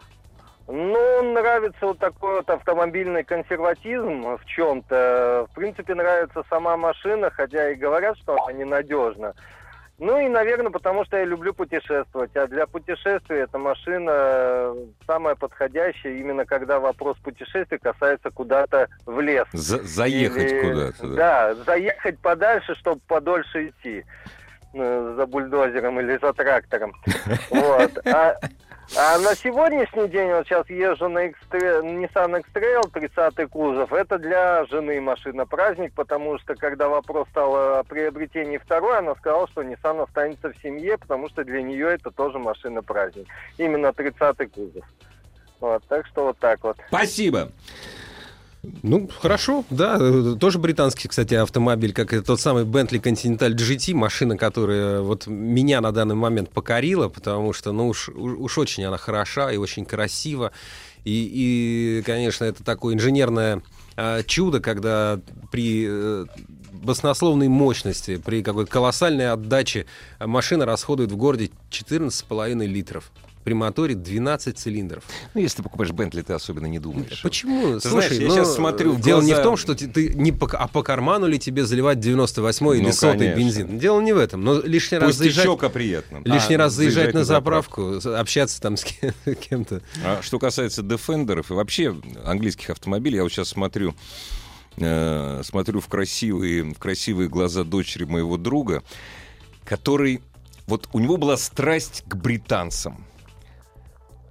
Ну, 0.70 1.32
нравится 1.32 1.78
вот 1.86 1.98
такой 1.98 2.36
вот 2.36 2.50
автомобильный 2.50 3.24
консерватизм 3.24 4.36
в 4.36 4.44
чем-то. 4.44 5.46
В 5.50 5.54
принципе, 5.54 5.94
нравится 5.94 6.44
сама 6.50 6.76
машина, 6.76 7.30
хотя 7.30 7.70
и 7.70 7.74
говорят, 7.74 8.18
что 8.18 8.34
она 8.34 8.52
ненадежна. 8.52 9.32
Ну 9.98 10.16
и, 10.20 10.28
наверное, 10.28 10.70
потому 10.70 11.04
что 11.06 11.16
я 11.16 11.24
люблю 11.24 11.52
путешествовать. 11.54 12.36
А 12.36 12.46
для 12.46 12.66
путешествия 12.66 13.38
эта 13.40 13.58
машина 13.58 14.10
э, 14.14 14.76
самая 15.06 15.34
подходящая, 15.34 16.12
именно 16.18 16.44
когда 16.44 16.78
вопрос 16.78 17.16
путешествия 17.18 17.78
касается 17.78 18.30
куда-то 18.30 18.88
в 19.06 19.18
лес. 19.20 19.46
За- 19.52 19.82
заехать 19.82 20.52
Или- 20.52 20.60
куда-то. 20.70 21.06
Да. 21.08 21.14
Да, 21.16 21.64
заехать 21.64 22.18
подальше, 22.20 22.74
чтобы 22.76 23.00
подольше 23.08 23.68
идти 23.68 24.04
э, 24.74 25.14
за 25.16 25.26
бульдозером 25.26 25.98
или 25.98 26.16
за 26.18 26.32
трактором. 26.32 26.92
Вот. 27.50 28.06
А, 28.06 28.36
а 28.96 29.18
на 29.18 29.34
сегодняшний 29.34 30.08
день, 30.08 30.30
вот 30.30 30.46
сейчас 30.46 30.68
езжу 30.70 31.08
на 31.08 31.26
X-Trail, 31.26 31.82
Nissan 31.82 32.40
X-Trail 32.40 32.90
30 32.90 33.50
кузов, 33.50 33.92
это 33.92 34.18
для 34.18 34.64
жены 34.66 35.00
машина 35.00 35.46
праздник, 35.46 35.92
потому 35.94 36.38
что 36.38 36.54
когда 36.54 36.88
вопрос 36.88 37.28
стал 37.30 37.78
о 37.78 37.84
приобретении 37.84 38.58
второй, 38.58 38.98
она 38.98 39.14
сказала, 39.16 39.46
что 39.48 39.62
Nissan 39.62 40.02
останется 40.02 40.52
в 40.52 40.62
семье, 40.62 40.96
потому 40.96 41.28
что 41.28 41.44
для 41.44 41.62
нее 41.62 41.88
это 41.88 42.10
тоже 42.10 42.38
машина 42.38 42.82
праздник. 42.82 43.26
Именно 43.58 43.92
30 43.92 44.52
кузов. 44.52 44.84
Вот, 45.60 45.82
так 45.88 46.06
что 46.06 46.26
вот 46.26 46.38
так 46.38 46.62
вот. 46.62 46.78
Спасибо. 46.88 47.50
Ну, 48.82 49.08
хорошо, 49.20 49.64
да. 49.70 49.96
э, 50.00 50.36
Тоже 50.38 50.58
британский, 50.58 51.08
кстати, 51.08 51.34
автомобиль, 51.34 51.92
как 51.92 52.12
и 52.12 52.20
тот 52.20 52.40
самый 52.40 52.64
Bentley 52.64 53.02
Continental 53.02 53.50
GT, 53.54 53.94
машина, 53.94 54.36
которая 54.36 55.00
вот 55.00 55.26
меня 55.26 55.80
на 55.80 55.92
данный 55.92 56.14
момент 56.14 56.50
покорила, 56.50 57.08
потому 57.08 57.52
что, 57.52 57.72
ну, 57.72 57.88
уж, 57.88 58.08
уж 58.08 58.58
очень 58.58 58.84
она 58.84 58.98
хороша 58.98 59.50
и 59.52 59.56
очень 59.56 59.84
красива. 59.84 60.52
И, 61.04 61.98
и 62.00 62.02
конечно, 62.02 62.44
это 62.44 62.64
такое 62.64 62.94
инженерное 62.94 63.62
а, 63.96 64.22
чудо, 64.22 64.60
когда 64.60 65.20
при 65.50 65.86
э, 65.88 66.26
баснословной 66.72 67.48
мощности, 67.48 68.16
при 68.16 68.42
какой-то 68.42 68.70
колоссальной 68.70 69.30
отдаче 69.30 69.86
а, 70.18 70.26
машина 70.26 70.66
расходует 70.66 71.10
в 71.10 71.16
городе 71.16 71.50
14,5 71.70 72.66
литров. 72.66 73.10
При 73.48 73.54
моторе 73.54 73.94
12 73.94 74.58
цилиндров. 74.58 75.04
Ну, 75.32 75.40
если 75.40 75.56
ты 75.56 75.62
покупаешь 75.62 75.90
Бентли, 75.92 76.20
ты 76.20 76.34
особенно 76.34 76.66
не 76.66 76.78
думаешь. 76.78 77.22
Почему? 77.22 77.80
Ты 77.80 77.88
Слушай, 77.88 78.08
знаешь, 78.08 78.12
я 78.20 78.28
ну, 78.28 78.34
щас 78.34 78.54
смотрю 78.56 78.92
в 78.92 79.00
Дело 79.00 79.22
не 79.22 79.28
глаза- 79.28 79.40
в 79.40 79.42
том, 79.42 79.56
что 79.56 79.74
ты, 79.74 79.88
ты 79.88 80.10
не 80.12 80.32
по, 80.32 80.46
а 80.52 80.68
по 80.68 80.82
карману 80.82 81.26
ли 81.26 81.38
тебе 81.38 81.64
заливать 81.64 81.96
98-й 81.96 82.76
или 82.76 82.84
Ну, 82.88 82.92
100 82.92 83.10
конечно. 83.12 83.38
бензин. 83.38 83.78
Дело 83.78 84.02
не 84.02 84.12
в 84.12 84.18
этом. 84.18 84.44
Но 84.44 84.60
лишний 84.60 84.98
раз 84.98 85.14
заезжать, 85.14 85.48
приятно. 85.72 86.20
лишний 86.26 86.56
А, 86.56 86.58
раз 86.58 86.74
заезжать 86.74 87.14
на 87.14 87.24
заправку, 87.24 87.98
общаться 88.04 88.60
там 88.60 88.76
с 88.76 88.84
кем- 88.84 89.14
кем-то. 89.40 89.80
А 90.04 90.20
что 90.20 90.38
касается 90.38 90.82
дефендеров 90.82 91.50
и 91.50 91.54
вообще 91.54 91.96
английских 92.26 92.68
автомобилей, 92.68 93.16
я 93.16 93.22
вот 93.22 93.32
сейчас 93.32 93.48
смотрю, 93.48 93.94
э, 94.76 95.40
смотрю 95.42 95.80
в 95.80 95.88
красивые, 95.88 96.64
в 96.64 96.78
красивые 96.78 97.30
глаза 97.30 97.64
дочери 97.64 98.04
моего 98.04 98.36
друга, 98.36 98.82
который... 99.64 100.20
Вот 100.66 100.86
у 100.92 100.98
него 100.98 101.16
была 101.16 101.38
страсть 101.38 102.04
к 102.06 102.14
британцам. 102.14 103.06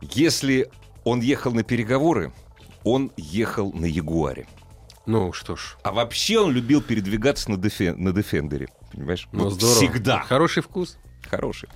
Если 0.02 0.70
он 1.04 1.22
ехал 1.22 1.52
на 1.54 1.64
переговоры, 1.64 2.32
он 2.84 3.12
ехал 3.18 3.72
на 3.74 3.86
Ягуаре. 3.86 4.48
Ну 5.06 5.32
что 5.34 5.56
ж, 5.56 5.78
А 5.84 5.92
вообще 5.92 6.40
он 6.40 6.52
любил 6.52 6.82
передвигаться 6.82 7.50
на, 7.50 7.56
дефе- 7.56 7.96
на 7.96 8.12
Дефендере. 8.12 8.68
Понимаешь? 8.92 9.28
ну 9.32 9.46
Вот 9.46 9.54
здорово. 9.54 9.76
Всегда. 9.78 10.20
Хороший 10.20 10.62
вкус. 10.64 10.98
Хороший. 11.30 11.70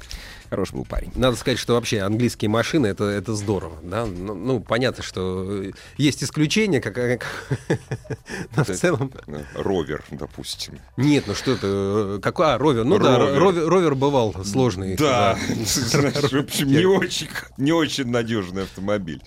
Хороший 0.51 0.73
был 0.75 0.83
парень. 0.83 1.13
Надо 1.15 1.37
сказать, 1.37 1.57
что 1.57 1.75
вообще 1.75 2.01
английские 2.01 2.49
машины 2.49 2.87
это, 2.87 3.05
это 3.05 3.35
здорово. 3.35 3.79
Да? 3.83 4.05
Ну, 4.05 4.35
ну, 4.35 4.59
понятно, 4.59 5.01
что 5.01 5.63
есть 5.95 6.21
исключения, 6.25 6.81
как, 6.81 6.93
как- 6.93 7.25
но 8.57 8.65
в 8.65 8.67
целом. 8.67 9.13
Ровер, 9.55 10.03
допустим. 10.11 10.79
Нет, 10.97 11.23
ну 11.27 11.35
что 11.35 11.53
это? 11.53 12.19
Какой? 12.21 12.47
А, 12.47 12.57
ровер. 12.57 12.83
Ну 12.83 12.99
да, 12.99 13.17
Ровер. 13.17 13.39
ровер, 13.39 13.65
ровер 13.65 13.95
бывал 13.95 14.35
сложный. 14.43 14.97
Да, 14.97 15.39
знаешь, 15.65 16.15
в 16.33 16.37
общем, 16.39 16.67
не 16.67 16.83
очень, 16.83 17.29
не 17.55 17.71
очень 17.71 18.07
надежный 18.07 18.63
автомобиль. 18.63 19.21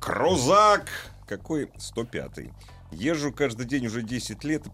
Крузак! 0.00 0.86
Какой 1.26 1.68
105-й. 1.76 2.50
Езжу 2.90 3.32
каждый 3.32 3.66
день 3.66 3.86
уже 3.86 4.00
10 4.00 4.42
лет. 4.44 4.66
И. 4.66 4.70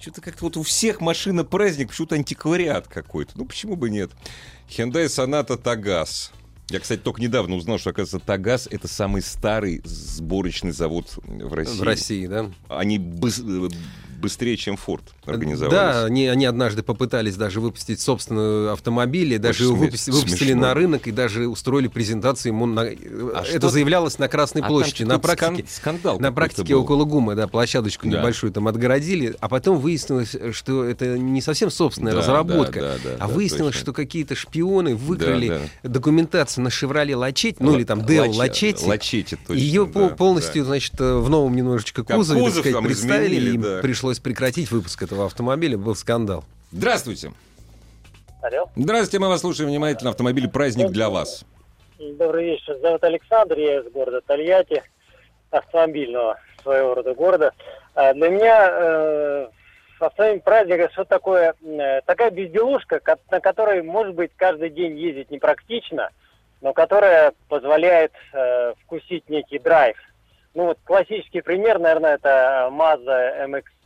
Что-то 0.00 0.20
как-то 0.20 0.46
вот 0.46 0.56
у 0.56 0.64
всех 0.64 1.00
машина 1.00 1.44
праздник, 1.44 1.90
почему-то 1.90 2.16
антиквариат 2.16 2.88
какой-то. 2.88 3.34
Ну, 3.36 3.44
почему 3.44 3.76
бы 3.76 3.88
нет? 3.88 4.10
Hyundai 4.78 5.04
Sonata 5.06 5.58
Тагаз. 5.58 6.32
Я, 6.70 6.80
кстати, 6.80 7.00
только 7.00 7.20
недавно 7.20 7.56
узнал, 7.56 7.78
что, 7.78 7.90
оказывается, 7.90 8.26
Тагаз— 8.26 8.66
это 8.70 8.88
самый 8.88 9.20
старый 9.20 9.82
сборочный 9.84 10.72
завод 10.72 11.18
в 11.24 11.52
России. 11.52 11.78
В 11.78 11.82
России, 11.82 12.26
да? 12.26 12.50
Они 12.68 12.96
э, 12.96 13.68
быстрее, 14.22 14.56
чем 14.56 14.76
Форд 14.78 15.02
организовались. 15.26 15.74
Да, 15.74 16.04
они, 16.06 16.26
они 16.28 16.46
однажды 16.46 16.82
попытались 16.82 17.36
даже 17.36 17.60
выпустить 17.60 18.00
собственные 18.00 18.70
автомобили, 18.72 19.36
даже 19.36 19.64
его 19.64 19.76
выпусти- 19.76 20.10
выпустили 20.10 20.52
смешно. 20.52 20.60
на 20.62 20.74
рынок 20.74 21.06
и 21.06 21.10
даже 21.10 21.46
устроили 21.48 21.88
презентацию 21.88 22.52
ему. 22.52 22.64
На... 22.66 22.82
А 22.82 22.84
это 22.86 23.44
что- 23.44 23.68
заявлялось 23.68 24.18
на 24.18 24.28
Красной 24.28 24.62
А 24.62 24.66
площади. 24.66 25.02
На 25.04 25.18
практике, 25.18 25.64
скандал 25.68 26.18
на 26.18 26.32
практике 26.32 26.74
был. 26.74 26.82
около 26.82 27.04
ГУМа, 27.04 27.34
да, 27.34 27.48
площадочку 27.48 28.08
Да. 28.08 28.18
небольшую 28.18 28.52
там 28.52 28.68
отгородили, 28.68 29.34
а 29.40 29.48
потом 29.48 29.78
выяснилось, 29.78 30.34
что 30.52 30.84
это 30.84 31.18
не 31.18 31.42
совсем 31.42 31.70
собственная 31.70 32.12
Да, 32.12 32.18
разработка, 32.20 32.80
да, 32.80 32.92
да, 32.94 32.98
да, 33.10 33.14
а 33.16 33.28
да, 33.28 33.34
выяснилось, 33.34 33.74
точно. 33.74 33.80
что 33.80 33.92
какие-то 33.92 34.34
шпионы 34.34 34.94
выкрали 34.94 35.48
Да, 35.82 35.88
документацию 35.90 36.64
на 36.64 36.70
«Шевроле 36.70 37.16
Лачетти», 37.16 37.56
ну 37.60 37.76
или 37.76 37.84
там 37.84 38.04
«Део 38.06 38.24
Лаче- 38.26 38.38
Лачетти», 38.38 38.86
Лачетти, 38.86 39.36
точно. 39.36 39.60
ее 39.60 39.86
да, 39.92 40.08
полностью, 40.08 40.62
да. 40.62 40.68
значит, 40.68 40.94
э, 41.00 41.16
в 41.18 41.28
новом 41.28 41.56
немножечко 41.56 42.04
кузове, 42.04 42.40
так 42.40 42.48
кузов 42.48 42.60
сказать, 42.60 42.72
там 42.74 42.84
представили, 42.84 43.34
изменили, 43.38 43.54
им 43.56 43.62
да. 43.62 43.78
пришлось 43.82 44.11
прекратить 44.20 44.70
выпуск 44.70 45.02
этого 45.02 45.26
автомобиля, 45.26 45.76
был 45.78 45.94
скандал. 45.94 46.44
Здравствуйте. 46.72 47.32
Алло. 48.42 48.68
Здравствуйте, 48.76 49.18
мы 49.20 49.28
вас 49.28 49.40
слушаем 49.40 49.70
внимательно. 49.70 50.10
Автомобиль 50.10 50.48
«Праздник» 50.48 50.90
для 50.90 51.08
вас. 51.10 51.44
Добрый 51.98 52.44
вечер. 52.46 52.76
Зовут 52.82 53.04
Александр, 53.04 53.56
я 53.58 53.78
из 53.80 53.92
города 53.92 54.20
Тольятти, 54.22 54.82
автомобильного 55.50 56.38
своего 56.62 56.94
рода 56.94 57.14
города. 57.14 57.52
А 57.94 58.12
Для 58.14 58.28
меня 58.30 58.68
э, 58.70 59.46
автомобиль 60.00 60.40
праздника 60.40 60.88
что 60.92 61.04
такое? 61.04 61.54
Э, 61.64 62.00
Такая 62.06 62.30
безделушка, 62.30 62.98
ко- 63.00 63.18
на 63.30 63.40
которой, 63.40 63.82
может 63.82 64.14
быть, 64.14 64.32
каждый 64.36 64.70
день 64.70 64.98
ездить 64.98 65.30
непрактично, 65.30 66.10
но 66.60 66.72
которая 66.72 67.34
позволяет 67.48 68.12
э, 68.32 68.74
вкусить 68.82 69.28
некий 69.28 69.58
драйв. 69.58 69.96
Ну 70.54 70.66
вот 70.66 70.78
классический 70.84 71.40
пример, 71.40 71.78
наверное, 71.78 72.14
это 72.14 72.68
Mazda 72.72 73.44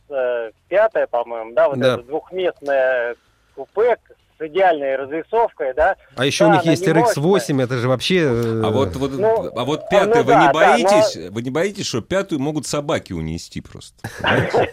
MX-5, 0.09 1.07
по-моему, 1.07 1.53
да, 1.53 1.69
вот 1.69 1.79
Да. 1.79 1.93
это 1.95 2.03
двухместное 2.03 3.15
купе 3.55 3.97
с 4.39 4.41
идеальной 4.45 4.95
развесовкой, 4.97 5.73
да, 5.73 5.95
А 6.15 6.25
еще 6.25 6.45
Да, 6.45 6.49
у 6.49 6.53
них 6.53 6.63
есть 6.65 6.85
не 6.85 6.93
RX-8, 6.93 7.63
это 7.63 7.77
же 7.77 7.87
вообще... 7.87 8.19
э, 8.19 8.61
А 8.63 8.69
вот, 8.69 8.95
вот, 8.95 9.11
Ну, 9.13 9.51
а 9.55 9.63
вот 9.65 9.89
пятое, 9.89 10.17
ну 10.17 10.23
вы 10.23 10.33
да, 10.33 10.41
не 10.41 10.47
да, 10.47 10.53
боитесь? 10.53 11.31
Вы 11.31 11.41
не 11.41 11.49
боитесь, 11.49 11.87
что 11.87 12.01
пятую 12.01 12.39
могут 12.39 12.67
собаки 12.67 13.13
унести 13.13 13.61
просто? 13.61 14.07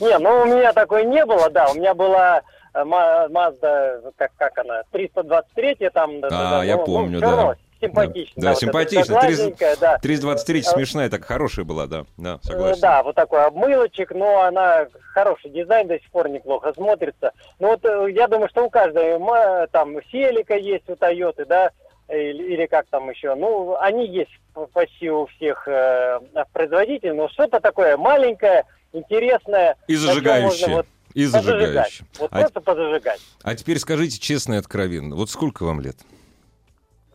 Не, 0.00 0.16
ну 0.18 0.42
у 0.42 0.44
меня 0.46 0.72
такой 0.72 1.04
не 1.04 1.24
было, 1.26 1.50
да. 1.50 1.68
У 1.70 1.74
меня 1.74 1.92
была 1.92 2.42
э, 2.72 2.84
Mazda, 2.84 4.12
как, 4.16 4.30
как 4.36 4.58
она, 4.58 4.82
323 4.92 5.90
там. 5.92 6.18
А, 6.22 6.28
да, 6.30 6.64
я 6.64 6.76
ну, 6.76 6.80
ну, 6.80 6.86
помню, 6.86 7.20
да. 7.20 7.56
Симпатично. 7.80 8.42
Да, 8.42 8.50
вот 8.50 8.58
симпатично. 8.58 9.00
эта 9.00 9.12
гладенькая, 9.12 9.76
да. 9.76 9.98
323 9.98 10.60
А- 10.60 10.62
смешная, 10.64 11.10
так 11.10 11.24
хорошая 11.24 11.64
была, 11.64 11.86
да. 11.86 12.04
Да, 12.16 12.34
Э, 12.42 12.46
согласен. 12.46 12.80
Да, 12.80 13.02
вот 13.02 13.14
такой 13.14 13.44
обмылочек, 13.44 14.10
но 14.12 14.42
она 14.42 14.88
хороший 15.12 15.50
дизайн 15.50 15.86
до 15.86 15.98
сих 15.98 16.10
пор 16.10 16.28
неплохо 16.28 16.72
смотрится. 16.74 17.32
Ну 17.60 17.68
вот 17.68 17.84
э, 17.84 18.10
я 18.12 18.26
думаю, 18.26 18.48
что 18.48 18.64
у 18.64 18.70
каждой 18.70 19.18
ма- 19.18 19.66
там 19.70 19.96
Селика 20.10 20.54
есть 20.54 20.88
у 20.90 20.96
Тойоты, 20.96 21.44
да, 21.44 21.70
или, 22.08 22.54
или 22.54 22.66
как 22.66 22.86
там 22.90 23.08
еще. 23.10 23.34
Ну, 23.34 23.76
они 23.78 24.06
есть 24.08 24.30
почти 24.72 25.10
у 25.10 25.26
всех 25.26 25.68
э, 25.68 26.18
производителей, 26.52 27.12
но 27.12 27.28
что-то 27.28 27.60
такое 27.60 27.96
маленькое, 27.96 28.64
интересное. 28.92 29.76
И 29.86 29.94
зажигающее. 29.94 30.76
вот 30.76 30.86
И 31.14 31.24
зажигающее. 31.26 32.06
Вот 32.18 32.30
А, 32.32 32.40
просто 32.40 32.60
позажигать. 32.60 33.20
а 33.42 33.54
теперь 33.54 33.78
скажите 33.78 34.18
честно 34.18 34.54
и 34.54 34.56
откровенно, 34.56 35.14
вот 35.16 35.30
сколько 35.30 35.64
вам 35.64 35.80
лет? 35.80 35.96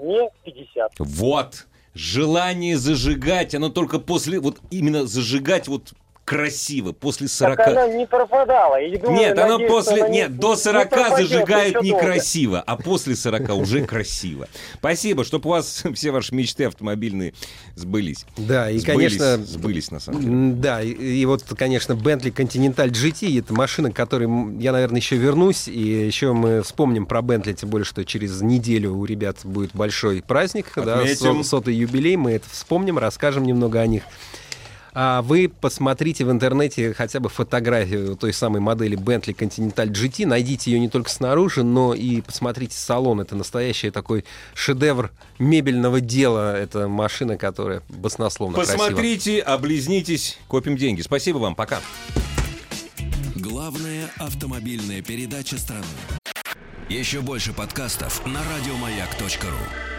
Мне 0.03 0.29
50. 0.43 0.91
Вот. 0.99 1.67
Желание 1.93 2.77
зажигать, 2.77 3.55
оно 3.55 3.69
только 3.69 3.99
после, 3.99 4.39
вот 4.39 4.59
именно 4.69 5.05
зажигать 5.05 5.67
вот 5.67 5.93
красиво, 6.25 6.91
после 6.93 7.27
40... 7.27 7.57
Так 7.57 7.67
она 7.67 7.87
не 7.87 8.05
пропадала. 8.07 8.81
И 8.81 8.97
думаю, 8.97 9.17
Нет, 9.19 9.35
надеюсь, 9.35 9.61
что 9.61 9.67
после... 9.69 10.01
она 10.01 10.07
не- 10.09 10.17
Нет, 10.19 10.37
до 10.37 10.51
не 10.51 10.57
40 10.57 10.89
пропадет 10.89 11.29
зажигают 11.29 11.67
еще 11.67 11.73
долго. 11.73 11.87
некрасиво, 12.05 12.63
а 12.65 12.75
после 12.77 13.15
40 13.15 13.49
уже 13.55 13.85
красиво. 13.85 14.47
Спасибо, 14.75 15.23
чтобы 15.25 15.49
у 15.49 15.51
вас 15.53 15.83
все 15.93 16.11
ваши 16.11 16.33
мечты 16.33 16.65
автомобильные 16.65 17.33
сбылись. 17.75 18.25
Да, 18.37 18.69
и, 18.69 18.77
Сбылись, 18.79 19.17
конечно... 19.17 19.37
Сбылись, 19.45 19.91
на 19.91 19.99
самом 19.99 20.21
деле. 20.21 20.61
Да, 20.61 20.81
и, 20.81 20.91
и 20.91 21.25
вот, 21.25 21.43
конечно, 21.57 21.93
Bentley 21.93 22.33
Continental 22.33 22.87
GT 22.89 23.39
это 23.39 23.53
машина, 23.53 23.91
к 23.91 23.95
которой 23.95 24.27
я, 24.59 24.71
наверное, 24.71 24.99
еще 24.99 25.17
вернусь, 25.17 25.67
и 25.67 25.79
еще 25.79 26.33
мы 26.33 26.61
вспомним 26.63 27.05
про 27.05 27.19
Bentley, 27.19 27.53
тем 27.53 27.69
более, 27.69 27.85
что 27.85 28.03
через 28.05 28.41
неделю 28.41 28.93
у 28.95 29.05
ребят 29.05 29.37
будет 29.43 29.71
большой 29.73 30.21
праздник, 30.21 30.71
да, 30.75 30.99
Отметим. 30.99 31.43
со- 31.43 31.49
сотый 31.49 31.75
юбилей, 31.75 32.15
мы 32.15 32.31
это 32.31 32.45
вспомним, 32.49 32.97
расскажем 32.97 33.43
немного 33.43 33.79
о 33.81 33.87
них. 33.87 34.03
А 34.93 35.21
вы 35.23 35.49
посмотрите 35.49 36.23
в 36.23 36.31
интернете 36.31 36.93
хотя 36.93 37.19
бы 37.19 37.29
фотографию 37.29 38.15
той 38.15 38.31
самой 38.31 38.61
модели 38.61 38.97
Bentley 38.97 39.35
Continental 39.35 39.87
GT, 39.87 40.27
найдите 40.27 40.71
ее 40.71 40.79
не 40.79 40.89
только 40.89 41.09
снаружи, 41.09 41.63
но 41.63 41.93
и 41.93 42.21
посмотрите 42.21 42.77
салон. 42.77 43.21
Это 43.21 43.35
настоящий 43.35 43.89
такой 43.89 44.23
шедевр 44.53 45.11
мебельного 45.39 45.99
дела. 45.99 46.55
Это 46.55 46.87
машина, 46.87 47.37
которая 47.37 47.81
баснословно 47.89 48.55
красива. 48.55 48.77
Посмотрите, 48.77 49.39
облизнитесь, 49.39 50.37
копим 50.47 50.77
деньги. 50.77 51.01
Спасибо 51.01 51.39
вам, 51.39 51.55
пока. 51.55 51.79
Главная 53.35 54.09
автомобильная 54.17 55.01
передача 55.01 55.57
страны. 55.57 55.85
Еще 56.89 57.21
больше 57.21 57.53
подкастов 57.53 58.25
на 58.27 58.41
радиомаяк.ру. 58.43 59.92